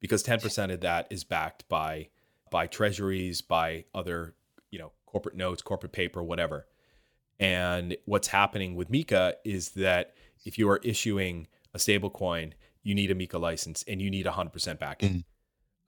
because 0.01 0.25
10% 0.25 0.73
of 0.73 0.81
that 0.81 1.07
is 1.11 1.25
backed 1.25 1.69
by 1.69 2.09
by 2.51 2.69
treasuries, 2.69 3.40
by 3.43 3.85
other, 3.95 4.35
you 4.71 4.79
know, 4.79 4.93
corporate 5.07 5.35
notes, 5.35 5.61
corporate 5.61 5.90
paper, 5.90 6.23
whatever. 6.23 6.67
And 7.40 7.97
what's 8.05 8.29
happening 8.29 8.75
with 8.75 8.90
MiCA 8.90 9.35
is 9.44 9.70
that 9.70 10.14
if 10.44 10.59
you 10.59 10.68
are 10.68 10.81
issuing 10.85 11.49
a 11.73 11.79
stable 11.79 12.11
coin, 12.11 12.55
you 12.83 12.94
need 12.94 13.11
a 13.11 13.14
MiCA 13.14 13.40
license 13.40 13.85
and 13.88 14.01
you 14.01 14.11
need 14.11 14.27
100% 14.27 14.79
backing. 14.79 15.11
Mm. 15.11 15.25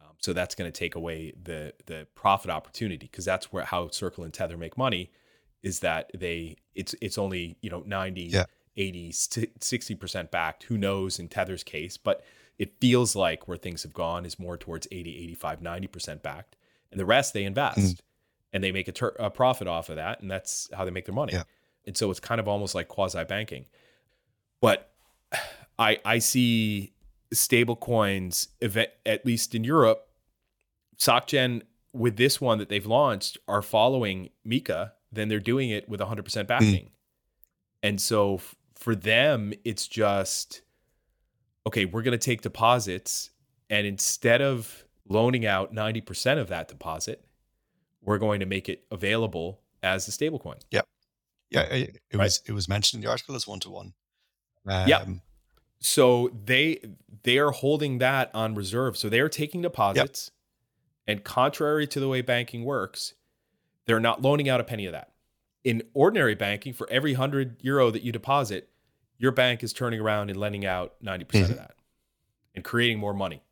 Um, 0.00 0.14
so 0.20 0.32
that's 0.32 0.54
going 0.54 0.70
to 0.70 0.76
take 0.76 0.94
away 0.94 1.32
the 1.40 1.72
the 1.86 2.06
profit 2.14 2.50
opportunity 2.50 3.06
because 3.06 3.24
that's 3.24 3.52
where 3.52 3.64
how 3.64 3.88
Circle 3.90 4.24
and 4.24 4.32
Tether 4.32 4.56
make 4.56 4.76
money 4.76 5.10
is 5.62 5.80
that 5.80 6.10
they 6.14 6.56
it's 6.74 6.94
it's 7.00 7.18
only, 7.18 7.56
you 7.60 7.70
know, 7.70 7.82
90, 7.86 8.22
yeah. 8.22 8.44
80, 8.76 9.12
60% 9.12 10.30
backed. 10.30 10.64
Who 10.64 10.76
knows 10.76 11.18
in 11.18 11.28
Tether's 11.28 11.62
case, 11.62 11.96
but 11.96 12.24
it 12.58 12.80
feels 12.80 13.14
like 13.14 13.46
where 13.46 13.56
things 13.56 13.82
have 13.82 13.92
gone 13.92 14.26
is 14.26 14.38
more 14.38 14.56
towards 14.56 14.86
80, 14.90 15.16
85, 15.16 15.60
90% 15.60 16.22
backed. 16.22 16.56
And 16.90 17.00
the 17.00 17.06
rest 17.06 17.32
they 17.34 17.44
invest. 17.44 17.78
Mm 17.78 18.00
and 18.56 18.64
they 18.64 18.72
make 18.72 18.88
a, 18.88 18.92
ter- 18.92 19.14
a, 19.18 19.30
profit 19.30 19.68
off 19.68 19.90
of 19.90 19.96
that, 19.96 20.22
and 20.22 20.30
that's 20.30 20.70
how 20.72 20.86
they 20.86 20.90
make 20.90 21.04
their 21.04 21.14
money. 21.14 21.34
Yeah. 21.34 21.42
And 21.86 21.94
so 21.94 22.10
it's 22.10 22.18
kind 22.18 22.40
of 22.40 22.48
almost 22.48 22.74
like 22.74 22.88
quasi 22.88 23.22
banking. 23.24 23.66
But 24.62 24.90
I 25.78 25.98
I 26.06 26.18
see 26.20 26.94
stable 27.34 27.76
coins 27.76 28.48
event 28.62 28.88
at 29.04 29.26
least 29.26 29.54
in 29.54 29.62
Europe, 29.62 30.08
SocGen 30.96 31.62
with 31.92 32.16
this 32.16 32.40
one 32.40 32.56
that 32.56 32.70
they've 32.70 32.86
launched 32.86 33.36
are 33.46 33.60
following 33.60 34.30
MiCA, 34.46 34.92
then 35.12 35.28
they're 35.28 35.38
doing 35.38 35.68
it 35.68 35.86
with 35.86 36.00
100% 36.00 36.22
mm. 36.22 36.46
backing. 36.46 36.86
Mm. 36.86 36.90
And 37.82 38.00
so 38.00 38.36
f- 38.36 38.56
for 38.74 38.94
them, 38.94 39.52
it's 39.64 39.86
just 39.86 40.62
okay, 41.66 41.84
we're 41.84 42.02
going 42.02 42.18
to 42.18 42.24
take 42.24 42.40
deposits 42.40 43.30
and 43.68 43.86
instead 43.86 44.40
of 44.40 44.86
loaning 45.08 45.44
out 45.44 45.74
90% 45.74 46.38
of 46.38 46.48
that 46.48 46.68
deposit, 46.68 47.22
we're 48.06 48.18
going 48.18 48.40
to 48.40 48.46
make 48.46 48.70
it 48.70 48.84
available 48.90 49.60
as 49.82 50.08
a 50.08 50.10
stablecoin. 50.10 50.60
Yep. 50.70 50.86
Yeah, 51.50 51.62
it, 51.62 52.00
it 52.10 52.16
right? 52.16 52.24
was 52.24 52.40
it 52.46 52.52
was 52.52 52.68
mentioned 52.68 53.02
in 53.02 53.06
the 53.06 53.10
article 53.10 53.34
as 53.34 53.46
one 53.46 53.60
to 53.60 53.70
one. 53.70 53.92
Yeah. 54.66 55.04
So 55.78 56.30
they 56.44 56.80
they 57.22 57.38
are 57.38 57.50
holding 57.50 57.98
that 57.98 58.30
on 58.34 58.54
reserve. 58.54 58.96
So 58.96 59.08
they 59.08 59.20
are 59.20 59.28
taking 59.28 59.62
deposits, 59.62 60.30
yep. 61.06 61.16
and 61.16 61.24
contrary 61.24 61.86
to 61.88 62.00
the 62.00 62.08
way 62.08 62.22
banking 62.22 62.64
works, 62.64 63.14
they're 63.84 64.00
not 64.00 64.22
loaning 64.22 64.48
out 64.48 64.60
a 64.60 64.64
penny 64.64 64.86
of 64.86 64.92
that. 64.92 65.12
In 65.62 65.82
ordinary 65.94 66.34
banking, 66.34 66.72
for 66.72 66.88
every 66.90 67.14
hundred 67.14 67.62
euro 67.62 67.90
that 67.90 68.02
you 68.02 68.10
deposit, 68.12 68.68
your 69.18 69.32
bank 69.32 69.62
is 69.62 69.72
turning 69.72 70.00
around 70.00 70.30
and 70.30 70.38
lending 70.38 70.64
out 70.64 70.94
90% 71.04 71.26
mm-hmm. 71.26 71.42
of 71.42 71.56
that 71.56 71.74
and 72.54 72.64
creating 72.64 72.98
more 72.98 73.14
money 73.14 73.42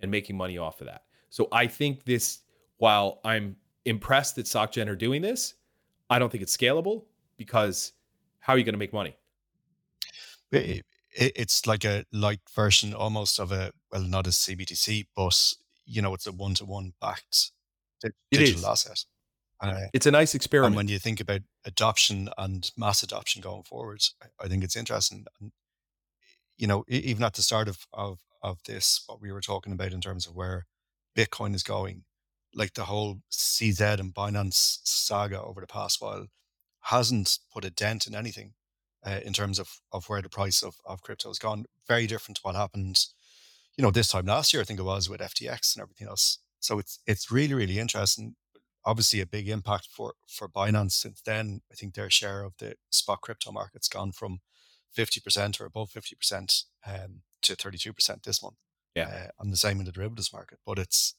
and 0.00 0.10
making 0.10 0.36
money 0.36 0.58
off 0.58 0.80
of 0.80 0.86
that. 0.88 1.04
So 1.28 1.48
I 1.52 1.66
think 1.66 2.04
this 2.04 2.40
while 2.78 3.20
I'm 3.24 3.56
impressed 3.84 4.36
that 4.36 4.46
SocGen 4.46 4.88
are 4.88 4.96
doing 4.96 5.22
this, 5.22 5.54
I 6.08 6.18
don't 6.18 6.30
think 6.30 6.42
it's 6.42 6.56
scalable 6.56 7.04
because 7.36 7.92
how 8.40 8.54
are 8.54 8.58
you 8.58 8.64
going 8.64 8.74
to 8.74 8.78
make 8.78 8.92
money? 8.92 9.16
It, 10.52 10.84
it, 11.12 11.32
it's 11.36 11.66
like 11.66 11.84
a 11.84 12.04
light 12.12 12.40
version 12.54 12.94
almost 12.94 13.38
of 13.38 13.52
a, 13.52 13.72
well, 13.92 14.02
not 14.02 14.26
a 14.26 14.30
CBDC, 14.30 15.06
but, 15.14 15.54
you 15.86 16.02
know, 16.02 16.14
it's 16.14 16.26
a 16.26 16.32
one 16.32 16.54
to 16.54 16.64
one 16.64 16.92
backed 17.00 17.52
digital 18.30 18.66
asset. 18.66 19.04
Uh, 19.60 19.86
it's 19.92 20.06
a 20.06 20.10
nice 20.10 20.34
experiment. 20.34 20.70
And 20.70 20.76
when 20.76 20.88
you 20.88 20.98
think 20.98 21.20
about 21.20 21.42
adoption 21.66 22.30
and 22.38 22.70
mass 22.76 23.02
adoption 23.02 23.42
going 23.42 23.62
forward, 23.62 24.02
I, 24.22 24.44
I 24.44 24.48
think 24.48 24.64
it's 24.64 24.76
interesting. 24.76 25.26
And, 25.40 25.52
you 26.56 26.66
know, 26.66 26.84
even 26.88 27.24
at 27.24 27.34
the 27.34 27.42
start 27.42 27.68
of, 27.68 27.86
of, 27.92 28.20
of 28.42 28.58
this, 28.64 29.02
what 29.06 29.20
we 29.20 29.30
were 29.30 29.42
talking 29.42 29.72
about 29.72 29.92
in 29.92 30.00
terms 30.00 30.26
of 30.26 30.34
where 30.34 30.66
Bitcoin 31.16 31.54
is 31.54 31.62
going, 31.62 32.04
like 32.54 32.74
the 32.74 32.84
whole 32.84 33.20
CZ 33.30 34.00
and 34.00 34.14
Binance 34.14 34.78
saga 34.84 35.40
over 35.42 35.60
the 35.60 35.66
past 35.66 36.00
while 36.00 36.26
hasn't 36.82 37.38
put 37.52 37.64
a 37.64 37.70
dent 37.70 38.06
in 38.06 38.14
anything 38.14 38.54
uh, 39.04 39.20
in 39.24 39.32
terms 39.32 39.58
of, 39.58 39.80
of 39.92 40.08
where 40.08 40.22
the 40.22 40.28
price 40.28 40.62
of, 40.62 40.76
of 40.84 41.02
crypto 41.02 41.28
has 41.28 41.38
gone. 41.38 41.64
Very 41.86 42.06
different 42.06 42.36
to 42.36 42.42
what 42.42 42.54
happened, 42.54 43.04
you 43.76 43.82
know, 43.82 43.90
this 43.90 44.08
time 44.08 44.26
last 44.26 44.52
year, 44.52 44.62
I 44.62 44.64
think 44.64 44.80
it 44.80 44.84
was 44.84 45.08
with 45.08 45.20
FTX 45.20 45.74
and 45.74 45.82
everything 45.82 46.08
else. 46.08 46.38
So 46.60 46.78
it's 46.78 46.98
it's 47.06 47.30
really, 47.30 47.54
really 47.54 47.78
interesting. 47.78 48.36
Obviously 48.84 49.20
a 49.20 49.26
big 49.26 49.48
impact 49.48 49.88
for, 49.90 50.14
for 50.26 50.48
Binance 50.48 50.92
since 50.92 51.20
then. 51.20 51.60
I 51.70 51.74
think 51.74 51.94
their 51.94 52.10
share 52.10 52.42
of 52.42 52.54
the 52.58 52.74
spot 52.90 53.20
crypto 53.20 53.52
market's 53.52 53.88
gone 53.88 54.12
from 54.12 54.40
50% 54.96 55.60
or 55.60 55.66
above 55.66 55.90
50% 55.90 56.64
um, 56.86 57.22
to 57.42 57.56
32% 57.56 58.22
this 58.22 58.42
month. 58.42 58.56
Yeah. 58.94 59.08
Uh, 59.08 59.28
and 59.38 59.52
the 59.52 59.56
same 59.56 59.80
in 59.80 59.86
the 59.86 59.92
derivatives 59.92 60.32
market. 60.32 60.58
But 60.66 60.78
it's 60.78 61.14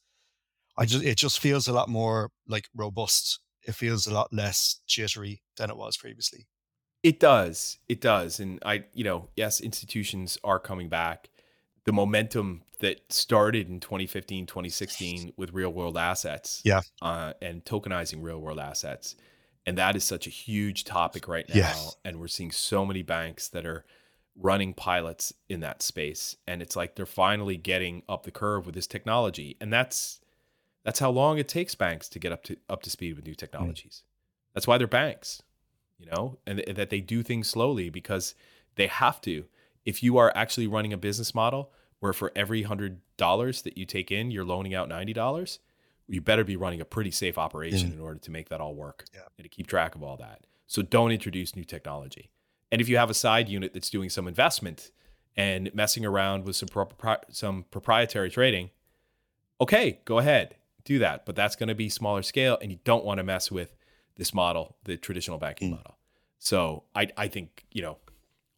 I 0.76 0.86
just 0.86 1.04
it 1.04 1.16
just 1.16 1.38
feels 1.38 1.68
a 1.68 1.72
lot 1.72 1.88
more 1.88 2.30
like 2.46 2.68
robust. 2.74 3.40
It 3.66 3.74
feels 3.74 4.06
a 4.06 4.14
lot 4.14 4.32
less 4.32 4.80
jittery 4.86 5.42
than 5.56 5.70
it 5.70 5.76
was 5.76 5.96
previously. 5.96 6.46
It 7.02 7.18
does. 7.18 7.78
It 7.88 8.00
does. 8.00 8.38
And 8.40 8.60
I, 8.64 8.84
you 8.92 9.04
know, 9.04 9.28
yes, 9.36 9.60
institutions 9.60 10.38
are 10.44 10.58
coming 10.58 10.88
back. 10.88 11.30
The 11.84 11.92
momentum 11.92 12.62
that 12.78 13.12
started 13.12 13.68
in 13.68 13.80
2015, 13.80 14.46
2016 14.46 15.32
with 15.36 15.52
real 15.52 15.70
world 15.70 15.96
assets 15.96 16.62
yeah. 16.64 16.80
Uh, 17.00 17.32
and 17.42 17.64
tokenizing 17.64 18.22
real 18.22 18.40
world 18.40 18.60
assets. 18.60 19.16
And 19.66 19.78
that 19.78 19.96
is 19.96 20.04
such 20.04 20.26
a 20.26 20.30
huge 20.30 20.84
topic 20.84 21.26
right 21.26 21.48
now. 21.48 21.56
Yes. 21.56 21.96
And 22.04 22.20
we're 22.20 22.28
seeing 22.28 22.52
so 22.52 22.86
many 22.86 23.02
banks 23.02 23.48
that 23.48 23.66
are 23.66 23.84
running 24.36 24.74
pilots 24.74 25.32
in 25.48 25.60
that 25.60 25.82
space. 25.82 26.36
And 26.46 26.62
it's 26.62 26.76
like 26.76 26.94
they're 26.94 27.06
finally 27.06 27.56
getting 27.56 28.02
up 28.08 28.24
the 28.24 28.30
curve 28.30 28.64
with 28.64 28.74
this 28.74 28.86
technology. 28.86 29.56
And 29.60 29.72
that's 29.72 30.20
that's 30.84 30.98
how 30.98 31.10
long 31.10 31.38
it 31.38 31.48
takes 31.48 31.74
banks 31.74 32.08
to 32.10 32.18
get 32.18 32.32
up 32.32 32.42
to 32.44 32.56
up 32.68 32.82
to 32.82 32.90
speed 32.90 33.16
with 33.16 33.26
new 33.26 33.34
technologies. 33.34 34.02
Mm. 34.04 34.54
That's 34.54 34.66
why 34.66 34.78
they're 34.78 34.86
banks, 34.86 35.42
you 35.98 36.06
know, 36.06 36.38
and, 36.46 36.60
and 36.60 36.76
that 36.76 36.90
they 36.90 37.00
do 37.00 37.22
things 37.22 37.48
slowly 37.48 37.88
because 37.88 38.34
they 38.74 38.86
have 38.88 39.20
to. 39.22 39.44
If 39.84 40.02
you 40.02 40.18
are 40.18 40.32
actually 40.34 40.66
running 40.66 40.92
a 40.92 40.96
business 40.96 41.34
model 41.34 41.72
where 42.00 42.12
for 42.12 42.32
every 42.34 42.62
hundred 42.62 43.00
dollars 43.16 43.62
that 43.62 43.78
you 43.78 43.86
take 43.86 44.10
in, 44.10 44.30
you're 44.30 44.44
loaning 44.44 44.74
out 44.74 44.88
ninety 44.88 45.12
dollars, 45.12 45.60
you 46.08 46.20
better 46.20 46.44
be 46.44 46.56
running 46.56 46.80
a 46.80 46.84
pretty 46.84 47.10
safe 47.10 47.38
operation 47.38 47.90
mm. 47.90 47.94
in 47.94 48.00
order 48.00 48.18
to 48.18 48.30
make 48.30 48.48
that 48.48 48.60
all 48.60 48.74
work 48.74 49.04
yeah. 49.14 49.20
and 49.38 49.44
to 49.44 49.48
keep 49.48 49.66
track 49.66 49.94
of 49.94 50.02
all 50.02 50.16
that. 50.16 50.46
So 50.66 50.82
don't 50.82 51.12
introduce 51.12 51.54
new 51.54 51.64
technology. 51.64 52.30
And 52.70 52.80
if 52.80 52.88
you 52.88 52.96
have 52.96 53.10
a 53.10 53.14
side 53.14 53.48
unit 53.48 53.74
that's 53.74 53.90
doing 53.90 54.08
some 54.08 54.26
investment 54.26 54.90
and 55.36 55.72
messing 55.74 56.04
around 56.04 56.44
with 56.44 56.56
some 56.56 56.68
pro- 56.68 57.16
some 57.30 57.66
proprietary 57.70 58.30
trading, 58.30 58.70
okay, 59.60 60.00
go 60.04 60.18
ahead 60.18 60.56
do 60.84 60.98
that, 61.00 61.26
but 61.26 61.36
that's 61.36 61.56
going 61.56 61.68
to 61.68 61.74
be 61.74 61.88
smaller 61.88 62.22
scale, 62.22 62.58
and 62.60 62.70
you 62.70 62.78
don't 62.84 63.04
want 63.04 63.18
to 63.18 63.24
mess 63.24 63.50
with 63.50 63.76
this 64.16 64.34
model, 64.34 64.76
the 64.84 64.96
traditional 64.96 65.38
banking 65.38 65.70
mm. 65.70 65.76
model. 65.76 65.98
So 66.38 66.84
I 66.94 67.08
I 67.16 67.28
think 67.28 67.64
you 67.72 67.82
know 67.82 67.98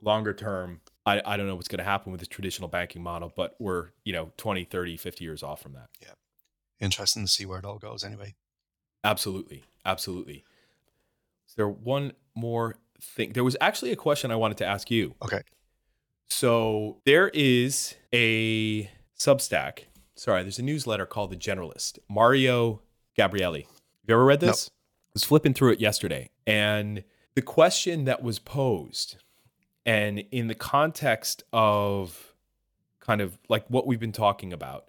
longer 0.05 0.33
term. 0.33 0.81
I, 1.07 1.21
I 1.25 1.37
don't 1.37 1.47
know 1.47 1.55
what's 1.55 1.69
going 1.69 1.79
to 1.79 1.85
happen 1.85 2.13
with 2.13 2.21
the 2.21 2.27
traditional 2.27 2.69
banking 2.69 3.03
model, 3.03 3.33
but 3.35 3.57
we're, 3.59 3.89
you 4.05 4.13
know, 4.13 4.33
20, 4.37 4.65
30, 4.65 4.97
50 4.97 5.25
years 5.25 5.43
off 5.43 5.61
from 5.61 5.73
that. 5.75 5.89
Yeah. 6.01 6.13
Interesting 6.81 7.25
to 7.25 7.31
see 7.31 7.45
where 7.45 7.59
it 7.59 7.65
all 7.65 7.79
goes 7.79 8.05
anyway. 8.05 8.35
Absolutely. 9.03 9.65
Absolutely. 9.85 10.45
Is 11.47 11.55
there 11.57 11.69
one 11.69 12.13
more 12.35 12.77
thing? 13.01 13.33
There 13.33 13.45
was 13.45 13.57
actually 13.61 13.93
a 13.93 13.97
question 13.97 14.31
I 14.31 14.37
wanted 14.37 14.57
to 14.59 14.67
ask 14.67 14.91
you. 14.91 15.15
Okay. 15.23 15.43
So 16.29 17.01
there 17.05 17.29
is 17.29 17.97
a 18.13 18.91
Substack 19.19 19.85
sorry, 20.17 20.43
there's 20.43 20.59
a 20.59 20.63
newsletter 20.63 21.07
called 21.07 21.31
The 21.31 21.37
Generalist. 21.37 21.99
Mario 22.09 22.83
Gabriele. 23.17 23.55
Have 23.55 23.65
you 24.09 24.15
ever 24.15 24.25
read 24.25 24.41
this? 24.41 24.69
No. 24.69 24.73
I 24.73 25.13
was 25.15 25.25
flipping 25.25 25.55
through 25.55 25.73
it 25.73 25.81
yesterday. 25.81 26.31
And 26.47 27.05
the 27.35 27.43
question 27.43 28.05
that 28.05 28.23
was 28.23 28.39
posed, 28.39 29.17
and 29.87 30.25
in 30.31 30.47
the 30.47 30.55
context 30.55 31.43
of 31.53 32.35
kind 33.01 33.21
of 33.21 33.39
like 33.49 33.67
what 33.69 33.87
we've 33.87 34.01
been 34.01 34.13
talking 34.13 34.53
about, 34.53 34.89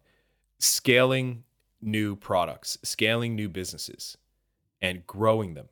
scaling 0.60 1.44
new 1.82 2.16
products, 2.16 2.78
scaling 2.84 3.36
new 3.36 3.50
businesses, 3.50 4.18
and 4.82 5.06
growing 5.06 5.54
them. 5.54 5.68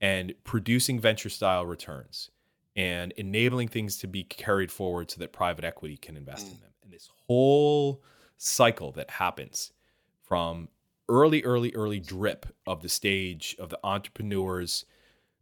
and 0.00 0.34
producing 0.44 0.98
venture 0.98 1.28
style 1.28 1.66
returns 1.66 2.30
and 2.74 3.12
enabling 3.12 3.68
things 3.68 3.98
to 3.98 4.06
be 4.06 4.24
carried 4.24 4.72
forward 4.72 5.10
so 5.10 5.18
that 5.20 5.32
private 5.32 5.64
equity 5.64 5.96
can 5.96 6.16
invest 6.16 6.46
mm. 6.46 6.54
in 6.54 6.60
them. 6.60 6.70
And 6.82 6.92
this 6.92 7.10
whole 7.26 8.02
cycle 8.40 8.90
that 8.92 9.10
happens 9.10 9.72
from 10.22 10.68
early, 11.08 11.42
early, 11.44 11.72
early 11.74 12.00
drip 12.00 12.46
of 12.66 12.82
the 12.82 12.88
stage 12.88 13.54
of 13.58 13.68
the 13.68 13.78
entrepreneur's 13.84 14.86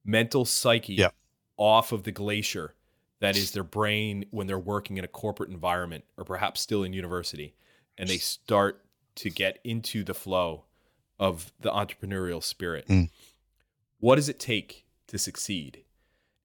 mental 0.04 0.44
psyche 0.44 0.94
yeah. 0.94 1.10
off 1.56 1.92
of 1.92 2.02
the 2.02 2.12
glacier 2.12 2.74
that 3.20 3.36
is 3.36 3.52
their 3.52 3.64
brain 3.64 4.24
when 4.30 4.46
they're 4.46 4.58
working 4.58 4.96
in 4.96 5.04
a 5.04 5.08
corporate 5.08 5.50
environment 5.50 6.04
or 6.16 6.24
perhaps 6.24 6.60
still 6.60 6.82
in 6.82 6.92
university 6.92 7.54
and 7.96 8.08
they 8.08 8.18
start 8.18 8.84
to 9.16 9.30
get 9.30 9.58
into 9.64 10.02
the 10.04 10.14
flow 10.14 10.64
of 11.18 11.52
the 11.60 11.70
entrepreneurial 11.70 12.42
spirit. 12.42 12.86
Mm. 12.88 13.10
What 13.98 14.16
does 14.16 14.28
it 14.28 14.38
take 14.38 14.86
to 15.08 15.18
succeed? 15.18 15.84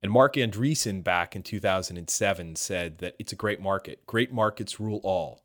And 0.01 0.11
Marc 0.11 0.33
Andreessen 0.33 1.03
back 1.03 1.35
in 1.35 1.43
2007 1.43 2.55
said 2.55 2.97
that 2.97 3.15
it's 3.19 3.31
a 3.31 3.37
great 3.37 3.61
market. 3.61 4.05
Great 4.05 4.33
markets 4.33 4.79
rule 4.79 4.99
all. 5.03 5.42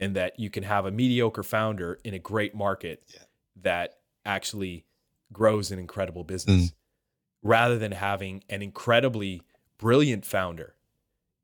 And 0.00 0.16
that 0.16 0.40
you 0.40 0.48
can 0.48 0.62
have 0.62 0.86
a 0.86 0.90
mediocre 0.90 1.42
founder 1.42 2.00
in 2.04 2.14
a 2.14 2.18
great 2.18 2.54
market 2.54 3.02
yeah. 3.12 3.20
that 3.62 3.96
actually 4.24 4.86
grows 5.32 5.70
an 5.70 5.78
incredible 5.78 6.24
business 6.24 6.70
mm. 6.70 6.74
rather 7.42 7.78
than 7.78 7.92
having 7.92 8.42
an 8.48 8.62
incredibly 8.62 9.42
brilliant 9.78 10.24
founder 10.24 10.74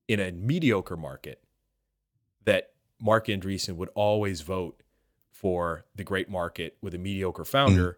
in 0.09 0.21
a 0.21 0.33
mediocre 0.33 0.97
market 0.97 1.43
that 2.45 2.71
Marc 3.01 3.27
Andreessen 3.27 3.77
would 3.77 3.91
always 3.95 4.41
vote 4.41 4.83
for 5.31 5.85
the 5.95 6.05
great 6.05 6.31
market 6.31 6.77
with 6.81 6.95
a 6.95 6.99
mediocre 6.99 7.45
founder 7.45 7.93
mm. 7.93 7.97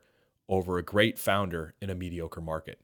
over 0.55 0.79
a 0.79 0.83
great 0.83 1.19
founder 1.19 1.75
in 1.81 1.89
a 1.89 1.95
mediocre 1.95 2.41
market. 2.41 2.81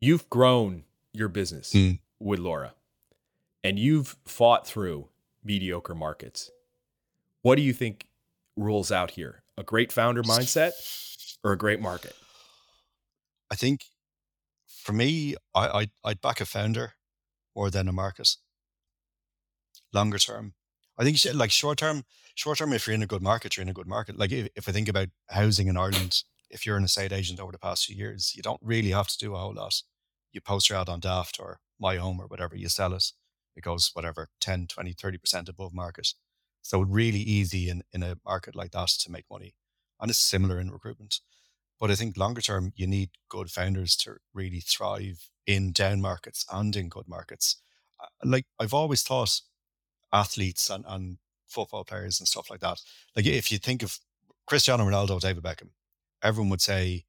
You've 0.00 0.30
grown 0.30 0.84
your 1.12 1.28
business 1.28 1.72
mm. 1.72 1.98
with 2.18 2.38
Laura 2.38 2.74
and 3.62 3.78
you've 3.78 4.16
fought 4.24 4.66
through 4.66 5.08
mediocre 5.44 5.94
markets. 5.94 6.50
What 7.42 7.56
do 7.56 7.62
you 7.62 7.72
think 7.72 8.08
rules 8.56 8.92
out 8.92 9.12
here? 9.12 9.42
A 9.56 9.62
great 9.62 9.92
founder 9.92 10.22
mindset 10.22 10.72
or 11.42 11.52
a 11.52 11.58
great 11.58 11.80
market? 11.80 12.14
I 13.50 13.56
think 13.56 13.84
for 14.66 14.92
me, 14.92 15.36
I, 15.54 15.68
I'd, 15.68 15.90
I'd 16.04 16.20
back 16.20 16.40
a 16.40 16.46
founder 16.46 16.94
more 17.54 17.70
than 17.70 17.88
a 17.88 17.92
market. 17.92 18.36
Longer 19.92 20.18
term, 20.18 20.54
I 20.96 21.02
think 21.02 21.14
you 21.14 21.18
said 21.18 21.34
like 21.34 21.50
short 21.50 21.78
term, 21.78 22.04
short 22.34 22.58
term, 22.58 22.72
if 22.72 22.86
you're 22.86 22.94
in 22.94 23.02
a 23.02 23.06
good 23.06 23.22
market, 23.22 23.56
you're 23.56 23.62
in 23.62 23.70
a 23.70 23.74
good 23.74 23.88
market. 23.88 24.18
Like 24.18 24.32
if, 24.32 24.48
if 24.54 24.68
I 24.68 24.72
think 24.72 24.88
about 24.88 25.08
housing 25.30 25.66
in 25.66 25.76
Ireland, 25.76 26.22
if 26.50 26.66
you're 26.66 26.76
an 26.76 26.84
estate 26.84 27.12
agent 27.12 27.40
over 27.40 27.52
the 27.52 27.58
past 27.58 27.86
few 27.86 27.96
years, 27.96 28.34
you 28.36 28.42
don't 28.42 28.60
really 28.62 28.90
have 28.90 29.08
to 29.08 29.18
do 29.18 29.34
a 29.34 29.38
whole 29.38 29.54
lot. 29.54 29.82
You 30.32 30.40
post 30.40 30.68
your 30.68 30.78
ad 30.78 30.88
on 30.88 31.00
Daft 31.00 31.38
or 31.40 31.60
My 31.80 31.96
Home 31.96 32.20
or 32.20 32.26
whatever, 32.26 32.54
you 32.54 32.68
sell 32.68 32.92
it. 32.92 33.12
It 33.60 33.64
goes 33.64 33.90
whatever, 33.92 34.28
10, 34.40 34.68
20, 34.68 34.94
30% 34.94 35.48
above 35.50 35.74
market. 35.74 36.14
So 36.62 36.80
really 36.80 37.20
easy 37.20 37.68
in, 37.68 37.82
in 37.92 38.02
a 38.02 38.16
market 38.24 38.56
like 38.56 38.70
that 38.70 38.88
to 39.00 39.10
make 39.10 39.26
money. 39.30 39.54
And 40.00 40.10
it's 40.10 40.18
similar 40.18 40.58
in 40.58 40.70
recruitment. 40.70 41.20
But 41.78 41.90
I 41.90 41.94
think 41.94 42.16
longer 42.16 42.40
term, 42.40 42.72
you 42.74 42.86
need 42.86 43.10
good 43.28 43.50
founders 43.50 43.96
to 43.96 44.16
really 44.32 44.60
thrive 44.60 45.28
in 45.46 45.72
down 45.72 46.00
markets 46.00 46.46
and 46.50 46.74
in 46.74 46.88
good 46.88 47.06
markets. 47.06 47.56
Uh, 48.02 48.06
like 48.24 48.46
I've 48.58 48.74
always 48.74 49.02
thought 49.02 49.42
athletes 50.10 50.70
and, 50.70 50.84
and 50.88 51.18
football 51.46 51.84
players 51.84 52.18
and 52.18 52.26
stuff 52.26 52.48
like 52.48 52.60
that. 52.60 52.80
Like 53.14 53.26
if 53.26 53.52
you 53.52 53.58
think 53.58 53.82
of 53.82 53.98
Cristiano 54.46 54.84
Ronaldo, 54.84 55.20
David 55.20 55.44
Beckham, 55.44 55.70
everyone 56.22 56.48
would 56.48 56.62
say, 56.62 57.04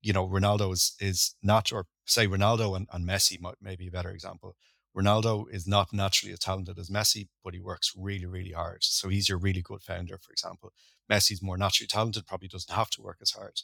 you 0.00 0.14
know, 0.14 0.26
Ronaldo 0.26 0.72
is 0.72 0.94
is 1.00 1.34
not, 1.42 1.70
or 1.70 1.86
say 2.06 2.26
Ronaldo 2.26 2.76
and, 2.76 2.88
and 2.92 3.06
Messi 3.06 3.40
might 3.40 3.54
maybe 3.60 3.88
a 3.88 3.90
better 3.90 4.10
example. 4.10 4.56
Ronaldo 4.96 5.46
is 5.50 5.66
not 5.66 5.92
naturally 5.92 6.32
as 6.32 6.38
talented 6.38 6.78
as 6.78 6.90
Messi, 6.90 7.28
but 7.42 7.54
he 7.54 7.60
works 7.60 7.92
really, 7.96 8.26
really 8.26 8.52
hard. 8.52 8.84
So 8.84 9.08
he's 9.08 9.28
your 9.28 9.38
really 9.38 9.62
good 9.62 9.82
founder, 9.82 10.18
for 10.18 10.32
example. 10.32 10.72
Messi's 11.10 11.42
more 11.42 11.56
naturally 11.56 11.88
talented, 11.88 12.26
probably 12.26 12.48
doesn't 12.48 12.74
have 12.74 12.90
to 12.90 13.02
work 13.02 13.18
as 13.22 13.30
hard. 13.30 13.60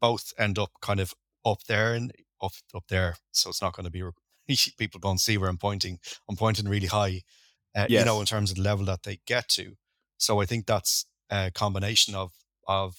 Both 0.00 0.32
end 0.38 0.58
up 0.58 0.70
kind 0.80 1.00
of 1.00 1.14
up 1.44 1.64
there 1.68 1.94
and 1.94 2.12
up 2.42 2.52
up 2.74 2.84
there. 2.88 3.16
So 3.32 3.50
it's 3.50 3.62
not 3.62 3.74
going 3.74 3.84
to 3.84 3.90
be 3.90 4.02
people 4.78 5.00
don't 5.00 5.20
see 5.20 5.38
where 5.38 5.48
I'm 5.48 5.58
pointing. 5.58 5.98
I'm 6.28 6.36
pointing 6.36 6.68
really 6.68 6.86
high 6.86 7.22
uh, 7.74 7.86
yes. 7.88 8.00
you 8.00 8.04
know, 8.04 8.20
in 8.20 8.26
terms 8.26 8.50
of 8.50 8.56
the 8.56 8.62
level 8.62 8.86
that 8.86 9.02
they 9.02 9.20
get 9.26 9.48
to. 9.48 9.74
So 10.18 10.40
I 10.40 10.46
think 10.46 10.66
that's 10.66 11.06
a 11.30 11.50
combination 11.50 12.14
of 12.14 12.32
of 12.66 12.96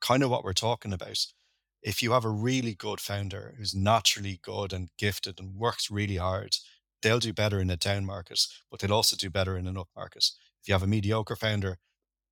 kind 0.00 0.22
of 0.22 0.30
what 0.30 0.44
we're 0.44 0.52
talking 0.52 0.92
about. 0.92 1.18
If 1.82 2.02
you 2.02 2.12
have 2.12 2.24
a 2.24 2.30
really 2.30 2.74
good 2.74 3.00
founder 3.00 3.54
who's 3.58 3.74
naturally 3.74 4.40
good 4.42 4.72
and 4.72 4.88
gifted 4.98 5.38
and 5.38 5.54
works 5.54 5.90
really 5.90 6.16
hard, 6.16 6.56
they'll 7.04 7.20
do 7.20 7.32
better 7.32 7.60
in 7.60 7.70
a 7.70 7.76
down 7.76 8.04
market, 8.04 8.46
but 8.68 8.80
they'll 8.80 8.92
also 8.92 9.16
do 9.16 9.30
better 9.30 9.56
in 9.56 9.68
an 9.68 9.78
up 9.78 9.88
market. 9.94 10.24
If 10.60 10.66
you 10.66 10.74
have 10.74 10.82
a 10.82 10.88
mediocre 10.88 11.36
founder, 11.36 11.78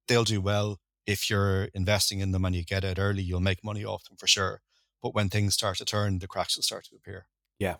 they'll 0.08 0.24
do 0.24 0.40
well. 0.40 0.80
If 1.06 1.30
you're 1.30 1.68
investing 1.74 2.18
in 2.18 2.32
them 2.32 2.44
and 2.44 2.56
you 2.56 2.64
get 2.64 2.84
out 2.84 2.98
early, 2.98 3.22
you'll 3.22 3.40
make 3.40 3.62
money 3.62 3.84
off 3.84 4.04
them 4.04 4.16
for 4.16 4.26
sure. 4.26 4.62
But 5.00 5.14
when 5.14 5.28
things 5.28 5.54
start 5.54 5.76
to 5.78 5.84
turn, 5.84 6.18
the 6.18 6.26
cracks 6.26 6.56
will 6.56 6.64
start 6.64 6.86
to 6.86 6.96
appear. 6.96 7.26
Yeah. 7.58 7.76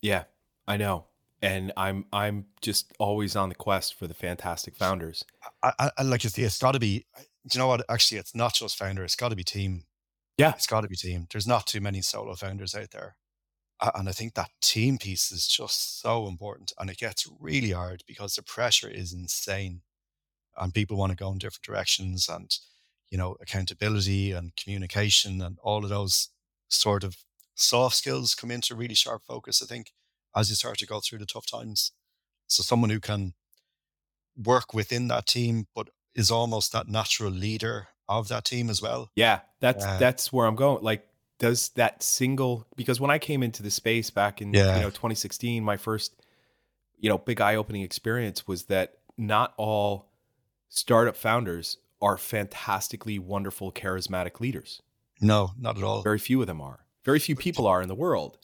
Yeah. 0.00 0.24
I 0.68 0.76
know 0.76 1.06
and 1.42 1.72
I'm 1.76 2.06
I'm 2.12 2.46
just 2.60 2.92
always 2.98 3.36
on 3.36 3.48
the 3.48 3.54
quest 3.54 3.94
for 3.94 4.06
the 4.06 4.14
fantastic 4.14 4.76
founders. 4.76 5.24
I, 5.62 5.90
I 5.96 6.02
like 6.02 6.24
it's, 6.24 6.38
it's 6.38 6.58
got 6.58 6.72
to 6.72 6.80
be. 6.80 7.06
you 7.52 7.58
know 7.58 7.66
what? 7.66 7.84
Actually, 7.88 8.18
it's 8.18 8.34
not 8.34 8.54
just 8.54 8.76
founder. 8.76 9.04
It's 9.04 9.16
got 9.16 9.28
to 9.28 9.36
be 9.36 9.44
team. 9.44 9.84
Yeah, 10.38 10.52
it's 10.52 10.66
got 10.66 10.82
to 10.82 10.88
be 10.88 10.96
team. 10.96 11.26
There's 11.30 11.46
not 11.46 11.66
too 11.66 11.80
many 11.80 12.02
solo 12.02 12.34
founders 12.34 12.74
out 12.74 12.90
there, 12.90 13.16
and 13.80 14.08
I 14.08 14.12
think 14.12 14.34
that 14.34 14.50
team 14.60 14.98
piece 14.98 15.30
is 15.30 15.46
just 15.46 16.00
so 16.00 16.26
important. 16.26 16.72
And 16.78 16.90
it 16.90 16.98
gets 16.98 17.28
really 17.38 17.70
hard 17.70 18.02
because 18.06 18.34
the 18.34 18.42
pressure 18.42 18.88
is 18.88 19.12
insane, 19.12 19.82
and 20.56 20.74
people 20.74 20.96
want 20.96 21.10
to 21.10 21.16
go 21.16 21.30
in 21.32 21.38
different 21.38 21.64
directions, 21.64 22.28
and 22.28 22.50
you 23.10 23.18
know, 23.18 23.36
accountability 23.40 24.32
and 24.32 24.56
communication 24.56 25.40
and 25.40 25.58
all 25.62 25.84
of 25.84 25.90
those 25.90 26.30
sort 26.68 27.04
of 27.04 27.16
soft 27.54 27.96
skills 27.96 28.34
come 28.34 28.50
into 28.50 28.74
really 28.74 28.94
sharp 28.94 29.22
focus. 29.26 29.62
I 29.62 29.66
think 29.66 29.92
as 30.36 30.50
you 30.50 30.56
start 30.56 30.78
to 30.78 30.86
go 30.86 31.00
through 31.00 31.18
the 31.18 31.26
tough 31.26 31.46
times. 31.46 31.92
So 32.46 32.62
someone 32.62 32.90
who 32.90 33.00
can 33.00 33.34
work 34.36 34.74
within 34.74 35.08
that 35.08 35.26
team, 35.26 35.66
but 35.74 35.88
is 36.14 36.30
almost 36.30 36.72
that 36.72 36.88
natural 36.88 37.30
leader 37.30 37.88
of 38.08 38.28
that 38.28 38.44
team 38.44 38.70
as 38.70 38.80
well. 38.80 39.10
Yeah, 39.16 39.40
that's 39.60 39.84
uh, 39.84 39.98
that's 39.98 40.32
where 40.32 40.46
I'm 40.46 40.54
going. 40.54 40.82
Like, 40.82 41.06
does 41.38 41.70
that 41.70 42.02
single 42.02 42.66
because 42.76 43.00
when 43.00 43.10
I 43.10 43.18
came 43.18 43.42
into 43.42 43.62
the 43.62 43.70
space 43.70 44.10
back 44.10 44.40
in 44.40 44.52
yeah. 44.52 44.76
you 44.76 44.82
know 44.82 44.90
2016, 44.90 45.62
my 45.62 45.76
first 45.76 46.14
you 46.98 47.08
know 47.08 47.18
big 47.18 47.40
eye 47.40 47.56
opening 47.56 47.82
experience 47.82 48.46
was 48.46 48.64
that 48.64 48.98
not 49.18 49.54
all 49.56 50.08
startup 50.68 51.16
founders 51.16 51.78
are 52.00 52.18
fantastically 52.18 53.18
wonderful, 53.18 53.72
charismatic 53.72 54.40
leaders. 54.40 54.82
No, 55.20 55.52
not 55.58 55.78
at 55.78 55.82
all. 55.82 56.02
Very 56.02 56.18
few 56.18 56.40
of 56.40 56.46
them 56.46 56.60
are. 56.60 56.84
Very 57.04 57.18
few 57.18 57.36
people 57.36 57.66
are 57.66 57.80
in 57.80 57.88
the 57.88 57.94
world. 57.94 58.38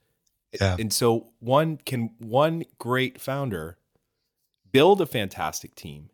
Yeah. 0.59 0.77
And 0.79 0.93
so 0.93 1.29
one 1.41 1.79
can 1.79 2.11
one 2.19 2.65
great 2.79 3.21
founder 3.21 3.79
build 4.71 5.01
a 5.01 5.07
fantastic 5.07 5.75
team 5.75 6.11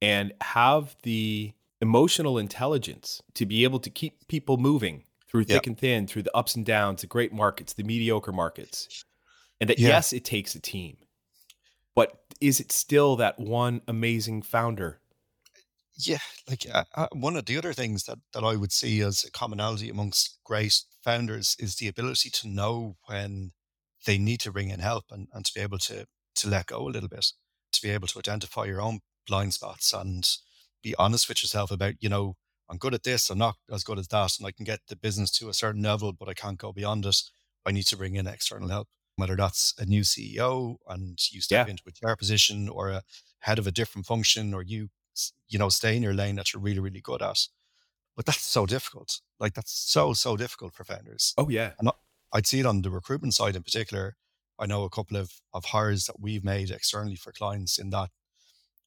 and 0.00 0.32
have 0.40 0.96
the 1.02 1.52
emotional 1.80 2.38
intelligence 2.38 3.22
to 3.34 3.46
be 3.46 3.64
able 3.64 3.78
to 3.80 3.90
keep 3.90 4.26
people 4.28 4.56
moving 4.56 5.04
through 5.32 5.44
thick 5.44 5.54
yep. 5.54 5.66
and 5.66 5.78
thin, 5.78 6.06
through 6.06 6.22
the 6.22 6.36
ups 6.36 6.54
and 6.54 6.64
downs, 6.64 7.00
the 7.00 7.08
great 7.08 7.32
markets, 7.32 7.72
the 7.72 7.82
mediocre 7.82 8.32
markets. 8.32 9.04
And 9.60 9.68
that 9.68 9.80
yeah. 9.80 9.88
yes, 9.88 10.12
it 10.12 10.24
takes 10.24 10.54
a 10.54 10.60
team. 10.60 10.98
But 11.96 12.20
is 12.40 12.60
it 12.60 12.70
still 12.70 13.16
that 13.16 13.40
one 13.40 13.80
amazing 13.88 14.42
founder 14.42 15.00
yeah, 15.94 16.18
like 16.48 16.66
uh, 16.72 16.84
uh, 16.94 17.08
one 17.12 17.36
of 17.36 17.46
the 17.46 17.58
other 17.58 17.72
things 17.72 18.04
that, 18.04 18.18
that 18.32 18.44
I 18.44 18.56
would 18.56 18.72
see 18.72 19.00
as 19.02 19.24
a 19.24 19.30
commonality 19.30 19.90
amongst 19.90 20.38
great 20.44 20.80
founders 21.04 21.56
is 21.58 21.76
the 21.76 21.88
ability 21.88 22.30
to 22.30 22.48
know 22.48 22.96
when 23.06 23.52
they 24.06 24.18
need 24.18 24.40
to 24.40 24.52
bring 24.52 24.70
in 24.70 24.80
help 24.80 25.04
and, 25.10 25.28
and 25.32 25.44
to 25.44 25.52
be 25.54 25.60
able 25.60 25.78
to 25.78 26.06
to 26.34 26.48
let 26.48 26.66
go 26.66 26.88
a 26.88 26.90
little 26.90 27.10
bit, 27.10 27.26
to 27.72 27.82
be 27.82 27.90
able 27.90 28.08
to 28.08 28.18
identify 28.18 28.64
your 28.64 28.80
own 28.80 29.00
blind 29.26 29.52
spots 29.52 29.92
and 29.92 30.28
be 30.82 30.94
honest 30.98 31.28
with 31.28 31.42
yourself 31.42 31.70
about, 31.70 31.94
you 32.00 32.08
know, 32.08 32.36
I'm 32.70 32.78
good 32.78 32.94
at 32.94 33.02
this, 33.02 33.30
I'm 33.30 33.38
not 33.38 33.56
as 33.70 33.84
good 33.84 33.98
as 33.98 34.08
that, 34.08 34.38
and 34.38 34.46
I 34.46 34.52
can 34.52 34.64
get 34.64 34.80
the 34.88 34.96
business 34.96 35.30
to 35.32 35.48
a 35.48 35.54
certain 35.54 35.82
level, 35.82 36.12
but 36.12 36.28
I 36.28 36.34
can't 36.34 36.58
go 36.58 36.72
beyond 36.72 37.04
it. 37.06 37.16
I 37.66 37.72
need 37.72 37.86
to 37.86 37.96
bring 37.96 38.14
in 38.14 38.26
external 38.26 38.68
help, 38.68 38.88
whether 39.16 39.36
that's 39.36 39.74
a 39.78 39.84
new 39.84 40.02
CEO 40.02 40.76
and 40.88 41.18
you 41.30 41.40
step 41.40 41.66
yeah. 41.66 41.70
into 41.70 41.82
a 41.86 41.92
chair 41.92 42.16
position 42.16 42.68
or 42.68 42.90
a 42.90 43.02
head 43.40 43.58
of 43.58 43.66
a 43.66 43.72
different 43.72 44.06
function, 44.06 44.54
or 44.54 44.62
you 44.62 44.88
you 45.48 45.58
know, 45.58 45.68
stay 45.68 45.96
in 45.96 46.02
your 46.02 46.14
lane 46.14 46.36
that 46.36 46.52
you're 46.52 46.62
really, 46.62 46.80
really 46.80 47.00
good 47.00 47.22
at. 47.22 47.46
But 48.16 48.26
that's 48.26 48.42
so 48.42 48.66
difficult. 48.66 49.20
Like 49.38 49.54
that's 49.54 49.72
so, 49.72 50.12
so 50.12 50.36
difficult 50.36 50.74
for 50.74 50.84
founders. 50.84 51.34
Oh 51.36 51.48
yeah. 51.48 51.72
And 51.78 51.90
I'd 52.32 52.46
see 52.46 52.60
it 52.60 52.66
on 52.66 52.82
the 52.82 52.90
recruitment 52.90 53.34
side 53.34 53.56
in 53.56 53.62
particular. 53.62 54.16
I 54.58 54.66
know 54.66 54.84
a 54.84 54.90
couple 54.90 55.16
of, 55.16 55.32
of 55.52 55.66
hires 55.66 56.06
that 56.06 56.20
we've 56.20 56.44
made 56.44 56.70
externally 56.70 57.16
for 57.16 57.32
clients 57.32 57.78
in 57.78 57.90
that, 57.90 58.10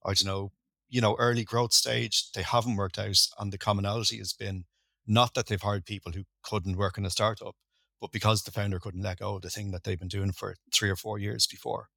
I 0.05 0.13
don't 0.13 0.25
know, 0.25 0.51
you 0.95 1.01
know, 1.01 1.15
early 1.19 1.43
growth 1.43 1.73
stage, 1.73 2.31
they 2.35 2.45
haven't 2.53 2.77
worked 2.77 2.99
out. 3.05 3.19
And 3.37 3.51
the 3.51 3.57
commonality 3.67 4.17
has 4.19 4.33
been 4.33 4.65
Not 5.07 5.33
that 5.35 5.47
they've 5.47 5.61
hired 5.61 5.85
people 5.85 6.11
who 6.13 6.23
couldn't 6.41 6.77
work 6.77 6.97
in 6.97 7.05
a 7.05 7.09
startup, 7.09 7.55
but 8.01 8.11
because 8.11 8.43
the 8.43 8.51
founder 8.51 8.79
couldn't 8.79 9.03
let 9.03 9.19
go 9.19 9.35
of 9.35 9.41
the 9.41 9.49
thing 9.49 9.71
that 9.71 9.83
they've 9.83 9.99
been 9.99 10.07
doing 10.07 10.31
for 10.31 10.55
three 10.73 10.89
or 10.89 10.95
four 10.95 11.19
years 11.19 11.45
before. 11.47 11.89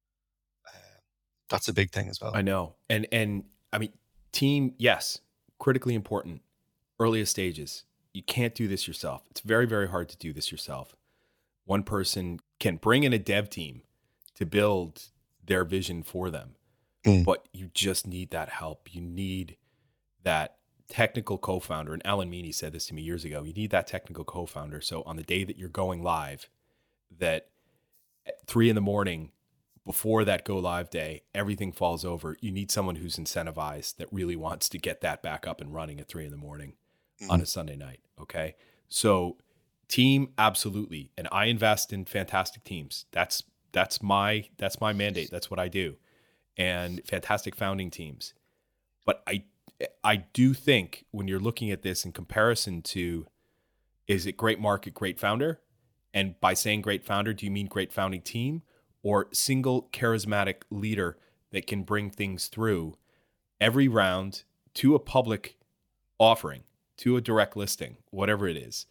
Uh, 0.67 0.99
that's 1.49 1.67
a 1.67 1.73
big 1.73 1.91
thing 1.91 2.07
as 2.09 2.21
well. 2.21 2.31
I 2.35 2.41
know. 2.41 2.75
And, 2.89 3.07
and 3.11 3.45
I 3.73 3.79
mean, 3.79 3.93
team, 4.31 4.75
yes, 4.77 5.19
critically 5.57 5.95
important, 5.95 6.41
earliest 6.99 7.31
stages. 7.31 7.83
You 8.13 8.23
can't 8.23 8.55
do 8.55 8.67
this 8.67 8.87
yourself. 8.87 9.23
It's 9.31 9.41
very, 9.41 9.65
very 9.65 9.89
hard 9.89 10.09
to 10.09 10.17
do 10.17 10.33
this 10.33 10.51
yourself. 10.51 10.95
One 11.65 11.83
person 11.83 12.39
can 12.59 12.77
bring 12.77 13.03
in 13.03 13.13
a 13.13 13.19
dev 13.19 13.49
team 13.49 13.81
to 14.35 14.45
build 14.45 15.09
their 15.43 15.63
vision 15.63 16.03
for 16.03 16.29
them, 16.29 16.55
mm. 17.05 17.25
but 17.25 17.47
you 17.53 17.69
just 17.73 18.07
need 18.07 18.31
that 18.31 18.49
help. 18.49 18.93
You 18.93 19.01
need 19.01 19.57
that 20.23 20.55
technical 20.89 21.37
co-founder 21.37 21.93
and 21.93 22.01
alan 22.03 22.29
meany 22.29 22.51
said 22.51 22.73
this 22.73 22.87
to 22.87 22.95
me 22.95 23.01
years 23.03 23.23
ago 23.23 23.43
you 23.43 23.53
need 23.53 23.69
that 23.69 23.85
technical 23.85 24.23
co-founder 24.23 24.81
so 24.81 25.03
on 25.03 25.15
the 25.15 25.23
day 25.23 25.43
that 25.43 25.55
you're 25.55 25.69
going 25.69 26.01
live 26.01 26.49
that 27.19 27.47
at 28.25 28.33
three 28.47 28.69
in 28.69 28.75
the 28.75 28.81
morning 28.81 29.31
before 29.85 30.25
that 30.25 30.43
go 30.43 30.57
live 30.57 30.89
day 30.89 31.21
everything 31.35 31.71
falls 31.71 32.03
over 32.03 32.35
you 32.41 32.51
need 32.51 32.71
someone 32.71 32.95
who's 32.95 33.17
incentivized 33.17 33.97
that 33.97 34.11
really 34.11 34.35
wants 34.35 34.67
to 34.67 34.79
get 34.79 35.01
that 35.01 35.21
back 35.21 35.47
up 35.47 35.61
and 35.61 35.75
running 35.75 35.99
at 35.99 36.07
three 36.07 36.25
in 36.25 36.31
the 36.31 36.37
morning 36.37 36.73
mm-hmm. 37.21 37.31
on 37.31 37.39
a 37.39 37.45
sunday 37.45 37.75
night 37.75 37.99
okay 38.19 38.55
so 38.87 39.37
team 39.87 40.29
absolutely 40.39 41.11
and 41.15 41.27
i 41.31 41.45
invest 41.45 41.93
in 41.93 42.03
fantastic 42.03 42.63
teams 42.63 43.05
that's 43.11 43.43
that's 43.71 44.01
my 44.01 44.43
that's 44.57 44.81
my 44.81 44.91
mandate 44.91 45.29
that's 45.29 45.51
what 45.51 45.59
i 45.59 45.67
do 45.67 45.97
and 46.59 47.01
fantastic 47.05 47.55
founding 47.55 47.89
teams 47.89 48.35
but 49.05 49.23
i 49.25 49.43
I 50.03 50.17
do 50.33 50.53
think 50.53 51.05
when 51.11 51.27
you're 51.27 51.39
looking 51.39 51.71
at 51.71 51.83
this 51.83 52.03
in 52.03 52.11
comparison 52.11 52.81
to 52.83 53.27
is 54.07 54.25
it 54.25 54.37
great 54.37 54.59
market, 54.59 54.93
great 54.93 55.19
founder? 55.19 55.61
And 56.13 56.39
by 56.41 56.53
saying 56.53 56.81
great 56.81 57.05
founder, 57.05 57.33
do 57.33 57.45
you 57.45 57.51
mean 57.51 57.67
great 57.67 57.93
founding 57.93 58.21
team 58.21 58.63
or 59.03 59.27
single 59.31 59.83
charismatic 59.93 60.63
leader 60.69 61.17
that 61.51 61.67
can 61.67 61.83
bring 61.83 62.09
things 62.09 62.47
through 62.47 62.97
every 63.61 63.87
round 63.87 64.43
to 64.75 64.95
a 64.95 64.99
public 64.99 65.57
offering, 66.17 66.63
to 66.97 67.15
a 67.15 67.21
direct 67.21 67.55
listing, 67.55 67.97
whatever 68.09 68.47
it 68.47 68.57
is? 68.57 68.87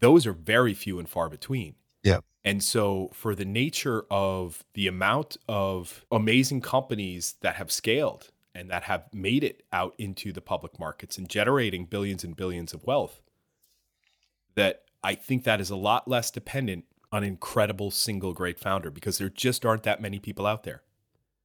Those 0.00 0.26
are 0.26 0.32
very 0.32 0.74
few 0.74 0.98
and 0.98 1.08
far 1.08 1.30
between. 1.30 1.76
Yeah. 2.04 2.20
And 2.44 2.62
so, 2.62 3.10
for 3.12 3.34
the 3.34 3.46
nature 3.46 4.04
of 4.10 4.64
the 4.74 4.86
amount 4.86 5.38
of 5.48 6.04
amazing 6.12 6.60
companies 6.60 7.34
that 7.40 7.56
have 7.56 7.72
scaled 7.72 8.30
and 8.54 8.70
that 8.70 8.84
have 8.84 9.12
made 9.12 9.42
it 9.42 9.64
out 9.72 9.94
into 9.98 10.32
the 10.32 10.42
public 10.42 10.78
markets 10.78 11.18
and 11.18 11.28
generating 11.28 11.86
billions 11.86 12.22
and 12.22 12.36
billions 12.36 12.72
of 12.72 12.84
wealth 12.84 13.20
that 14.54 14.82
I 15.02 15.14
think 15.14 15.44
that 15.44 15.60
is 15.60 15.70
a 15.70 15.76
lot 15.76 16.06
less 16.06 16.30
dependent 16.30 16.84
on 17.10 17.24
incredible 17.24 17.90
single 17.90 18.32
great 18.32 18.58
founder 18.58 18.90
because 18.90 19.18
there 19.18 19.28
just 19.28 19.64
aren't 19.64 19.82
that 19.84 20.00
many 20.00 20.18
people 20.18 20.46
out 20.46 20.64
there. 20.64 20.82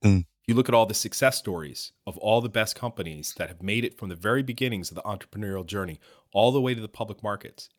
Mm. 0.03 0.26
You 0.45 0.55
look 0.55 0.70
at 0.70 0.76
all 0.76 0.86
the 0.86 0.93
success 0.93 1.38
stories 1.38 1.91
of 2.07 2.18
all 2.18 2.41
the 2.41 2.49
best 2.49 2.76
companies 2.76 3.36
that 3.38 3.49
have 3.49 3.62
made 3.62 3.86
it 3.86 3.97
from 3.97 4.10
the 4.10 4.16
very 4.16 4.41
beginnings 4.41 4.89
of 4.89 4.95
the 4.95 5.03
entrepreneurial 5.03 5.66
journey 5.66 5.99
all 6.34 6.51
the 6.51 6.62
way 6.62 6.74
to 6.74 6.82
the 6.82 6.88
public 6.88 7.24
markets. 7.24 7.70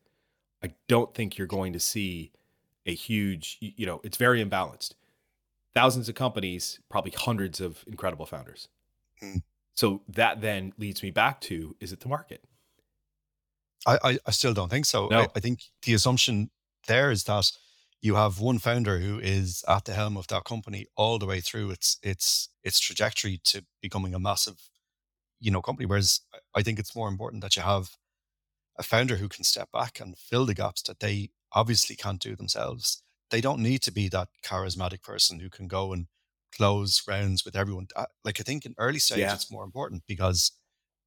I 0.63 0.73
don't 0.87 1.13
think 1.13 1.37
you're 1.37 1.47
going 1.47 1.73
to 1.73 1.79
see 1.79 2.31
a 2.85 2.93
huge, 2.93 3.57
you 3.59 3.85
know, 3.85 4.01
it's 4.03 4.17
very 4.17 4.43
imbalanced. 4.43 4.93
Thousands 5.73 6.09
of 6.09 6.15
companies, 6.15 6.79
probably 6.89 7.11
hundreds 7.11 7.61
of 7.61 7.83
incredible 7.87 8.25
founders. 8.25 8.67
Mm. 9.23 9.41
So 9.73 10.01
that 10.09 10.41
then 10.41 10.73
leads 10.77 11.01
me 11.01 11.11
back 11.11 11.39
to 11.41 11.75
is 11.79 11.93
it 11.93 12.01
the 12.01 12.09
market? 12.09 12.43
I, 13.87 13.97
I, 14.03 14.19
I 14.27 14.31
still 14.31 14.53
don't 14.53 14.69
think 14.69 14.85
so. 14.85 15.07
No. 15.07 15.21
I, 15.21 15.27
I 15.35 15.39
think 15.39 15.63
the 15.83 15.93
assumption 15.93 16.49
there 16.87 17.11
is 17.11 17.23
that 17.23 17.51
you 18.01 18.15
have 18.15 18.39
one 18.39 18.59
founder 18.59 18.99
who 18.99 19.19
is 19.19 19.63
at 19.67 19.85
the 19.85 19.93
helm 19.93 20.17
of 20.17 20.27
that 20.27 20.43
company 20.43 20.87
all 20.95 21.19
the 21.19 21.25
way 21.25 21.39
through 21.39 21.71
its 21.71 21.97
its 22.01 22.49
its 22.63 22.79
trajectory 22.79 23.39
to 23.45 23.63
becoming 23.81 24.13
a 24.13 24.19
massive, 24.19 24.69
you 25.39 25.51
know, 25.51 25.61
company. 25.61 25.85
Whereas 25.85 26.21
I 26.55 26.63
think 26.63 26.79
it's 26.79 26.95
more 26.95 27.07
important 27.07 27.41
that 27.43 27.55
you 27.55 27.61
have 27.61 27.91
a 28.77 28.83
founder 28.83 29.17
who 29.17 29.29
can 29.29 29.43
step 29.43 29.71
back 29.71 29.99
and 29.99 30.17
fill 30.17 30.45
the 30.45 30.55
gaps 30.55 30.81
that 30.83 30.99
they 30.99 31.29
obviously 31.53 31.95
can't 31.95 32.21
do 32.21 32.35
themselves. 32.35 33.03
They 33.29 33.41
don't 33.41 33.61
need 33.61 33.81
to 33.83 33.91
be 33.91 34.09
that 34.09 34.29
charismatic 34.43 35.01
person 35.01 35.39
who 35.39 35.49
can 35.49 35.67
go 35.67 35.93
and 35.93 36.07
close 36.55 37.01
rounds 37.07 37.45
with 37.45 37.55
everyone. 37.55 37.87
Like 38.23 38.39
I 38.39 38.43
think 38.43 38.65
in 38.65 38.75
early 38.77 38.99
stage, 38.99 39.19
yeah. 39.19 39.33
it's 39.33 39.51
more 39.51 39.63
important 39.63 40.03
because 40.07 40.51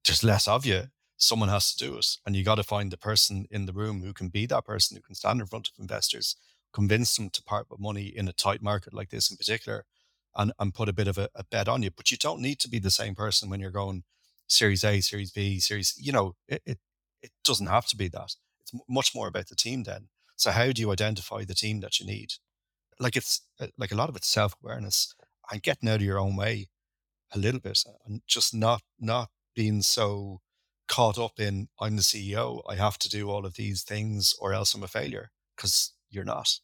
there's 0.05 0.25
less 0.25 0.49
of 0.49 0.67
you. 0.67 0.85
Someone 1.17 1.49
has 1.49 1.75
to 1.75 1.85
do 1.85 1.97
it, 1.97 2.07
and 2.27 2.35
you 2.35 2.43
got 2.43 2.57
to 2.57 2.65
find 2.65 2.91
the 2.91 2.97
person 2.97 3.47
in 3.51 3.67
the 3.67 3.73
room 3.73 4.03
who 4.03 4.13
can 4.13 4.29
be 4.29 4.47
that 4.47 4.65
person 4.65 4.97
who 4.97 5.03
can 5.03 5.15
stand 5.15 5.41
in 5.41 5.47
front 5.47 5.69
of 5.69 5.75
investors, 5.79 6.37
convince 6.73 7.17
them 7.17 7.31
to 7.31 7.43
part 7.43 7.71
with 7.71 7.79
money 7.79 8.07
in 8.07 8.27
a 8.27 8.33
tight 8.33 8.61
market 8.61 8.93
like 8.93 9.11
this 9.11 9.31
in 9.31 9.37
particular, 9.37 9.85
and 10.35 10.53
and 10.59 10.75
put 10.75 10.89
a 10.89 10.93
bit 10.93 11.09
of 11.09 11.17
a, 11.17 11.29
a 11.35 11.45
bet 11.45 11.69
on 11.69 11.83
you. 11.83 11.91
But 11.91 12.11
you 12.11 12.17
don't 12.17 12.41
need 12.41 12.59
to 12.61 12.69
be 12.69 12.81
the 12.81 12.91
same 12.91 13.15
person 13.15 13.49
when 13.49 13.61
you're 13.61 13.71
going 13.71 14.03
Series 14.49 14.83
A, 14.83 15.01
Series 15.01 15.31
B, 15.31 15.61
Series. 15.61 15.95
You 15.99 16.13
know, 16.13 16.35
it 16.49 16.63
it, 16.67 16.79
it 17.23 17.31
doesn't 17.45 17.69
have 17.69 17.87
to 17.87 17.97
be 17.97 18.09
that. 18.09 18.35
It's 18.61 18.73
much 18.89 19.15
more 19.15 19.29
about 19.29 19.49
the 19.49 19.57
team 19.57 19.85
then. 19.85 20.09
So 20.37 20.51
how 20.51 20.73
do 20.73 20.81
you 20.81 20.91
identify 20.91 21.45
the 21.45 21.55
team 21.55 21.81
that 21.81 22.01
you 22.01 22.07
need? 22.07 22.35
Like 22.99 23.17
it's 23.17 23.43
uh, 23.61 23.69
like 23.79 23.93
a 23.93 23.97
lot 23.97 24.09
of 24.09 24.17
it's 24.17 24.29
self 24.29 24.55
awareness 24.63 25.15
and 25.51 25.63
getting 25.63 25.89
out 25.89 25.97
of 25.97 26.03
your 26.03 26.19
own 26.19 26.37
way 26.37 26.69
a 27.33 27.39
little 27.39 27.61
bit 27.61 27.81
and 28.07 28.23
just 28.27 28.55
not 28.55 28.83
not 28.99 29.31
being 29.55 29.83
so 29.83 30.41
caught 30.89 31.19
up 31.19 31.41
in 31.41 31.69
I'm 31.81 31.97
the 31.97 32.03
CEO, 32.03 32.63
I 32.69 32.77
have 32.77 32.99
to 32.99 33.09
do 33.09 33.31
all 33.31 33.47
of 33.47 33.55
these 33.55 33.83
things 33.83 34.35
or 34.41 34.53
else 34.53 34.75
I'm 34.75 34.83
a 34.83 34.89
failure 34.89 35.31
because 35.57 35.93
you're 36.11 36.25
not. 36.25 36.61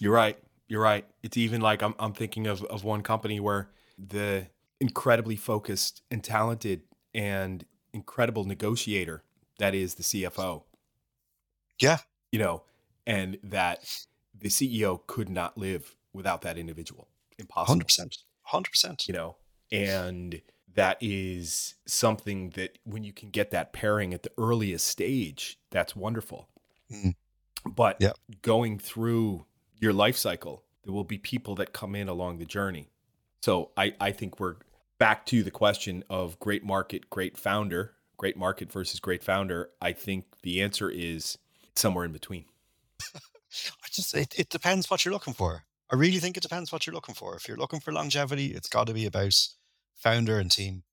You're 0.00 0.12
right. 0.12 0.38
You're 0.68 0.82
right. 0.82 1.04
It's 1.22 1.36
even 1.36 1.60
like 1.60 1.82
I'm 1.82 1.94
I'm 1.98 2.12
thinking 2.12 2.46
of 2.46 2.62
of 2.64 2.84
one 2.84 3.02
company 3.02 3.40
where 3.40 3.70
the 3.98 4.46
incredibly 4.80 5.36
focused 5.36 6.02
and 6.10 6.24
talented 6.24 6.82
and 7.14 7.64
incredible 7.92 8.44
negotiator 8.44 9.22
that 9.58 9.74
is 9.74 9.94
the 9.94 10.02
CFO. 10.02 10.64
Yeah. 11.80 11.98
You 12.32 12.40
know, 12.40 12.62
and 13.06 13.38
that 13.44 14.06
the 14.36 14.48
CEO 14.48 15.00
could 15.06 15.28
not 15.28 15.56
live 15.56 15.94
without 16.12 16.42
that 16.42 16.58
individual 16.58 17.08
impossible. 17.38 17.80
100%. 17.80 18.18
100%. 18.50 19.06
You 19.06 19.14
know, 19.14 19.36
and 19.70 20.40
that 20.74 20.96
is 21.00 21.74
something 21.86 22.50
that 22.50 22.78
when 22.84 23.04
you 23.04 23.12
can 23.12 23.30
get 23.30 23.50
that 23.50 23.72
pairing 23.72 24.14
at 24.14 24.22
the 24.22 24.30
earliest 24.38 24.86
stage, 24.86 25.58
that's 25.70 25.94
wonderful. 25.94 26.48
Mm. 26.90 27.14
But 27.64 27.96
yeah. 28.00 28.12
going 28.40 28.78
through 28.78 29.46
your 29.78 29.92
life 29.92 30.16
cycle, 30.16 30.64
there 30.84 30.92
will 30.92 31.04
be 31.04 31.18
people 31.18 31.54
that 31.56 31.72
come 31.72 31.94
in 31.94 32.08
along 32.08 32.38
the 32.38 32.44
journey. 32.44 32.90
So 33.40 33.70
I, 33.76 33.94
I 34.00 34.12
think 34.12 34.40
we're 34.40 34.56
back 34.98 35.26
to 35.26 35.42
the 35.42 35.50
question 35.50 36.04
of 36.08 36.38
great 36.38 36.64
market, 36.64 37.10
great 37.10 37.36
founder, 37.36 37.94
great 38.16 38.36
market 38.36 38.70
versus 38.72 39.00
great 39.00 39.22
founder. 39.22 39.70
I 39.80 39.92
think 39.92 40.24
the 40.42 40.62
answer 40.62 40.88
is 40.88 41.38
somewhere 41.76 42.04
in 42.04 42.12
between. 42.12 42.44
I 43.14 43.88
just 43.90 44.14
it, 44.14 44.34
it 44.38 44.48
depends 44.48 44.90
what 44.90 45.04
you're 45.04 45.12
looking 45.12 45.34
for. 45.34 45.64
I 45.90 45.96
really 45.96 46.18
think 46.18 46.36
it 46.36 46.42
depends 46.42 46.72
what 46.72 46.86
you're 46.86 46.94
looking 46.94 47.14
for. 47.14 47.36
If 47.36 47.46
you're 47.46 47.58
looking 47.58 47.80
for 47.80 47.92
longevity, 47.92 48.46
it's 48.46 48.68
got 48.68 48.86
to 48.86 48.94
be 48.94 49.04
about 49.04 49.34
founder 49.94 50.38
and 50.38 50.50
team 50.50 50.84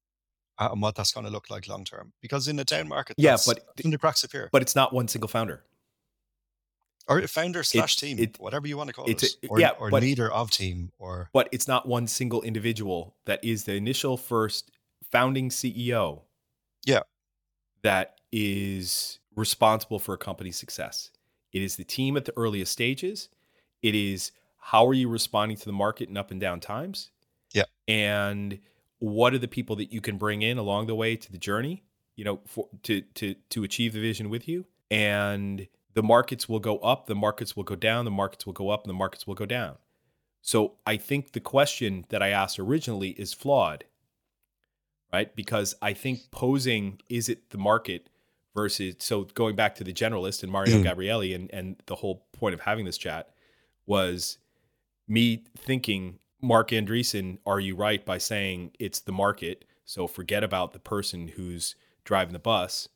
uh, 0.57 0.69
and 0.71 0.81
what 0.81 0.95
that's 0.95 1.13
going 1.13 1.25
to 1.25 1.31
look 1.31 1.49
like 1.49 1.67
long 1.67 1.85
term. 1.85 2.11
Because 2.21 2.47
in 2.47 2.57
the 2.57 2.65
down 2.65 2.87
market, 2.87 3.15
yeah, 3.17 3.37
but 3.45 3.59
in 3.83 3.91
the 3.91 3.97
cracks 3.97 4.23
appear. 4.23 4.49
But 4.51 4.61
it's 4.61 4.75
not 4.75 4.93
one 4.93 5.07
single 5.07 5.29
founder, 5.29 5.63
or 7.07 7.21
founder 7.27 7.63
slash 7.63 7.95
team, 7.95 8.19
it, 8.19 8.39
whatever 8.39 8.67
you 8.67 8.77
want 8.77 8.89
to 8.89 8.93
call 8.93 9.09
it, 9.09 9.23
a, 9.23 9.47
or, 9.47 9.59
yeah, 9.59 9.71
or 9.79 9.89
but, 9.89 10.01
leader 10.01 10.31
of 10.31 10.51
team, 10.51 10.91
or 10.99 11.29
but 11.33 11.49
it's 11.51 11.67
not 11.67 11.87
one 11.87 12.07
single 12.07 12.41
individual 12.41 13.15
that 13.25 13.43
is 13.43 13.63
the 13.63 13.73
initial 13.73 14.17
first 14.17 14.71
founding 15.11 15.49
CEO. 15.49 16.21
Yeah, 16.85 17.01
that 17.83 18.19
is 18.31 19.18
responsible 19.35 19.99
for 19.99 20.13
a 20.13 20.17
company's 20.17 20.57
success. 20.57 21.11
It 21.51 21.61
is 21.61 21.75
the 21.75 21.83
team 21.83 22.17
at 22.17 22.25
the 22.25 22.33
earliest 22.37 22.71
stages. 22.71 23.29
It 23.81 23.95
is 23.95 24.31
how 24.57 24.85
are 24.87 24.93
you 24.93 25.09
responding 25.09 25.57
to 25.57 25.65
the 25.65 25.71
market 25.71 26.09
in 26.09 26.17
up 26.17 26.31
and 26.31 26.39
down 26.39 26.59
times? 26.59 27.09
Yeah. 27.53 27.63
And 27.87 28.59
what 28.99 29.33
are 29.33 29.39
the 29.39 29.47
people 29.47 29.75
that 29.77 29.91
you 29.91 30.01
can 30.01 30.17
bring 30.17 30.41
in 30.41 30.57
along 30.57 30.87
the 30.87 30.95
way 30.95 31.15
to 31.15 31.31
the 31.31 31.37
journey, 31.37 31.83
you 32.15 32.25
know, 32.25 32.41
for, 32.45 32.67
to 32.83 33.01
to 33.01 33.33
to 33.49 33.63
achieve 33.63 33.93
the 33.93 34.01
vision 34.01 34.29
with 34.29 34.47
you? 34.47 34.65
And 34.91 35.67
the 35.93 36.03
markets 36.03 36.47
will 36.47 36.59
go 36.59 36.77
up, 36.79 37.07
the 37.07 37.15
markets 37.15 37.55
will 37.55 37.63
go 37.63 37.75
down, 37.75 38.05
the 38.05 38.11
markets 38.11 38.45
will 38.45 38.53
go 38.53 38.69
up, 38.69 38.83
and 38.83 38.89
the 38.89 38.95
markets 38.95 39.25
will 39.25 39.35
go 39.35 39.45
down. 39.45 39.77
So 40.41 40.75
I 40.85 40.97
think 40.97 41.31
the 41.31 41.39
question 41.39 42.05
that 42.09 42.23
I 42.23 42.29
asked 42.29 42.59
originally 42.59 43.09
is 43.09 43.33
flawed, 43.33 43.85
right? 45.11 45.35
Because 45.35 45.75
I 45.81 45.93
think 45.93 46.31
posing 46.31 47.01
is 47.09 47.29
it 47.29 47.49
the 47.49 47.57
market 47.57 48.09
versus 48.53 48.95
so 48.99 49.23
going 49.23 49.55
back 49.55 49.75
to 49.75 49.83
the 49.83 49.93
generalist 49.93 50.43
and 50.43 50.51
Mario 50.51 50.77
mm. 50.77 50.83
Gabriele 50.83 51.33
and 51.35 51.49
and 51.51 51.81
the 51.85 51.95
whole 51.95 52.25
point 52.33 52.53
of 52.53 52.61
having 52.61 52.85
this 52.85 52.97
chat 52.97 53.29
was 53.85 54.37
me 55.07 55.43
thinking, 55.57 56.19
Marc 56.41 56.69
Andreessen, 56.69 57.39
are 57.45 57.59
you 57.59 57.75
right 57.75 58.05
by 58.05 58.17
saying 58.17 58.71
it's 58.79 58.99
the 58.99 59.11
market? 59.11 59.65
So 59.85 60.07
forget 60.07 60.43
about 60.43 60.73
the 60.73 60.79
person 60.79 61.29
who's 61.29 61.75
driving 62.03 62.33
the 62.33 62.39
bus 62.39 62.87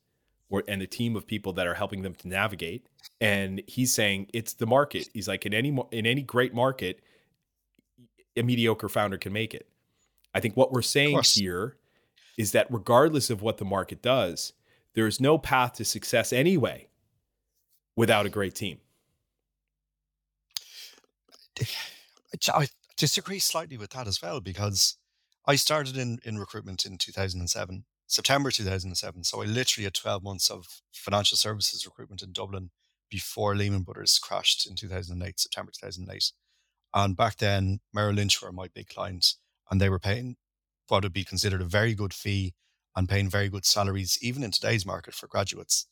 or 0.49 0.63
and 0.67 0.81
the 0.81 0.87
team 0.87 1.15
of 1.15 1.25
people 1.25 1.53
that 1.53 1.67
are 1.67 1.73
helping 1.73 2.03
them 2.03 2.13
to 2.15 2.27
navigate. 2.27 2.87
And 3.19 3.63
he's 3.67 3.93
saying 3.93 4.27
it's 4.33 4.53
the 4.53 4.67
market. 4.67 5.09
He's 5.13 5.27
like 5.27 5.45
in 5.45 5.53
any 5.53 5.75
in 5.91 6.05
any 6.05 6.21
great 6.21 6.53
market, 6.53 7.01
a 8.37 8.43
mediocre 8.43 8.89
founder 8.89 9.17
can 9.17 9.33
make 9.33 9.53
it. 9.53 9.67
I 10.35 10.39
think 10.39 10.55
what 10.55 10.71
we're 10.71 10.81
saying 10.81 11.19
here 11.23 11.77
is 12.37 12.51
that 12.51 12.67
regardless 12.69 13.29
of 13.29 13.41
what 13.41 13.57
the 13.57 13.65
market 13.65 14.01
does, 14.01 14.53
there 14.95 15.07
is 15.07 15.19
no 15.19 15.37
path 15.37 15.73
to 15.73 15.85
success 15.85 16.31
anyway 16.31 16.87
without 17.95 18.25
a 18.25 18.29
great 18.29 18.55
team. 18.55 18.79
I 22.53 22.67
disagree 22.97 23.39
slightly 23.39 23.77
with 23.77 23.91
that 23.91 24.07
as 24.07 24.21
well 24.21 24.41
because 24.41 24.97
I 25.45 25.55
started 25.55 25.97
in, 25.97 26.19
in 26.23 26.37
recruitment 26.39 26.85
in 26.85 26.97
2007, 26.97 27.85
September 28.07 28.49
2007. 28.49 29.23
So 29.23 29.41
I 29.41 29.45
literally 29.45 29.83
had 29.83 29.93
12 29.93 30.23
months 30.23 30.49
of 30.49 30.81
financial 30.91 31.37
services 31.37 31.85
recruitment 31.85 32.21
in 32.21 32.31
Dublin 32.31 32.71
before 33.09 33.55
Lehman 33.55 33.83
Brothers 33.83 34.17
crashed 34.17 34.67
in 34.67 34.75
2008, 34.75 35.39
September 35.39 35.71
2008. 35.71 36.31
And 36.95 37.15
back 37.15 37.37
then, 37.37 37.79
Merrill 37.93 38.15
Lynch 38.15 38.41
were 38.41 38.51
my 38.51 38.67
big 38.73 38.87
client, 38.87 39.33
and 39.69 39.79
they 39.79 39.89
were 39.89 39.99
paying 39.99 40.35
what 40.87 41.03
would 41.03 41.13
be 41.13 41.23
considered 41.23 41.61
a 41.61 41.65
very 41.65 41.93
good 41.93 42.13
fee 42.13 42.53
and 42.95 43.09
paying 43.09 43.29
very 43.29 43.49
good 43.49 43.65
salaries, 43.65 44.17
even 44.21 44.43
in 44.43 44.51
today's 44.51 44.85
market 44.85 45.13
for 45.13 45.27
graduates. 45.27 45.87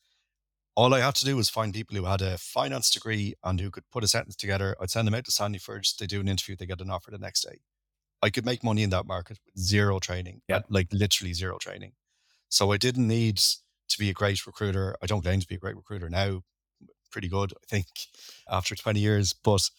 All 0.76 0.94
I 0.94 1.02
had 1.02 1.16
to 1.16 1.26
do 1.26 1.36
was 1.36 1.50
find 1.50 1.74
people 1.74 1.98
who 1.98 2.06
had 2.06 2.22
a 2.22 2.38
finance 2.38 2.90
degree 2.90 3.36
and 3.44 3.60
who 3.60 3.70
could 3.70 3.90
put 3.92 4.04
a 4.04 4.08
sentence 4.08 4.36
together. 4.36 4.76
I'd 4.80 4.90
send 4.90 5.08
them 5.08 5.16
out 5.16 5.26
to 5.26 5.32
Sandyford. 5.32 5.98
They 5.98 6.08
do 6.08 6.22
an 6.22 6.30
interview, 6.30 6.56
they 6.56 6.66
get 6.66 6.82
an 6.82 6.90
offer 6.90 7.12
the 7.12 7.18
next 7.18 7.42
day. 7.42 7.60
I 8.22 8.30
could 8.30 8.46
make 8.46 8.64
money 8.64 8.84
in 8.84 8.92
that 8.92 9.08
market 9.08 9.40
with 9.46 9.62
zero 9.62 10.00
training, 10.00 10.42
yeah. 10.48 10.62
like 10.70 10.88
literally 10.94 11.34
zero 11.34 11.58
training. 11.58 11.94
So 12.50 12.72
I 12.72 12.78
didn't 12.78 13.08
need 13.08 13.38
to 13.38 14.00
be 14.00 14.10
a 14.10 14.14
great 14.14 14.46
recruiter. 14.46 14.96
I 15.02 15.08
don't 15.08 15.22
claim 15.22 15.40
to 15.40 15.48
be 15.48 15.56
a 15.56 15.60
great 15.60 15.76
recruiter 15.76 16.10
now. 16.10 16.42
Pretty 17.12 17.28
good, 17.28 17.52
I 17.54 17.66
think, 17.68 17.88
after 18.50 18.76
20 18.76 19.00
years. 19.00 19.34
But 19.34 19.70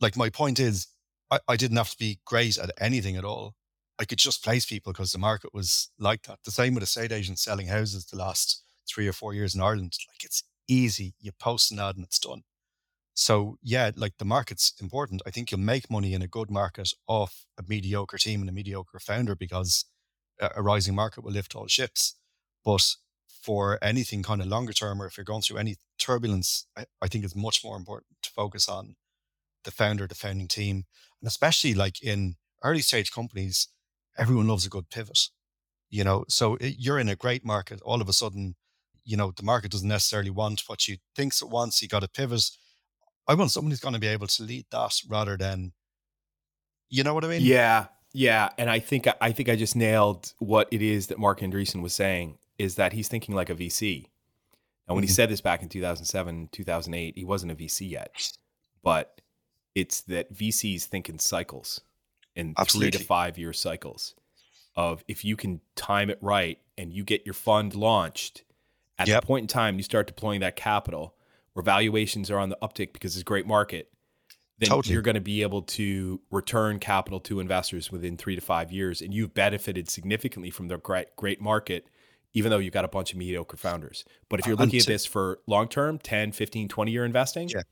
like 0.00 0.16
my 0.16 0.28
point 0.28 0.58
is, 0.58 0.88
I, 1.30 1.38
I 1.48 1.56
didn't 1.56 1.76
have 1.76 1.90
to 1.90 1.98
be 1.98 2.18
great 2.24 2.58
at 2.58 2.70
anything 2.80 3.16
at 3.16 3.24
all. 3.24 3.54
I 3.98 4.04
could 4.04 4.18
just 4.18 4.44
place 4.44 4.64
people 4.66 4.92
because 4.92 5.12
the 5.12 5.18
market 5.18 5.52
was 5.52 5.90
like 5.98 6.22
that. 6.22 6.38
The 6.44 6.50
same 6.50 6.74
with 6.74 6.82
estate 6.82 7.12
agents 7.12 7.42
selling 7.42 7.66
houses 7.66 8.04
the 8.06 8.16
last 8.16 8.62
three 8.88 9.08
or 9.08 9.12
four 9.12 9.34
years 9.34 9.54
in 9.54 9.60
Ireland. 9.60 9.94
Like 10.08 10.24
it's 10.24 10.44
easy. 10.68 11.14
You 11.20 11.32
post 11.32 11.72
an 11.72 11.80
ad 11.80 11.96
and 11.96 12.04
it's 12.04 12.18
done. 12.18 12.42
So 13.14 13.58
yeah, 13.62 13.90
like 13.96 14.18
the 14.18 14.24
market's 14.24 14.72
important. 14.80 15.22
I 15.26 15.30
think 15.30 15.50
you'll 15.50 15.60
make 15.60 15.90
money 15.90 16.14
in 16.14 16.22
a 16.22 16.28
good 16.28 16.50
market 16.50 16.92
off 17.08 17.44
a 17.58 17.64
mediocre 17.66 18.18
team 18.18 18.40
and 18.40 18.48
a 18.48 18.52
mediocre 18.52 19.00
founder 19.00 19.34
because 19.34 19.84
a 20.40 20.62
rising 20.62 20.94
market 20.94 21.24
will 21.24 21.32
lift 21.32 21.56
all 21.56 21.66
ships. 21.66 22.14
But 22.64 22.94
for 23.42 23.78
anything 23.82 24.22
kind 24.22 24.40
of 24.40 24.46
longer 24.46 24.72
term, 24.72 25.02
or 25.02 25.06
if 25.06 25.16
you're 25.16 25.24
going 25.24 25.42
through 25.42 25.58
any 25.58 25.76
turbulence, 25.98 26.66
I, 26.76 26.86
I 27.02 27.08
think 27.08 27.24
it's 27.24 27.34
much 27.34 27.64
more 27.64 27.76
important 27.76 28.18
to 28.22 28.30
focus 28.30 28.68
on 28.68 28.94
the 29.64 29.70
founder, 29.70 30.06
the 30.06 30.14
founding 30.14 30.48
team, 30.48 30.84
and 31.20 31.28
especially 31.28 31.74
like 31.74 32.02
in 32.02 32.36
early 32.62 32.82
stage 32.82 33.12
companies, 33.12 33.68
everyone 34.18 34.48
loves 34.48 34.66
a 34.66 34.68
good 34.68 34.90
pivot, 34.90 35.18
you 35.88 36.04
know. 36.04 36.24
So 36.28 36.56
it, 36.56 36.76
you're 36.78 36.98
in 36.98 37.08
a 37.08 37.16
great 37.16 37.44
market. 37.44 37.80
All 37.82 38.00
of 38.00 38.08
a 38.08 38.12
sudden, 38.12 38.56
you 39.04 39.16
know, 39.16 39.32
the 39.34 39.42
market 39.42 39.70
doesn't 39.70 39.88
necessarily 39.88 40.30
want 40.30 40.64
what 40.66 40.88
you 40.88 40.98
thinks 41.16 41.40
it 41.40 41.48
wants. 41.48 41.80
You 41.80 41.88
got 41.88 42.00
to 42.00 42.08
pivot. 42.08 42.50
I 43.26 43.34
want 43.34 43.50
someone 43.50 43.70
who's 43.70 43.80
going 43.80 43.94
to 43.94 44.00
be 44.00 44.06
able 44.06 44.26
to 44.26 44.42
lead 44.42 44.66
that 44.70 44.94
rather 45.08 45.36
than, 45.36 45.72
you 46.88 47.04
know 47.04 47.14
what 47.14 47.24
I 47.24 47.28
mean? 47.28 47.42
Yeah, 47.42 47.86
yeah. 48.12 48.50
And 48.58 48.68
I 48.70 48.78
think 48.78 49.06
I 49.20 49.32
think 49.32 49.48
I 49.48 49.56
just 49.56 49.76
nailed 49.76 50.32
what 50.38 50.68
it 50.70 50.82
is 50.82 51.06
that 51.08 51.18
Marc 51.18 51.40
Andreessen 51.40 51.82
was 51.82 51.94
saying 51.94 52.38
is 52.58 52.74
that 52.74 52.92
he's 52.92 53.08
thinking 53.08 53.34
like 53.34 53.50
a 53.50 53.54
VC. 53.54 54.06
And 54.86 54.94
when 54.94 55.04
mm-hmm. 55.04 55.08
he 55.08 55.14
said 55.14 55.28
this 55.28 55.42
back 55.42 55.62
in 55.62 55.68
2007, 55.68 56.48
2008, 56.50 57.16
he 57.16 57.24
wasn't 57.24 57.52
a 57.52 57.54
VC 57.54 57.90
yet, 57.90 58.10
but 58.82 59.20
it's 59.74 60.00
that 60.02 60.32
VCs 60.32 60.84
think 60.84 61.08
in 61.10 61.18
cycles 61.18 61.82
in 62.38 62.54
Absolutely. 62.56 62.92
three 62.92 62.98
to 63.00 63.04
five 63.04 63.36
year 63.36 63.52
cycles 63.52 64.14
of 64.76 65.04
if 65.08 65.24
you 65.24 65.36
can 65.36 65.60
time 65.74 66.08
it 66.08 66.18
right 66.22 66.58
and 66.78 66.92
you 66.92 67.04
get 67.04 67.26
your 67.26 67.34
fund 67.34 67.74
launched 67.74 68.44
at 68.98 69.08
yep. 69.08 69.20
the 69.20 69.26
point 69.26 69.42
in 69.42 69.48
time 69.48 69.76
you 69.76 69.82
start 69.82 70.06
deploying 70.06 70.40
that 70.40 70.56
capital 70.56 71.14
where 71.52 71.64
valuations 71.64 72.30
are 72.30 72.38
on 72.38 72.48
the 72.48 72.56
uptick 72.62 72.92
because 72.92 73.16
it's 73.16 73.22
a 73.22 73.24
great 73.24 73.46
market 73.46 73.90
then 74.60 74.68
totally. 74.68 74.92
you're 74.92 75.02
going 75.02 75.16
to 75.16 75.20
be 75.20 75.42
able 75.42 75.62
to 75.62 76.20
return 76.30 76.78
capital 76.78 77.20
to 77.20 77.40
investors 77.40 77.92
within 77.92 78.16
three 78.16 78.36
to 78.36 78.40
five 78.40 78.70
years 78.70 79.02
and 79.02 79.12
you've 79.12 79.34
benefited 79.34 79.90
significantly 79.90 80.50
from 80.50 80.68
the 80.68 80.78
great 80.78 81.14
great 81.16 81.40
market 81.40 81.86
even 82.34 82.50
though 82.50 82.58
you've 82.58 82.74
got 82.74 82.84
a 82.84 82.88
bunch 82.88 83.10
of 83.12 83.18
mediocre 83.18 83.56
founders 83.56 84.04
but 84.28 84.38
if 84.38 84.46
you're 84.46 84.56
looking 84.56 84.78
at 84.78 84.86
this 84.86 85.04
for 85.04 85.40
long 85.48 85.66
term 85.66 85.98
10 85.98 86.30
15 86.30 86.68
20 86.68 86.92
year 86.92 87.04
investing 87.04 87.48
yeah. 87.48 87.62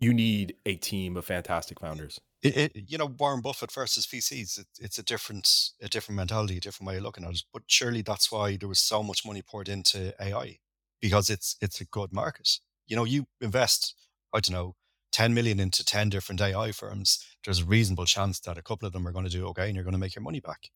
you 0.00 0.14
need 0.14 0.54
a 0.64 0.76
team 0.76 1.18
of 1.18 1.26
fantastic 1.26 1.78
founders 1.78 2.18
it, 2.42 2.56
it, 2.56 2.84
you 2.88 2.98
know, 2.98 3.06
Warren 3.06 3.40
Buffett 3.40 3.72
versus 3.72 4.06
VCs, 4.06 4.58
it, 4.58 4.66
it's 4.80 4.98
a 4.98 5.02
different, 5.02 5.70
a 5.80 5.88
different 5.88 6.16
mentality, 6.16 6.56
a 6.56 6.60
different 6.60 6.88
way 6.88 6.96
of 6.96 7.02
looking 7.02 7.24
at 7.24 7.30
it. 7.30 7.44
But 7.52 7.62
surely 7.68 8.02
that's 8.02 8.32
why 8.32 8.56
there 8.56 8.68
was 8.68 8.80
so 8.80 9.02
much 9.02 9.24
money 9.24 9.42
poured 9.42 9.68
into 9.68 10.14
AI 10.20 10.58
because 11.00 11.30
it's 11.30 11.56
it's 11.60 11.80
a 11.80 11.84
good 11.84 12.12
market. 12.12 12.58
You 12.86 12.96
know, 12.96 13.04
you 13.04 13.26
invest, 13.40 13.94
I 14.32 14.40
don't 14.40 14.54
know, 14.54 14.74
10 15.12 15.34
million 15.34 15.60
into 15.60 15.84
10 15.84 16.08
different 16.08 16.40
AI 16.40 16.72
firms, 16.72 17.24
there's 17.44 17.60
a 17.60 17.64
reasonable 17.64 18.06
chance 18.06 18.40
that 18.40 18.58
a 18.58 18.62
couple 18.62 18.86
of 18.86 18.92
them 18.92 19.06
are 19.06 19.12
going 19.12 19.26
to 19.26 19.30
do 19.30 19.46
okay 19.48 19.66
and 19.66 19.74
you're 19.74 19.84
going 19.84 19.92
to 19.92 19.98
make 19.98 20.14
your 20.14 20.22
money 20.22 20.40
back. 20.40 20.70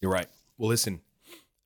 You're 0.00 0.12
right. 0.12 0.28
Well, 0.56 0.68
listen, 0.68 1.00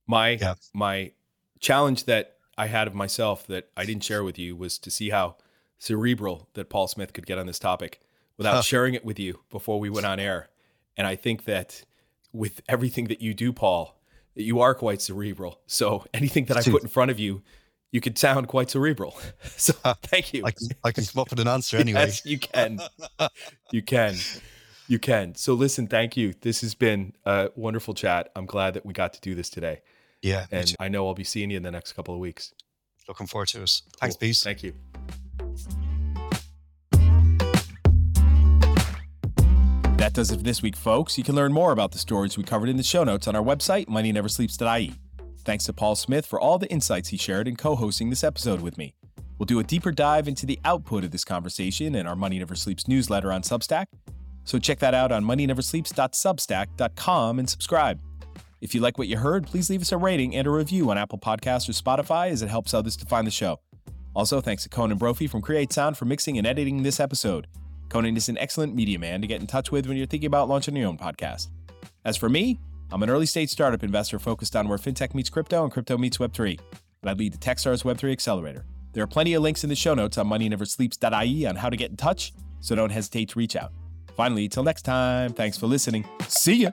my 0.06 0.30
yeah. 0.30 0.54
my 0.74 1.12
challenge 1.60 2.04
that 2.04 2.36
I 2.58 2.66
had 2.66 2.86
of 2.86 2.94
myself 2.94 3.46
that 3.46 3.68
I 3.76 3.84
didn't 3.84 4.04
share 4.04 4.24
with 4.24 4.38
you 4.38 4.56
was 4.56 4.78
to 4.78 4.90
see 4.90 5.10
how 5.10 5.36
cerebral 5.78 6.48
that 6.54 6.70
Paul 6.70 6.88
Smyth 6.88 7.12
could 7.12 7.26
get 7.26 7.38
on 7.38 7.46
this 7.46 7.58
topic 7.58 8.00
without 8.36 8.56
huh. 8.56 8.62
sharing 8.62 8.94
it 8.94 9.04
with 9.04 9.18
you 9.18 9.40
before 9.50 9.80
we 9.80 9.90
went 9.90 10.06
on 10.06 10.20
air. 10.20 10.48
And 10.96 11.06
I 11.06 11.16
think 11.16 11.44
that 11.44 11.84
with 12.32 12.60
everything 12.68 13.06
that 13.06 13.20
you 13.20 13.34
do, 13.34 13.52
Paul, 13.52 13.98
that 14.34 14.42
you 14.42 14.60
are 14.60 14.74
quite 14.74 15.00
cerebral. 15.00 15.60
So 15.66 16.04
anything 16.14 16.46
that 16.46 16.56
I 16.56 16.62
put 16.62 16.82
in 16.82 16.88
front 16.88 17.10
of 17.10 17.18
you, 17.18 17.42
you 17.90 18.00
could 18.00 18.18
sound 18.18 18.48
quite 18.48 18.70
cerebral. 18.70 19.18
So 19.56 19.72
thank 20.02 20.34
you. 20.34 20.44
I 20.44 20.50
can, 20.50 20.68
I 20.84 20.92
can 20.92 21.04
come 21.04 21.22
up 21.22 21.30
with 21.30 21.40
an 21.40 21.48
answer 21.48 21.78
anyway. 21.78 22.00
yes, 22.00 22.26
you 22.26 22.38
can. 22.38 22.78
you 23.72 23.82
can. 23.82 24.16
You 24.86 24.98
can. 24.98 25.34
So 25.34 25.54
listen, 25.54 25.86
thank 25.86 26.16
you. 26.16 26.34
This 26.42 26.60
has 26.60 26.74
been 26.74 27.14
a 27.24 27.50
wonderful 27.56 27.94
chat. 27.94 28.30
I'm 28.36 28.46
glad 28.46 28.74
that 28.74 28.84
we 28.84 28.92
got 28.92 29.14
to 29.14 29.20
do 29.20 29.34
this 29.34 29.48
today. 29.48 29.80
Yeah. 30.22 30.46
And 30.50 30.74
I 30.78 30.88
know 30.88 31.06
I'll 31.06 31.14
be 31.14 31.24
seeing 31.24 31.50
you 31.50 31.56
in 31.56 31.62
the 31.62 31.70
next 31.70 31.92
couple 31.92 32.14
of 32.14 32.20
weeks. 32.20 32.52
Looking 33.08 33.26
forward 33.26 33.48
to 33.48 33.62
it. 33.62 33.82
Thanks, 34.00 34.16
cool. 34.16 34.20
Peace. 34.20 34.42
Thank 34.42 34.62
you. 34.62 34.74
That 40.06 40.12
does 40.12 40.30
it 40.30 40.36
for 40.36 40.44
this 40.44 40.62
week, 40.62 40.76
folks. 40.76 41.18
You 41.18 41.24
can 41.24 41.34
learn 41.34 41.52
more 41.52 41.72
about 41.72 41.90
the 41.90 41.98
stories 41.98 42.38
we 42.38 42.44
covered 42.44 42.68
in 42.68 42.76
the 42.76 42.84
show 42.84 43.02
notes 43.02 43.26
on 43.26 43.34
our 43.34 43.42
website, 43.42 43.86
moneyneversleeps.ie. 43.86 44.94
Thanks 45.38 45.64
to 45.64 45.72
Paul 45.72 45.96
Smyth 45.96 46.24
for 46.24 46.38
all 46.38 46.60
the 46.60 46.70
insights 46.70 47.08
he 47.08 47.16
shared 47.16 47.48
in 47.48 47.56
co 47.56 47.74
hosting 47.74 48.10
this 48.10 48.22
episode 48.22 48.60
with 48.60 48.78
me. 48.78 48.94
We'll 49.36 49.46
do 49.46 49.58
a 49.58 49.64
deeper 49.64 49.90
dive 49.90 50.28
into 50.28 50.46
the 50.46 50.60
output 50.64 51.02
of 51.02 51.10
this 51.10 51.24
conversation 51.24 51.96
in 51.96 52.06
our 52.06 52.14
Money 52.14 52.38
Never 52.38 52.54
Sleeps 52.54 52.86
newsletter 52.86 53.32
on 53.32 53.42
Substack. 53.42 53.86
So 54.44 54.60
check 54.60 54.78
that 54.78 54.94
out 54.94 55.10
on 55.10 55.24
moneyneversleeps.substack.com 55.24 57.38
and 57.40 57.50
subscribe. 57.50 57.98
If 58.60 58.76
you 58.76 58.80
like 58.80 58.98
what 58.98 59.08
you 59.08 59.16
heard, 59.16 59.48
please 59.48 59.68
leave 59.68 59.82
us 59.82 59.90
a 59.90 59.96
rating 59.96 60.36
and 60.36 60.46
a 60.46 60.50
review 60.50 60.88
on 60.88 60.98
Apple 60.98 61.18
Podcasts 61.18 61.68
or 61.68 61.72
Spotify 61.72 62.30
as 62.30 62.42
it 62.42 62.48
helps 62.48 62.74
others 62.74 62.96
to 62.98 63.06
find 63.06 63.26
the 63.26 63.32
show. 63.32 63.58
Also, 64.14 64.40
thanks 64.40 64.62
to 64.62 64.68
Conan 64.68 64.98
Brophy 64.98 65.26
from 65.26 65.42
Create 65.42 65.72
Sound 65.72 65.98
for 65.98 66.04
mixing 66.04 66.38
and 66.38 66.46
editing 66.46 66.84
this 66.84 67.00
episode. 67.00 67.48
Conan 67.88 68.16
is 68.16 68.28
an 68.28 68.38
excellent 68.38 68.74
media 68.74 68.98
man 68.98 69.20
to 69.20 69.26
get 69.26 69.40
in 69.40 69.46
touch 69.46 69.70
with 69.70 69.86
when 69.86 69.96
you're 69.96 70.06
thinking 70.06 70.26
about 70.26 70.48
launching 70.48 70.76
your 70.76 70.88
own 70.88 70.98
podcast. 70.98 71.48
As 72.04 72.16
for 72.16 72.28
me, 72.28 72.58
I'm 72.90 73.02
an 73.02 73.10
early 73.10 73.26
stage 73.26 73.50
startup 73.50 73.82
investor 73.82 74.18
focused 74.18 74.54
on 74.54 74.68
where 74.68 74.78
fintech 74.78 75.14
meets 75.14 75.30
crypto 75.30 75.62
and 75.62 75.72
crypto 75.72 75.98
meets 75.98 76.18
Web3, 76.18 76.58
and 77.02 77.10
I 77.10 77.12
lead 77.12 77.32
the 77.32 77.38
Techstars 77.38 77.84
Web3 77.84 78.12
Accelerator. 78.12 78.64
There 78.92 79.02
are 79.02 79.08
plenty 79.08 79.34
of 79.34 79.42
links 79.42 79.62
in 79.62 79.70
the 79.70 79.76
show 79.76 79.94
notes 79.94 80.18
on 80.18 80.28
moneyneversleeps.ie 80.28 81.46
on 81.46 81.56
how 81.56 81.68
to 81.68 81.76
get 81.76 81.90
in 81.90 81.96
touch, 81.96 82.32
so 82.60 82.74
don't 82.74 82.90
hesitate 82.90 83.30
to 83.30 83.38
reach 83.38 83.56
out. 83.56 83.72
Finally, 84.16 84.48
till 84.48 84.64
next 84.64 84.82
time, 84.82 85.32
thanks 85.32 85.58
for 85.58 85.66
listening. 85.66 86.06
See 86.28 86.62
ya! 86.62 86.70